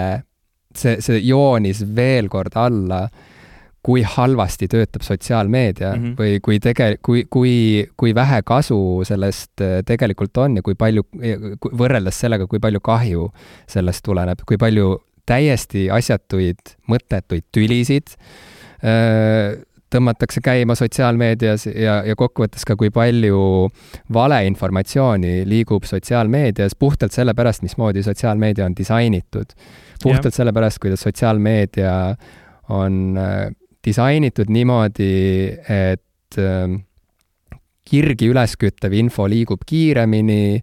[0.77, 3.05] see, see joonis veel kord alla,
[3.83, 6.17] kui halvasti töötab sotsiaalmeedia mm -hmm.
[6.19, 11.07] või kui tege-, kui, kui, kui vähe kasu sellest äh, tegelikult on ja kui palju,
[11.83, 13.31] võrreldes sellega, kui palju kahju
[13.67, 18.17] sellest tuleneb, kui palju täiesti asjatuid, mõttetuid tülisid
[18.85, 19.59] öö, äh,
[19.91, 23.69] tõmmatakse käima sotsiaalmeedias ja, ja kokkuvõttes ka, kui palju
[24.13, 29.57] valeinformatsiooni liigub sotsiaalmeedias puhtalt sellepärast, mismoodi sotsiaalmeedia on disainitud.
[30.03, 31.95] puhtalt sellepärast, kuidas sotsiaalmeedia
[32.69, 33.51] on äh,
[33.87, 35.13] disainitud niimoodi,
[35.69, 36.81] et äh,
[37.91, 40.63] kirgi ülesküttev info liigub kiiremini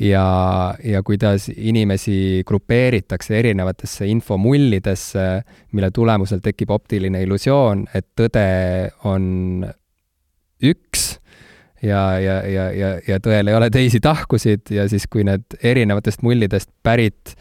[0.00, 5.26] ja, ja kuidas inimesi grupeeritakse erinevatesse infomullidesse,
[5.72, 8.46] mille tulemusel tekib optiline illusioon, et tõde
[9.08, 9.66] on
[10.64, 11.06] üks
[11.82, 16.24] ja, ja, ja, ja, ja tõel ei ole teisi tahkusid ja siis, kui need erinevatest
[16.24, 17.34] mullidest pärit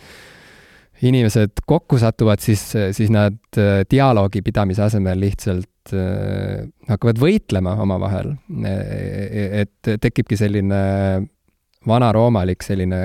[1.00, 2.62] inimesed kokku satuvad, siis,
[2.92, 8.34] siis nad äh, dialoogi pidamise asemel lihtsalt äh, hakkavad võitlema omavahel.
[8.68, 10.82] E, e, et tekibki selline
[11.88, 13.02] vanaroomalik selline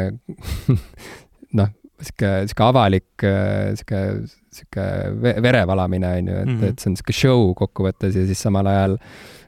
[1.59, 1.71] noh,
[2.01, 3.27] sihuke, sihuke avalik,
[3.79, 4.01] sihuke,
[4.55, 4.89] sihuke
[5.45, 6.73] verevalamine, on ju, et mm, -hmm.
[6.73, 8.99] et see on sihuke show kokkuvõttes ja siis samal ajal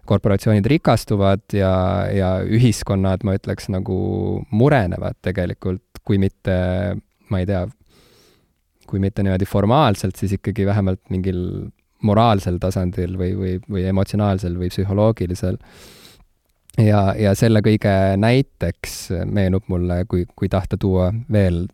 [0.07, 3.97] korporatsioonid rikastuvad ja, ja ühiskonnad, ma ütleks, nagu
[4.55, 6.55] murenevad tegelikult, kui mitte,
[7.31, 7.65] ma ei tea,
[8.87, 11.41] kui mitte niimoodi formaalselt, siis ikkagi vähemalt mingil
[12.07, 15.59] moraalsel tasandil või, või, või emotsionaalsel või psühholoogilisel.
[16.79, 21.67] Ja, ja selle kõige näiteks meenub mulle, kui, kui tahta tuua veel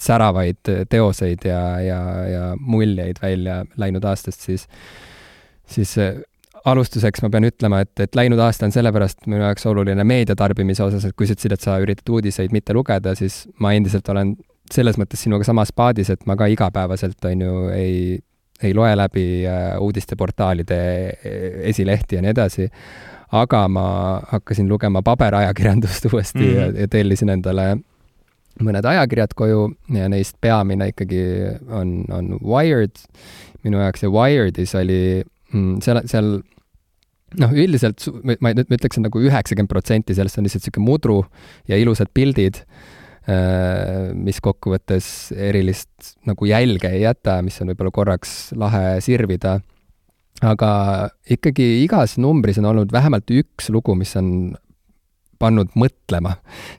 [0.00, 4.66] säravaid teoseid ja, ja, ja muljeid välja läinud aastast, siis,
[5.66, 5.94] siis
[6.66, 11.06] alustuseks ma pean ütlema, et, et läinud aasta on sellepärast minu jaoks oluline meediatarbimise osas,
[11.06, 14.34] et kui sa ütlesid, et sa üritad uudiseid mitte lugeda, siis ma endiselt olen
[14.72, 18.16] selles mõttes sinuga samas paadis, et ma ka igapäevaselt, on ju, ei,
[18.66, 20.80] ei loe läbi äh, uudisteportaalide
[21.22, 22.66] e-, esilehti ja nii edasi,
[23.32, 23.86] aga ma
[24.30, 26.56] hakkasin lugema paberajakirjandust uuesti mm -hmm.
[26.56, 27.76] ja, ja tellisin endale
[28.62, 31.22] mõned ajakirjad koju ja neist peamine ikkagi
[31.68, 32.96] on, on Wired
[33.64, 36.30] minu jaoks ja Wired'is oli mm, seal, seal
[37.40, 38.06] noh, üldiselt
[38.40, 41.18] ma nüüd ütleksin nagu üheksakümmend protsenti sellest on lihtsalt niisugune mudru
[41.68, 42.62] ja ilusad pildid,
[43.28, 49.58] äh, mis kokkuvõttes erilist nagu jälge ei jäta, mis on võib-olla korraks lahe sirvida,
[50.44, 50.70] aga
[51.32, 54.56] ikkagi igas numbris on olnud vähemalt üks lugu, mis on
[55.40, 56.34] pannud mõtlema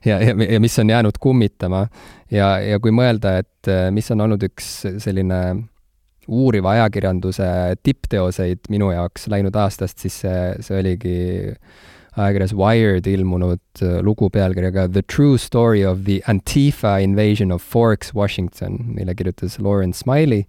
[0.06, 1.88] ja, ja, ja mis on jäänud kummitama
[2.34, 4.70] ja, ja kui mõelda, et äh, mis on olnud üks
[5.04, 5.42] selline
[6.28, 7.50] uuriva ajakirjanduse
[7.84, 11.20] tippteoseid minu jaoks läinud aastast, siis see, see oligi
[12.18, 18.14] ajakirjas Wired ilmunud äh, lugu pealkirjaga The True Story of the Antifa Invasion of Forks,
[18.16, 20.46] Washington, mille kirjutas Lauren Smiley.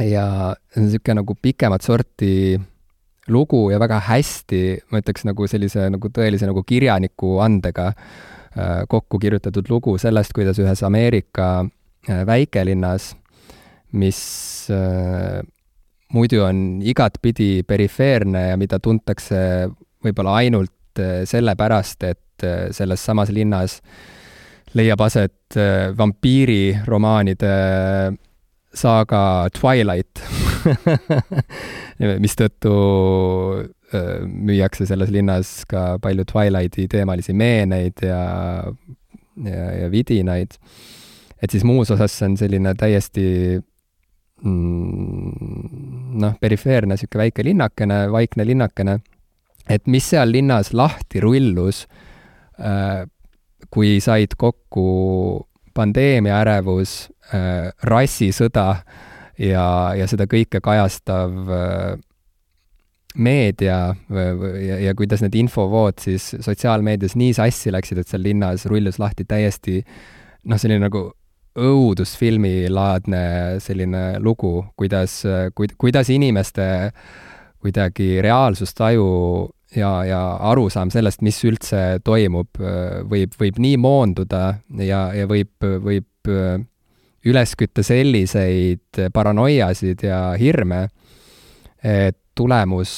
[0.00, 2.58] Ja niisugune nagu pikemat sorti
[3.28, 9.20] lugu ja väga hästi, ma ütleks nagu sellise nagu tõelise nagu kirjaniku andega äh, kokku
[9.22, 11.64] kirjutatud lugu sellest, kuidas ühes Ameerika
[12.08, 13.12] äh, väikelinnas
[13.92, 14.20] mis
[14.70, 15.42] äh,
[16.12, 19.68] muidu on igatpidi perifeerne ja mida tuntakse
[20.02, 23.80] võib-olla ainult äh, sellepärast, et äh, selles samas linnas
[24.76, 27.52] leiab aset äh, vampiiriromaanide
[28.74, 30.22] saaga Twilight
[32.24, 32.72] mistõttu
[33.92, 38.22] müüakse selles linnas ka palju Twilighti teemalisi meeneid ja,
[39.44, 40.56] ja, ja vidinaid.
[41.42, 43.26] et siis muus osas see on selline täiesti
[44.42, 48.96] Mm, noh, perifeerne niisugune väike linnakene, vaikne linnakene,
[49.70, 51.84] et mis seal linnas lahti rullus,
[53.70, 54.86] kui said kokku
[55.74, 57.11] pandeemia ärevus,
[57.86, 58.66] rassisõda
[59.38, 59.66] ja,
[59.96, 62.00] ja seda kõike kajastav äh,
[63.14, 68.98] meedia ja, ja kuidas need infovood siis sotsiaalmeedias nii sassi läksid, et seal linnas rullus
[69.02, 71.10] lahti täiesti noh, selline nagu
[71.52, 73.24] õudusfilmilaadne
[73.60, 75.18] selline lugu, kuidas,
[75.52, 76.64] kuid-, kuidas inimeste
[77.60, 79.04] kuidagi reaalsustaju
[79.76, 82.56] ja, ja arusaam sellest, mis üldse toimub,
[83.12, 84.46] võib, võib nii moonduda
[84.80, 86.32] ja, ja võib, võib
[87.28, 90.88] üles kütta selliseid paranoiasid ja hirme,
[91.82, 92.92] et tulemus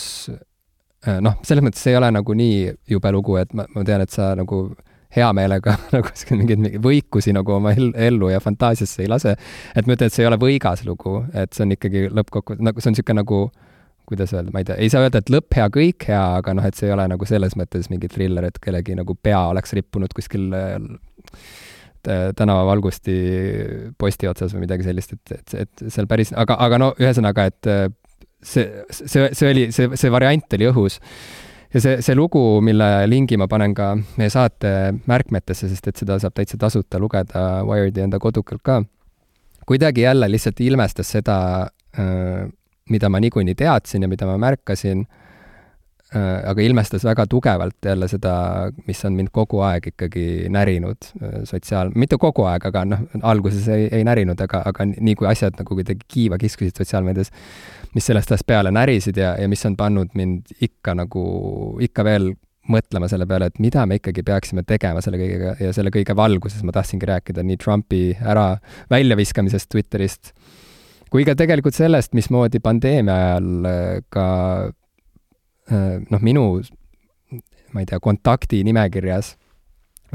[1.25, 4.33] noh, selles mõttes ei ole nagu nii jube lugu, et ma, ma tean, et sa
[4.39, 4.67] nagu
[5.15, 9.37] hea meelega nagu mingeid võikusi nagu oma ellu ja fantaasiasse ei lase.
[9.75, 12.83] et ma ütlen, et see ei ole võigas lugu, et see on ikkagi lõppkokkuvõttes, nagu
[12.83, 13.45] see on niisugune nagu
[14.05, 16.67] kuidas öelda, ma ei tea, ei saa öelda, et lõpp hea, kõik hea, aga noh,
[16.69, 20.13] et see ei ole nagu selles mõttes mingi triller, et kellegi nagu pea oleks rippunud
[20.17, 20.75] kuskil äh,
[22.09, 23.15] tänavavalgusti
[23.99, 27.71] posti otsas või midagi sellist, et, et, et seal päris, aga, aga no ühesõnaga, et
[27.71, 27.87] äh,
[28.45, 31.01] see, see, see oli, see, see variant oli õhus.
[31.75, 34.71] Ja see, see lugu, mille lingi ma panen ka meie saate
[35.11, 38.79] märkmetesse, sest et seda saab täitsa tasuta lugeda Wired'i enda kodukalt ka,
[39.67, 41.37] kuidagi jälle lihtsalt ilmestas seda,
[41.99, 42.47] äh,
[42.91, 45.24] mida ma niikuinii teadsin ja mida ma märkasin, äh,
[46.15, 48.35] aga ilmestas väga tugevalt jälle seda,
[48.87, 53.67] mis on mind kogu aeg ikkagi närinud äh, sotsiaal, mitte kogu aeg, aga noh, alguses
[53.73, 57.33] ei, ei närinud, aga, aga nii kui asjad nagu kuidagi kiiva kiskusid sotsiaalmeedias,
[57.95, 61.25] mis sellest ajast peale närisid ja, ja mis on pannud mind ikka nagu,
[61.85, 62.33] ikka veel
[62.71, 66.63] mõtlema selle peale, et mida me ikkagi peaksime tegema selle kõigega ja selle kõige valguses
[66.65, 68.55] ma tahtsingi rääkida nii Trumpi ära
[68.93, 70.33] väljaviskamisest Twitterist
[71.15, 74.25] kui ka tegelikult sellest, mismoodi pandeemia ajal äh, ka
[74.65, 74.73] äh,
[75.71, 76.61] noh, minu
[77.75, 79.35] ma ei tea, kontaktinimekirjas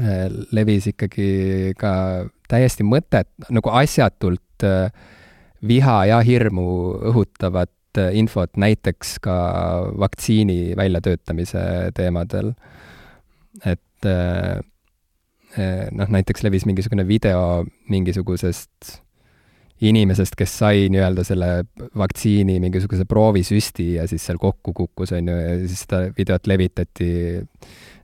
[0.00, 1.92] äh, levis ikkagi ka
[2.50, 4.88] täiesti mõtet, nagu asjatult äh,
[5.66, 6.66] viha ja hirmu
[7.12, 9.36] õhutavat äh, infot näiteks ka
[10.00, 12.54] vaktsiini väljatöötamise teemadel.
[13.64, 14.60] et äh,
[15.92, 19.00] noh, näiteks levis mingisugune video mingisugusest
[19.80, 21.50] inimesest, kes sai nii-öelda selle
[21.98, 27.10] vaktsiini mingisuguse proovisüsti ja siis seal kokku kukkus, on ju, ja siis seda videot levitati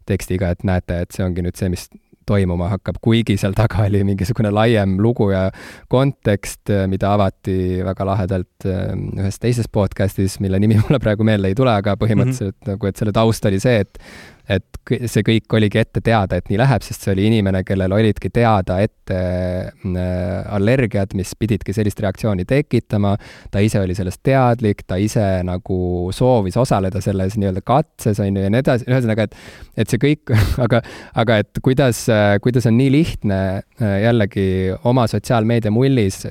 [0.06, 1.88] tekstiga, et näete, et see ongi nüüd see, mis
[2.26, 5.44] toimuma hakkab, kuigi seal taga oli mingisugune laiem lugu ja
[5.92, 11.58] kontekst, mida avati väga lahedalt ähm, ühes teises podcastis, mille nimi mulle praegu meelde ei
[11.58, 12.72] tule, aga põhimõtteliselt mm -hmm.
[12.72, 14.02] nagu, et selle taust oli see, et
[14.48, 18.30] et see kõik oligi ette teada, et nii läheb, sest see oli inimene, kellel olidki
[18.34, 23.16] teada ette äh, allergiad, mis pididki sellist reaktsiooni tekitama,
[23.50, 25.78] ta ise oli sellest teadlik, ta ise nagu
[26.14, 30.32] soovis osaleda selles nii-öelda katses, on ju, ja nii edasi, ühesõnaga, et et see kõik,
[30.64, 30.80] aga,
[31.18, 32.06] aga et kuidas,
[32.44, 34.46] kuidas on nii lihtne äh, jällegi
[34.86, 36.22] oma sotsiaalmeedia mullis,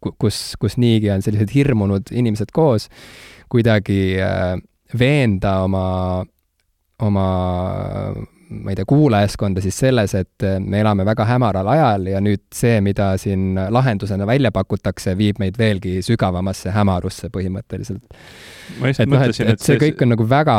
[0.00, 2.88] kus, kus niigi on sellised hirmunud inimesed koos,
[3.52, 4.56] kuidagi äh,
[4.98, 6.24] veenda oma
[7.06, 7.26] oma
[8.50, 12.80] ma ei tea, kuulajaskonda siis selles, et me elame väga hämaral ajal ja nüüd see,
[12.82, 18.02] mida siin lahendusena välja pakutakse, viib meid veelgi sügavamasse hämarusse põhimõtteliselt.
[18.90, 20.56] et noh, et, et see kõik on nagu väga,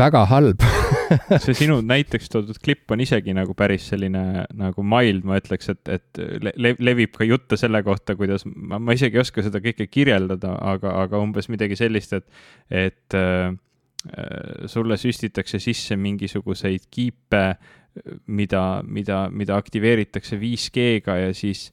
[0.00, 0.64] väga halb
[1.44, 5.92] see sinu näiteks toodud klipp on isegi nagu päris selline nagu mild, ma ütleks, et,
[5.92, 10.56] et le levib ka jutte selle kohta, kuidas, ma isegi ei oska seda kõike kirjeldada,
[10.72, 12.26] aga, aga umbes midagi sellist, et,
[12.72, 13.52] et Äh,
[14.70, 17.56] sulle süstitakse sisse mingisuguseid kiipe,
[18.26, 21.72] mida, mida, mida aktiveeritakse 5G-ga ja siis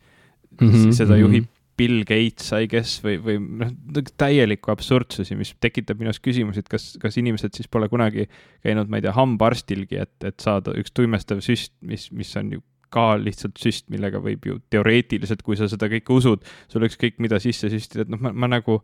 [0.62, 1.64] mm -hmm, seda juhib mm -hmm.
[1.78, 3.72] Bill Gates, I guess, või, või noh,
[4.18, 8.28] täielikku absurdsusi, mis tekitab minus küsimusi, et kas, kas inimesed siis pole kunagi
[8.64, 12.62] käinud, ma ei tea, hambaarstilgi, et, et saada üks tuimestav süst, mis, mis on ju
[12.94, 17.40] ka lihtsalt süst, millega võib ju teoreetiliselt, kui sa seda kõike usud, sul ükskõik mida
[17.42, 18.84] sisse süstida, et noh, ma, ma nagu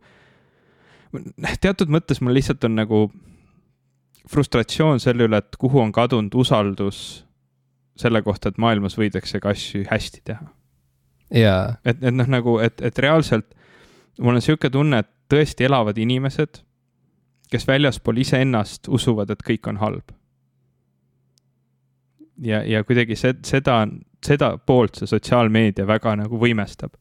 [1.61, 3.03] teatud mõttes mul lihtsalt on nagu
[4.29, 7.25] frustratsioon selle üle, et kuhu on kadunud usaldus
[7.99, 10.45] selle kohta, et maailmas võidakse ka asju hästi teha.
[11.35, 11.63] jaa.
[11.85, 13.55] et, et noh, nagu, et, et reaalselt
[14.19, 16.61] mul on niisugune tunne, et tõesti elavad inimesed,
[17.49, 20.13] kes väljaspool iseennast usuvad, et kõik on halb.
[22.41, 23.81] ja, ja kuidagi see, seda,
[24.25, 26.93] seda poolt see sotsiaalmeedia väga nagu võimestab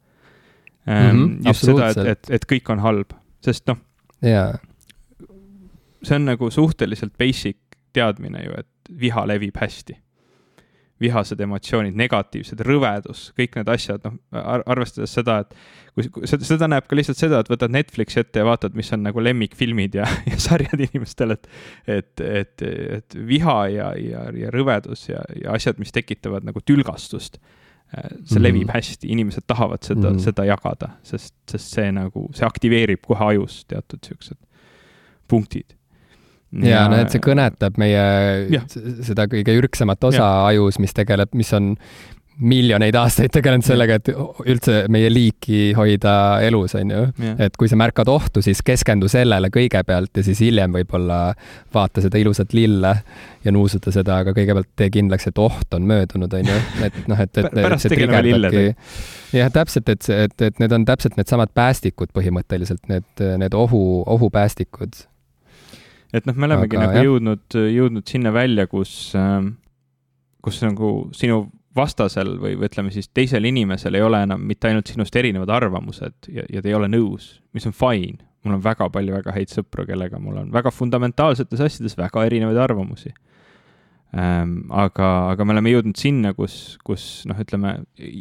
[0.87, 0.95] mm.
[0.95, 3.15] -hmm, just seda, et, et, et kõik on halb,
[3.45, 3.79] sest noh.
[4.23, 4.57] jaa
[6.03, 7.59] see on nagu suhteliselt basic
[7.97, 10.03] teadmine ju, et viha levib hästi.
[10.99, 15.53] vihased emotsioonid, negatiivsed, rõvedus, kõik need asjad, noh ar, arvestades seda, et
[16.11, 19.23] kui, seda, näeb ka lihtsalt seda, et võtad Netflixi ette ja vaatad, mis on nagu
[19.23, 21.47] lemmikfilmid ja, ja sarjad inimestel, et
[21.87, 22.67] et, et,
[22.99, 28.19] et viha ja, ja, ja rõvedus ja, ja asjad, mis tekitavad nagu tülgastust see mm
[28.27, 28.43] -hmm.
[28.43, 30.25] levib hästi, inimesed tahavad seda mm, -hmm.
[30.27, 34.43] seda jagada, sest, sest see nagu, see aktiveerib kohe ajus teatud siuksed
[35.29, 35.78] punktid
[36.53, 38.05] ja, ja no et see kõnetab meie
[38.53, 38.63] ja.
[39.07, 40.47] seda kõige ürgsemat osa ja.
[40.53, 41.75] ajus, mis tegeleb, mis on
[42.39, 44.11] miljoneid aastaid tegelenud sellega, et
[44.47, 46.13] üldse meie liiki hoida
[46.47, 47.01] elus, on ju.
[47.43, 51.19] et kui sa märkad ohtu, siis keskendu sellele kõigepealt ja siis hiljem võib-olla
[51.75, 52.95] vaata seda ilusat lille
[53.45, 56.63] ja nuusuta seda, aga kõigepealt tee kindlaks, et oht on möödunud, on ju.
[56.87, 58.65] et noh, et, et, et see trigerdabki.
[59.41, 65.03] jah, täpselt, et et, et need on täpselt needsamad päästikud põhimõtteliselt, need, need ohu, ohupäästikud
[66.13, 67.07] et noh, me olemegi Aga, nagu jah.
[67.09, 69.55] jõudnud, jõudnud sinna välja, kus, ähm,
[70.45, 71.45] kus nagu sinu
[71.79, 76.31] vastasel või, või ütleme siis teisel inimesel ei ole enam mitte ainult sinust erinevad arvamused
[76.33, 78.25] ja, ja ta ei ole nõus, mis on fine.
[78.45, 82.61] mul on väga palju väga häid sõpru, kellega mul on väga fundamentaalsetes asjades väga erinevaid
[82.63, 83.13] arvamusi
[84.17, 84.61] ähm,.
[84.71, 87.79] aga, aga me oleme jõudnud sinna, kus, kus noh, ütleme,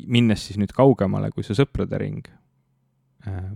[0.08, 2.28] minnes siis nüüd kaugemale kui su sõprade ring,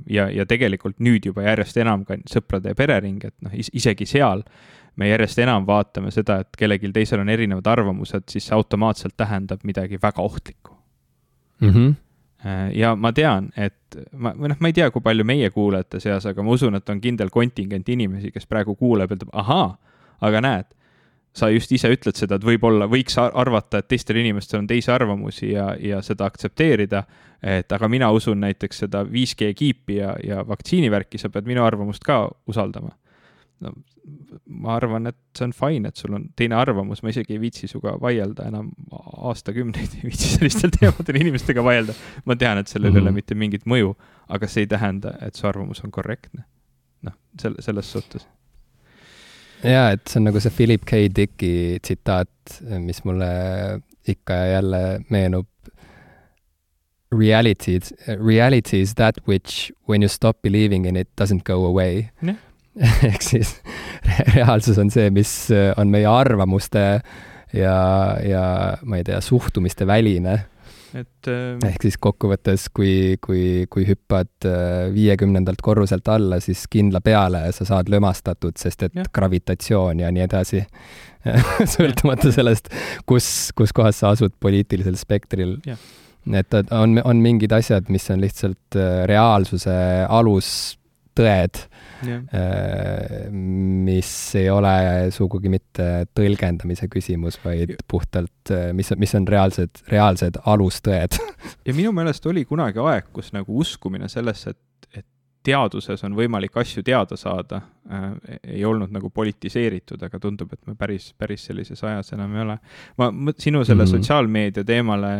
[0.09, 4.43] ja, ja tegelikult nüüd juba järjest enam ka sõprade ja perering, et noh, isegi seal
[4.99, 9.63] me järjest enam vaatame seda, et kellelgi teisel on erinevad arvamused, siis see automaatselt tähendab
[9.63, 10.77] midagi väga ohtlikku
[11.61, 11.69] mm.
[11.69, 11.99] -hmm
[12.73, 16.25] ja ma tean, et ma, või noh, ma ei tea, kui palju meie kuulajate seas,
[16.25, 19.67] aga ma usun, et on kindel kontingent inimesi, kes praegu kuuleb ja ütleb, ahaa,
[20.25, 20.69] aga näed,
[21.37, 25.51] sa just ise ütled seda, et võib-olla võiks arvata, et teistel inimestel on teisi arvamusi
[25.53, 27.03] ja, ja seda aktsepteerida.
[27.43, 32.03] Et aga mina usun näiteks seda 5G kiipi ja, ja vaktsiinivärki, sa pead minu arvamust
[32.05, 32.93] ka usaldama.
[33.61, 33.73] no
[34.45, 37.67] ma arvan, et see on fine, et sul on teine arvamus, ma isegi ei viitsi
[37.69, 38.71] sinuga vaielda enam
[39.29, 41.95] aastakümneid, ei viitsi sellistel teemadel inimestega vaielda.
[42.25, 43.11] ma tean, et sellel ei mm -hmm.
[43.11, 43.95] ole mitte mingit mõju,
[44.27, 46.43] aga see ei tähenda, et su arvamus on korrektne.
[47.01, 48.27] noh, selle, selles suhtes
[49.63, 51.05] jaa, et see on nagu see Philip K.
[51.15, 53.29] Dicki tsitaat, mis mulle
[54.07, 55.47] ikka ja jälle meenub.
[57.11, 62.37] Reality, reality is that which when you stop believing in it doesn't go away Jah.
[63.03, 63.57] ehk siis
[64.35, 67.01] reaalsus on see, mis on meie arvamuste
[67.51, 67.75] ja,
[68.23, 68.43] ja
[68.87, 70.37] ma ei tea, suhtumiste väline
[70.97, 77.01] et äh, ehk siis kokkuvõttes, kui, kui, kui hüppad äh, viiekümnendalt korruselt alla, siis kindla
[77.03, 79.07] peale sa saad lömastatud, sest et Jah.
[79.13, 80.63] gravitatsioon ja nii edasi
[81.75, 82.71] sõltumata sellest,
[83.07, 85.57] kus, kus kohas sa asud poliitilisel spektril.
[85.67, 85.79] Jah.
[86.37, 89.75] Et on, on mingid asjad, mis on lihtsalt äh, reaalsuse
[90.09, 91.63] alustõed,
[92.07, 92.21] jah,
[93.31, 94.73] mis ei ole
[95.13, 95.87] sugugi mitte
[96.17, 101.19] tõlgendamise küsimus, vaid puhtalt, mis, mis on reaalsed, reaalsed alustõed.
[101.67, 105.05] ja minu meelest oli kunagi aeg, kus nagu uskumine sellesse, et, et
[105.45, 108.09] teaduses on võimalik asju teada saada äh,,
[108.57, 112.57] ei olnud nagu politiseeritud, aga tundub, et me päris, päris sellises ajas enam ei ole.
[113.01, 113.87] ma, sinu selle mm.
[113.87, 113.91] -hmm.
[113.97, 115.13] sotsiaalmeedia teemale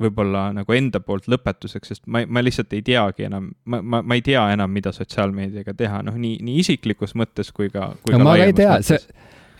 [0.00, 4.16] võib-olla nagu enda poolt lõpetuseks, sest ma, ma lihtsalt ei teagi enam, ma, ma, ma
[4.18, 8.22] ei tea enam, mida sotsiaalmeediaga teha, noh, nii, nii isiklikus mõttes kui ka, kui no
[8.22, 8.98] ka ma ka ei tea, see,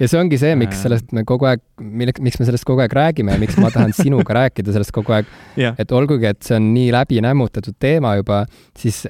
[0.00, 0.82] ja see ongi see, miks Äh.
[0.88, 3.94] sellest me kogu aeg, mille, miks me sellest kogu aeg räägime ja miks ma tahan
[4.02, 5.30] sinuga rääkida sellest kogu aeg,
[5.60, 8.42] jah, et olgugi, et see on nii läbi nämmutatud teema juba,
[8.78, 9.04] siis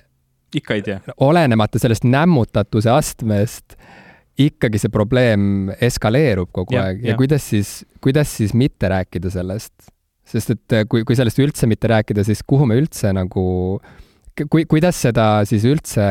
[0.54, 1.00] ikka ei tea.
[1.24, 3.78] olenemata sellest nämmutatuse astmest,
[4.38, 7.18] ikkagi see probleem eskaleerub kogu Jah, aeg ja jah.
[7.18, 7.74] kuidas siis,
[8.04, 9.72] kuidas siis mitte rääkida sellest?
[10.34, 13.44] Sest et äh, kui, kui sellest üldse mitte rääkida, siis kuhu me üldse nagu,
[14.50, 16.04] kui, kuidas seda siis üldse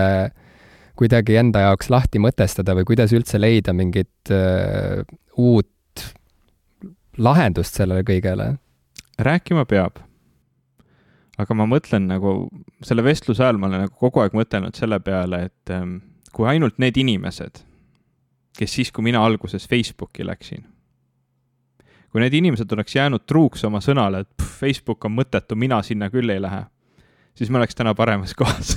[1.00, 5.04] kuidagi enda jaoks lahti mõtestada või kuidas üldse leida mingit äh,
[5.38, 5.70] uut
[7.18, 8.56] lahendust sellele kõigele?
[9.24, 10.00] rääkima peab.
[11.38, 12.48] aga ma mõtlen nagu,
[12.86, 15.98] selle vestluse ajal ma olen nagu kogu aeg mõtelnud selle peale, et ähm,
[16.34, 17.62] kui ainult need inimesed,
[18.58, 20.66] kes siis, kui mina alguses Facebooki läksin,
[22.14, 26.12] kui need inimesed oleks jäänud truuks oma sõnale, et pff, Facebook on mõttetu, mina sinna
[26.14, 26.62] küll ei lähe,
[27.34, 28.76] siis me oleks täna paremas kohas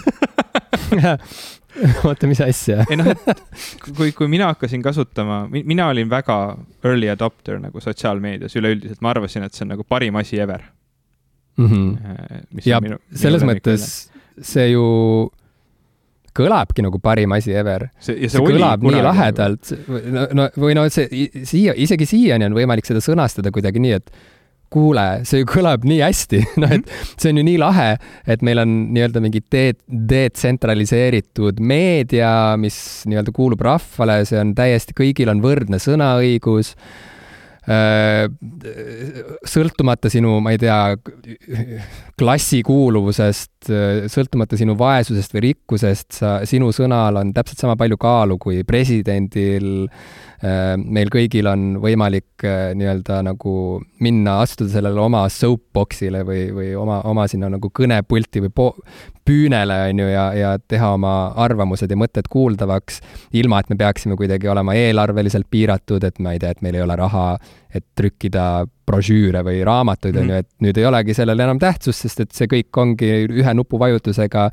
[2.08, 2.86] oota, mis asja?
[2.88, 3.42] ei noh, et
[3.84, 6.38] kui, kui mina hakkasin kasutama, mina olin väga
[6.84, 10.64] early adopter nagu sotsiaalmeedias üleüldiselt, ma arvasin, et see on nagu parim asi ever
[11.60, 11.66] mm.
[11.66, 12.62] -hmm.
[12.64, 12.80] ja
[13.12, 13.90] selles mõttes
[14.40, 14.86] see ju
[16.36, 17.88] kõlabki nagu parim asi ever.
[17.98, 22.88] see, see kõlab nii lahedalt, no, no või no see siia, isegi siiani on võimalik
[22.88, 24.12] seda sõnastada kuidagi nii, et
[24.72, 27.88] kuule, see ju kõlab nii hästi, noh et see on ju nii lahe,
[28.28, 29.76] et meil on nii-öelda mingi de-,
[30.12, 32.30] detsentraliseeritud meedia,
[32.60, 36.74] mis nii-öelda kuulub rahvale, see on täiesti, kõigil on võrdne sõnaõigus.
[39.50, 40.78] Sõltumata sinu, ma ei tea,
[42.20, 43.55] klassikuuluvusest,
[44.12, 49.88] sõltumata sinu vaesusest või rikkusest, sa, sinu sõnal on täpselt sama palju kaalu kui presidendil.
[50.76, 52.44] meil kõigil on võimalik
[52.76, 58.52] nii-öelda nagu minna, astuda sellele oma soapbox'ile või, või oma, oma sinna nagu kõnepulti või
[58.52, 58.74] po-,
[59.26, 63.00] püünele, on ju, ja, ja teha oma arvamused ja mõtted kuuldavaks,
[63.36, 66.84] ilma et me peaksime kuidagi olema eelarveliselt piiratud, et ma ei tea, et meil ei
[66.84, 67.26] ole raha,
[67.78, 72.22] et trükkida brošüüre või raamatuid, on ju, et nüüd ei olegi sellel enam tähtsust, sest
[72.22, 74.48] et see kõik ongi ühe nupuvajutusega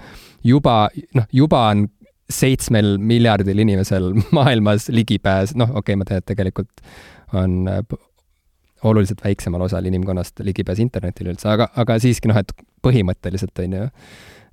[0.47, 0.77] juba,
[1.17, 1.87] noh, juba on
[2.33, 6.83] seitsmel miljardil inimesel maailmas ligipääs, noh, okei okay,, ma tean, et tegelikult
[7.33, 7.63] on
[8.83, 12.51] oluliselt väiksemal osal inimkonnast ligipääs internetile üldse, aga, aga siiski noh, et
[12.83, 13.89] põhimõtteliselt on ju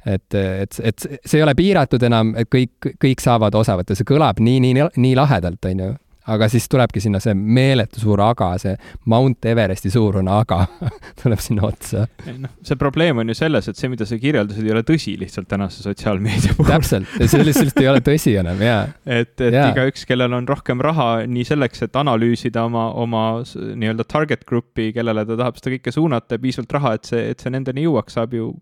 [0.07, 4.09] et, et, et see ei ole piiratud enam, et kõik, kõik saavad osa võtta, see
[4.09, 5.91] kõlab nii, nii, nii lahedalt, on ju.
[6.29, 8.75] Aga siis tulebki sinna see meeletu suur aga, see
[9.11, 10.61] Mount Everesti suurune aga
[11.23, 12.07] tuleb sinna otsa.
[12.39, 15.49] noh, see probleem on ju selles, et see, mida sa kirjeldasid, ei ole tõsi lihtsalt
[15.51, 16.71] tänase sotsiaalmeedia puhul.
[16.71, 18.85] täpselt, see lihtsalt ei ole tõsi enam, jaa.
[19.07, 19.71] et, et ja.
[19.73, 23.25] igaüks, kellel on rohkem raha nii selleks, et analüüsida oma, oma
[23.55, 27.43] nii-öelda target grup'i, kellele ta tahab seda kõike suunata ja piisavalt raha, et see, et
[27.43, 28.53] see nendeni jõuaks, saab ju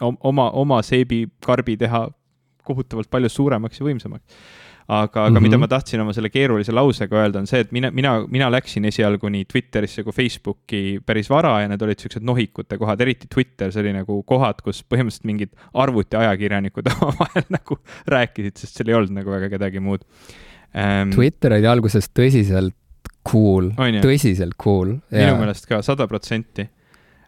[0.00, 2.06] oma, oma seebikarbi teha
[2.68, 4.40] kohutavalt palju suuremaks ja võimsamaks.
[4.88, 5.42] Aga, aga mm -hmm.
[5.44, 8.88] mida ma tahtsin oma selle keerulise lausega öelda, on see, et mina, mina, mina läksin
[8.88, 13.72] esialgu nii Twitterisse kui Facebooki päris vara ja need olid siuksed nohikute kohad, eriti Twitter,
[13.72, 17.80] see oli nagu kohad, kus põhimõtteliselt mingid arvutiajakirjanikud omavahel nagu
[18.16, 20.06] rääkisid, sest seal ei olnud nagu väga kedagi muud
[20.74, 21.12] ähm,.
[21.12, 22.76] Twitter oli alguses tõsiselt
[23.28, 24.96] cool, tõsiselt cool.
[25.12, 26.64] minu meelest ka, sada protsenti.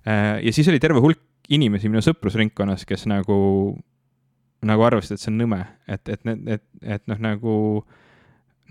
[0.07, 1.21] ja siis oli terve hulk
[1.51, 3.37] inimesi minu sõprusringkonnas, kes nagu,
[4.67, 6.65] nagu arvasid, et see on nõme, et, et need, et,
[6.97, 7.55] et noh, nagu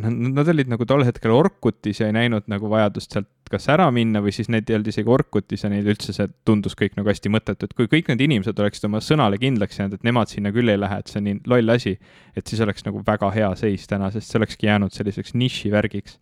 [0.04, 3.88] nad, nad olid nagu tol hetkel Orkutis ja ei näinud nagu vajadust sealt kas ära
[3.90, 7.10] minna või siis neid ei olnud isegi Orkutis ja neil üldse see tundus kõik nagu
[7.10, 10.54] hästi mõttetu, et kui kõik need inimesed oleksid oma sõnale kindlaks jäänud, et nemad sinna
[10.54, 11.96] küll ei lähe, et see on nii loll asi,
[12.38, 16.20] et siis oleks nagu väga hea seis täna, sest see olekski jäänud selliseks nišivärgiks.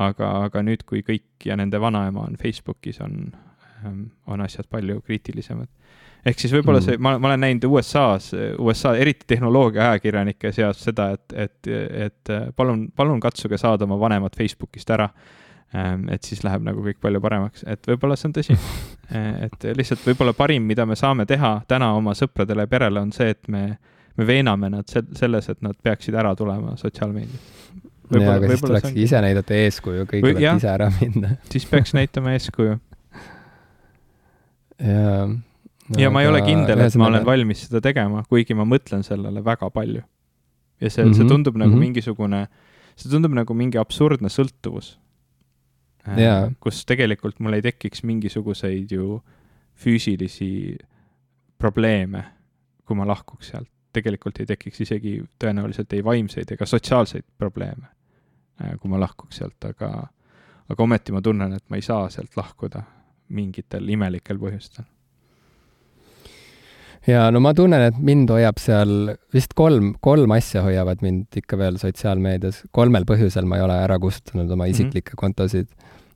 [0.00, 3.32] aga, aga nüüd, kui kõik ja nende vanaema on Facebookis, on
[4.26, 5.68] on asjad palju kriitilisemad.
[6.26, 11.10] Ehk siis võib-olla see, ma, ma olen näinud USA-s, USA, eriti tehnoloogia ajakirjanike seas seda,
[11.16, 11.70] et, et,
[12.08, 15.08] et palun, palun katsuge saada oma vanemad Facebookist ära.
[15.70, 18.56] Ähm, et siis läheb nagu kõik palju paremaks, et võib-olla see on tõsi.
[19.46, 23.30] et lihtsalt võib-olla parim, mida me saame teha täna oma sõpradele ja perele, on see,
[23.36, 23.62] et me,
[24.18, 27.46] me veename nad selles, et nad peaksid ära tulema sotsiaalmeedias
[28.10, 31.36] ja, aga siis tulekski ise näidata eeskuju, kõik tuleb ise ära minna.
[31.52, 32.74] Siis peaks näitama eeskuju.
[34.90, 35.28] jaa
[35.98, 39.42] ja ma ei ole kindel, et ma olen valmis seda tegema, kuigi ma mõtlen sellele
[39.44, 40.02] väga palju.
[40.80, 41.14] ja see mm, -hmm.
[41.14, 41.80] see mhm, tundub nagu mm -hmm.
[41.80, 42.48] mingisugune,
[42.96, 44.98] see tundub nagu mingi absurdne sõltuvus.
[46.16, 46.52] Yeah.
[46.60, 49.20] kus tegelikult mul ei tekiks mingisuguseid ju
[49.76, 50.78] füüsilisi
[51.58, 52.24] probleeme,
[52.84, 53.68] kui ma lahkuks sealt.
[53.92, 57.86] tegelikult ei tekiks isegi tõenäoliselt ei vaimseid ega sotsiaalseid probleeme
[58.60, 59.90] Äh, kui ma lahkuks sealt, aga,
[60.68, 62.82] aga ometi ma tunnen, et ma ei saa sealt lahkuda
[63.36, 64.84] mingitel imelikel põhjustel.
[67.08, 71.58] Ja no ma tunnen, et mind hoiab seal vist kolm, kolm asja hoiavad mind ikka
[71.60, 72.64] veel sotsiaalmeedias.
[72.76, 74.74] kolmel põhjusel ma ei ole ära kustutanud oma mhm.
[74.74, 75.20] isiklikke mm -hmm.
[75.20, 75.68] kontosid.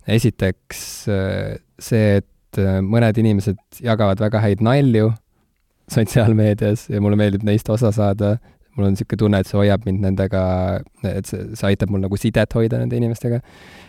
[0.06, 5.12] esiteks äh, see, et äh, mõned inimesed jagavad väga häid nalju
[5.90, 8.36] sotsiaalmeedias ja mulle meeldib neist osa saada
[8.77, 10.44] mul on niisugune tunne, et see hoiab mind nendega,
[11.05, 13.40] et see, see aitab mul nagu sidet hoida nende inimestega.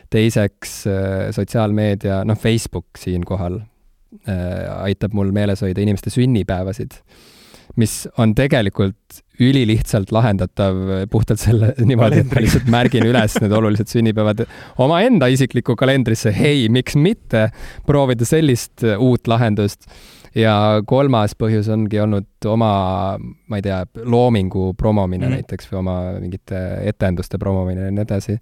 [0.09, 3.59] teiseks äh, sotsiaalmeedia, noh, Facebook siinkohal
[4.25, 6.97] aitab mul meeles hoida inimeste sünnipäevasid,
[7.75, 10.75] mis on tegelikult ülilihtsalt lahendatav
[11.11, 14.45] puhtalt selle niimoodi, et ma lihtsalt märgin üles need olulised sünnipäevad
[14.81, 17.49] omaenda isiklikku kalendrisse, hei, miks mitte
[17.87, 19.89] proovida sellist uut lahendust
[20.35, 20.55] ja
[20.87, 22.71] kolmas põhjus ongi olnud oma,
[23.19, 25.43] ma ei tea, loomingu promomine mm -hmm.
[25.43, 26.61] näiteks või oma mingite
[26.91, 28.39] etenduste promomine ja nii edasi.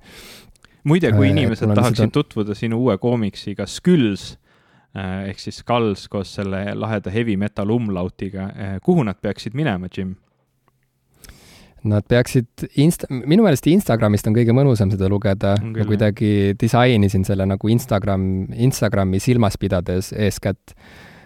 [0.83, 2.13] muide, kui äh, inimesed tahaksid seda...
[2.13, 4.42] tutvuda sinu uue koomiksiga Skülls äh,
[4.93, 10.15] ehk siis Skulls koos selle laheda heavy metal umlautiga, äh, kuhu nad peaksid minema, Jim?
[11.83, 17.47] Nad peaksid insta-, minu meelest Instagramist on kõige mõnusam seda lugeda, ma kuidagi disainisin selle
[17.49, 20.77] nagu Instagram, Instagrami silmas pidades eeskätt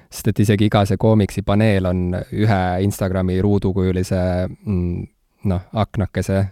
[0.07, 5.01] sest et isegi iga see koomiksi paneel on ühe Instagrami ruudukujulise mm,
[5.51, 6.45] noh, aknakese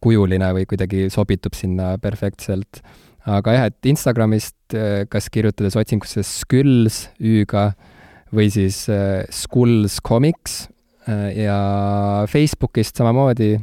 [0.00, 2.82] kujuline või kuidagi sobitub sinna perfektselt.
[3.28, 7.70] Aga jah, et Instagramist eh, kas kirjutades otsingusse Skülls Ü-ga
[8.34, 10.68] või siis äh, Skulls Comics
[11.08, 11.58] äh, ja
[12.30, 13.56] Facebookist samamoodi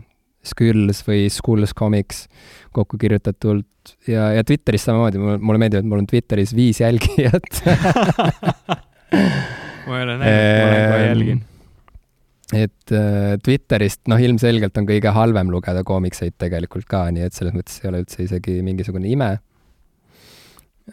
[0.47, 2.27] Skülls või Skulls Comics
[2.75, 7.63] kokku kirjutatult ja, ja Twitteris samamoodi, mulle meeldib, et mul on Twitteris viis jälgijat
[9.87, 11.41] ma ei ole näinud, ma olen kohe jälgin.
[12.55, 17.55] et äh, Twitterist, noh, ilmselgelt on kõige halvem lugeda koomikseid tegelikult ka, nii et selles
[17.55, 19.33] mõttes ei ole üldse isegi mingisugune ime.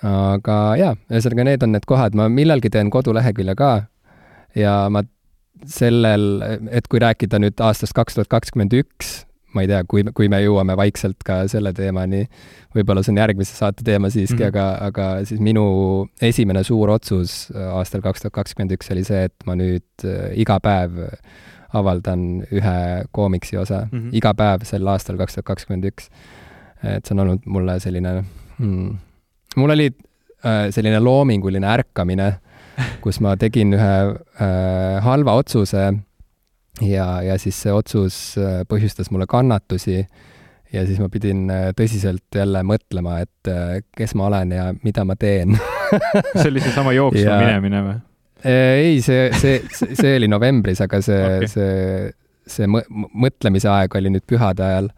[0.03, 3.75] Aga jaa, ühesõnaga need on need kohad, ma millalgi teen kodulehekülje ka
[4.59, 5.05] ja ma
[5.71, 6.43] sellel,
[6.75, 9.23] et kui rääkida nüüd aastast kaks tuhat kakskümmend üks,
[9.55, 12.25] ma ei tea, kui, kui me jõuame vaikselt ka selle teemani,
[12.75, 14.51] võib-olla see on järgmise saate teema siiski mm, -hmm.
[14.51, 15.65] aga, aga siis minu
[16.23, 20.33] esimene suur otsus äh, aastal kaks tuhat kakskümmend üks oli see, et ma nüüd äh,
[20.43, 20.99] iga päev
[21.75, 22.79] avaldan ühe
[23.13, 24.11] koomiksi osa mm, -hmm.
[24.13, 26.11] iga päev sel aastal kaks tuhat kakskümmend üks.
[26.83, 28.25] et see on olnud mulle selline
[28.59, 28.99] hmm,,
[29.61, 32.31] mul oli äh, selline loominguline ärkamine,
[33.05, 33.93] kus ma tegin ühe
[34.43, 35.87] äh, halva otsuse
[36.83, 40.01] ja, ja siis see otsus äh, põhjustas mulle kannatusi
[40.75, 45.05] ja siis ma pidin äh, tõsiselt jälle mõtlema, et äh, kes ma olen ja mida
[45.07, 45.55] ma teen
[46.41, 47.39] see oli seesama jooksma ja...
[47.45, 48.01] minemine või?
[48.45, 49.61] ei, see, see,
[49.95, 52.11] see oli novembris, aga see okay., see,
[52.45, 54.91] see mõtlemise aeg oli nüüd pühade ajal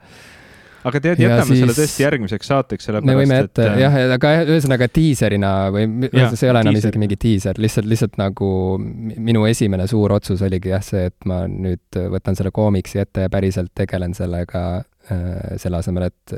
[0.86, 1.60] aga tead, jätame siis...
[1.62, 3.80] selle tõesti järgmiseks saateks, sellepärast me võime ette et...
[3.82, 8.20] jah, aga ühesõnaga diiserina või ja, see ei ole enam isegi mingi diiser, lihtsalt, lihtsalt
[8.20, 8.50] nagu
[8.80, 13.32] minu esimene suur otsus oligi jah, see, et ma nüüd võtan selle koomiksi ette ja
[13.32, 16.36] päriselt tegelen sellega äh, selle asemel, et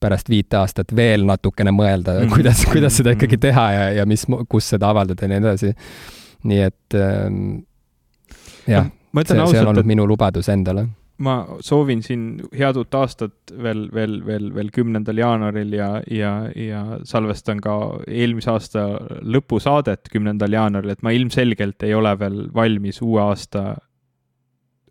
[0.00, 2.36] pärast viite aastat veel natukene mõelda mm, -hmm.
[2.36, 3.42] kuidas, kuidas seda ikkagi mhm.
[3.48, 5.74] teha ja, ja mis, kus seda avaldada ja nii edasi.
[6.50, 7.42] nii et ähm,
[8.70, 9.92] jah, see, see on olnud et...
[9.92, 10.86] minu lubadus endale
[11.20, 11.34] ma
[11.64, 12.24] soovin siin
[12.56, 17.74] head uut aastat veel, veel, veel, veel kümnendal jaanuaril ja, ja, ja salvestan ka
[18.08, 18.86] eelmise aasta
[19.20, 23.74] lõpusaadet kümnendal jaanuaril, et ma ilmselgelt ei ole veel valmis uue aasta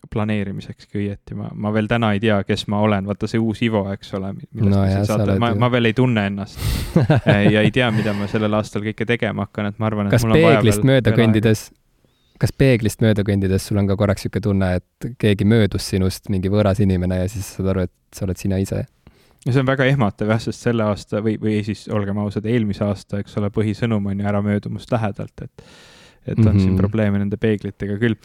[0.10, 3.84] planeerimisekski õieti, ma, ma veel täna ei tea, kes ma olen, vaata see uus Ivo,
[3.94, 6.62] eks ole, millest no, siin saate, ma, ma veel ei tunne ennast.
[7.54, 10.26] Ja ei tea, mida ma sellel aastal kõike tegema hakkan, et ma arvan, et kas
[10.26, 11.68] peeglist mööda kõndides
[12.40, 16.52] kas peeglist mööda kõndides sul on ka korraks niisugune tunne, et keegi möödus sinust, mingi
[16.52, 18.86] võõras inimene, ja siis saad aru, et sa oled sina ise?
[19.46, 22.84] ja see on väga ehmatav jah, sest selle aasta või, või siis olgem ausad, eelmise
[22.84, 25.70] aasta, eks ole, põhisõnum on ju ära möödumust lähedalt, et
[26.28, 26.60] et on mm -hmm.
[26.60, 26.80] siin mhm.
[26.82, 28.18] probleeme nende peeglitega küll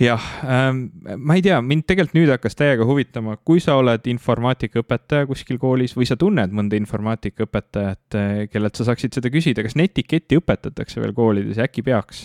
[0.00, 5.26] jah ähm,, ma ei tea, mind tegelikult nüüd hakkas täiega huvitama, kui sa oled informaatikaõpetaja
[5.26, 10.40] kuskil koolis või sa tunned mõnda informaatikaõpetajat, eh, kellelt sa saaksid seda küsida, kas netiketti
[10.40, 12.24] õpetatakse veel koolides ja äkki peaks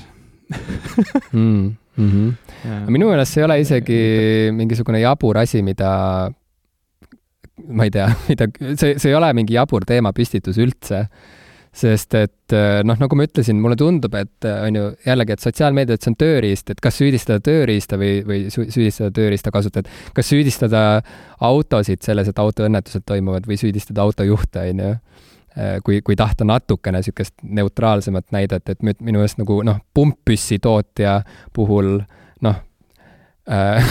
[0.49, 1.75] mm?
[1.97, 2.29] -hmm.
[2.65, 2.79] Ja.
[2.89, 3.99] minu meelest see ei ole isegi
[4.55, 5.91] mingisugune jabur asi, mida
[7.67, 11.05] ma ei tea, mida, see, see ei ole mingi jabur teemapüstitus üldse
[11.79, 12.55] sest et
[12.87, 16.17] noh, nagu ma ütlesin, mulle tundub, et on ju jällegi, et sotsiaalmeedia, et see on
[16.19, 20.83] tööriist, et kas süüdistada tööriista või, või süüdistada tööriista kasutajat, kas süüdistada
[21.45, 24.95] autosid selles, et autoõnnetused toimuvad või süüdistada autojuhte, on ju
[25.83, 31.19] kui, kui tahta natukene niisugust neutraalsemat näidet, et minu meelest nagu noh, pumppüssi tootja
[31.55, 31.97] puhul
[32.45, 32.61] noh,
[33.51, 33.83] Äh,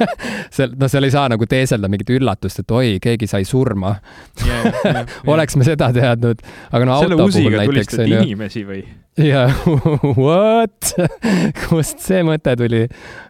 [0.54, 3.96] seal, no seal ei saa nagu teeselda mingit üllatust, et oi, keegi sai surma
[4.44, 4.60] yeah,.
[4.68, 5.14] Yeah, yeah.
[5.34, 8.20] oleks me seda teadnud, aga no selle auto puhul näiteks on ju.
[8.22, 8.84] inimesi või?
[9.18, 9.48] jaa,
[10.26, 10.92] what
[11.64, 12.84] kust see mõte tuli?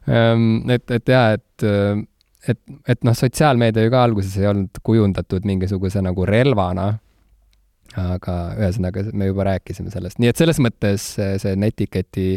[0.05, 1.65] Ähm, et, et jaa, et,
[2.53, 6.91] et, et noh, sotsiaalmeedia ju ka alguses ei olnud kujundatud mingisuguse nagu relvana
[7.99, 12.29] aga ühesõnaga, me juba rääkisime sellest, nii et selles mõttes see netiketi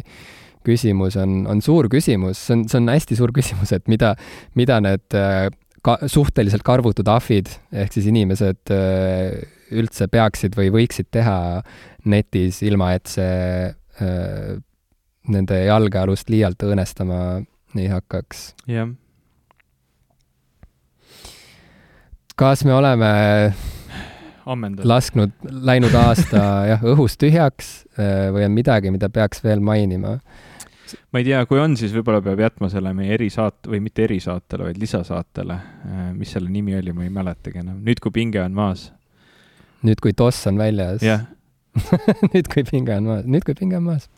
[0.66, 4.14] küsimus on, on suur küsimus, see on, see on hästi suur küsimus, et mida,
[4.60, 5.48] mida need äh,
[5.84, 9.44] ka suhteliselt karvutud ahvid ehk siis inimesed äh,
[9.74, 11.38] üldse peaksid või võiksid teha
[12.10, 14.54] netis, ilma et see äh,
[15.34, 17.20] nende jalgealust liialt õõnestama
[17.80, 18.54] ei hakkaks.
[18.70, 18.92] jah.
[22.40, 23.10] kas me oleme
[24.46, 24.88] ammendanud.
[24.90, 26.42] lasknud läinud aasta
[26.72, 30.18] jah, õhust tühjaks või on midagi, mida peaks veel mainima?
[31.14, 34.70] ma ei tea, kui on, siis võib-olla peab jätma selle meie erisaate või mitte erisaatele,
[34.70, 35.60] vaid lisasaatele.
[35.88, 37.80] Äh, mis selle nimi oli, ma ei mäletagi enam.
[37.86, 38.92] nüüd, kui pinge on maas.
[39.84, 41.04] nüüd, kui toss on väljas.
[41.04, 41.28] jah
[42.34, 44.10] nüüd, kui pinge on maas, nüüd, kui pinge on maas.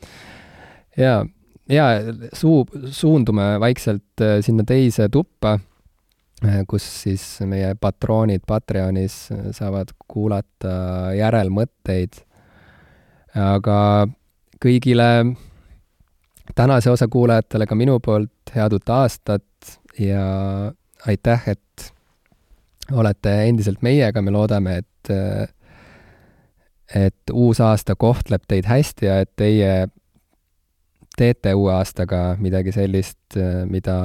[0.99, 1.23] ja,
[1.72, 1.85] ja
[2.35, 5.65] suu, suundume vaikselt äh, sinna teise tuppa, äh,
[6.68, 12.22] kus siis meie patroonid Patreonis saavad kuulata järelmõtteid.
[13.36, 14.07] aga
[14.64, 15.36] kõigile
[16.56, 20.72] tänase osa kuulajatele ka minu poolt head uut aastat ja
[21.07, 21.94] aitäh, et
[22.91, 25.12] olete endiselt meiega, me loodame, et
[26.95, 29.88] et uus aasta kohtleb teid hästi ja et teie
[31.18, 33.38] teete uue aastaga midagi sellist,
[33.70, 33.95] mida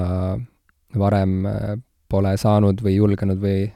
[0.98, 1.42] varem
[2.10, 3.70] pole saanud või julgenud või,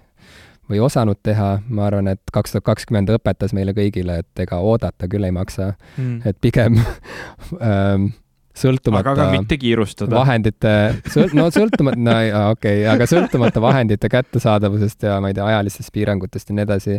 [0.70, 5.09] või osanud teha, ma arvan, et kaks tuhat kakskümmend õpetas meile kõigile, et ega oodata
[5.11, 6.78] küll ei maksa mm., et pigem
[7.70, 8.11] ähm,
[8.55, 10.15] sõltumata aga ka mitte kiirustada.
[10.16, 10.74] vahendite,
[11.11, 12.16] sõlt-, no sõltumata, no
[12.55, 16.98] okei okay,, aga sõltumata vahendite kättesaadavusest ja ma ei tea, ajalistest piirangutest ja nii edasi,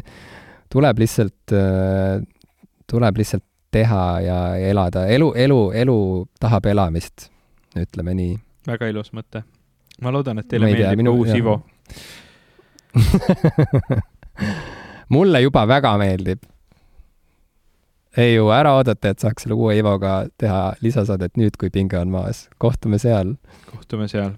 [0.74, 1.56] tuleb lihtsalt,
[2.92, 3.46] tuleb lihtsalt
[3.76, 5.98] teha ja, ja elada, elu, elu, elu
[6.40, 7.30] tahab elamist,
[7.76, 8.38] ütleme nii.
[8.68, 9.44] väga ilus mõte.
[10.02, 11.40] Ma loodan, et teile meeldib minu, uus jah.
[11.40, 11.56] Ivo
[15.16, 16.42] mulle juba väga meeldib
[18.18, 22.10] ei jõua ära oodata, et saaks selle uue Ivoga teha lisasaadet nüüd, kui pinge on
[22.14, 22.50] maas.
[22.58, 23.36] kohtume seal.
[23.68, 24.32] kohtume seal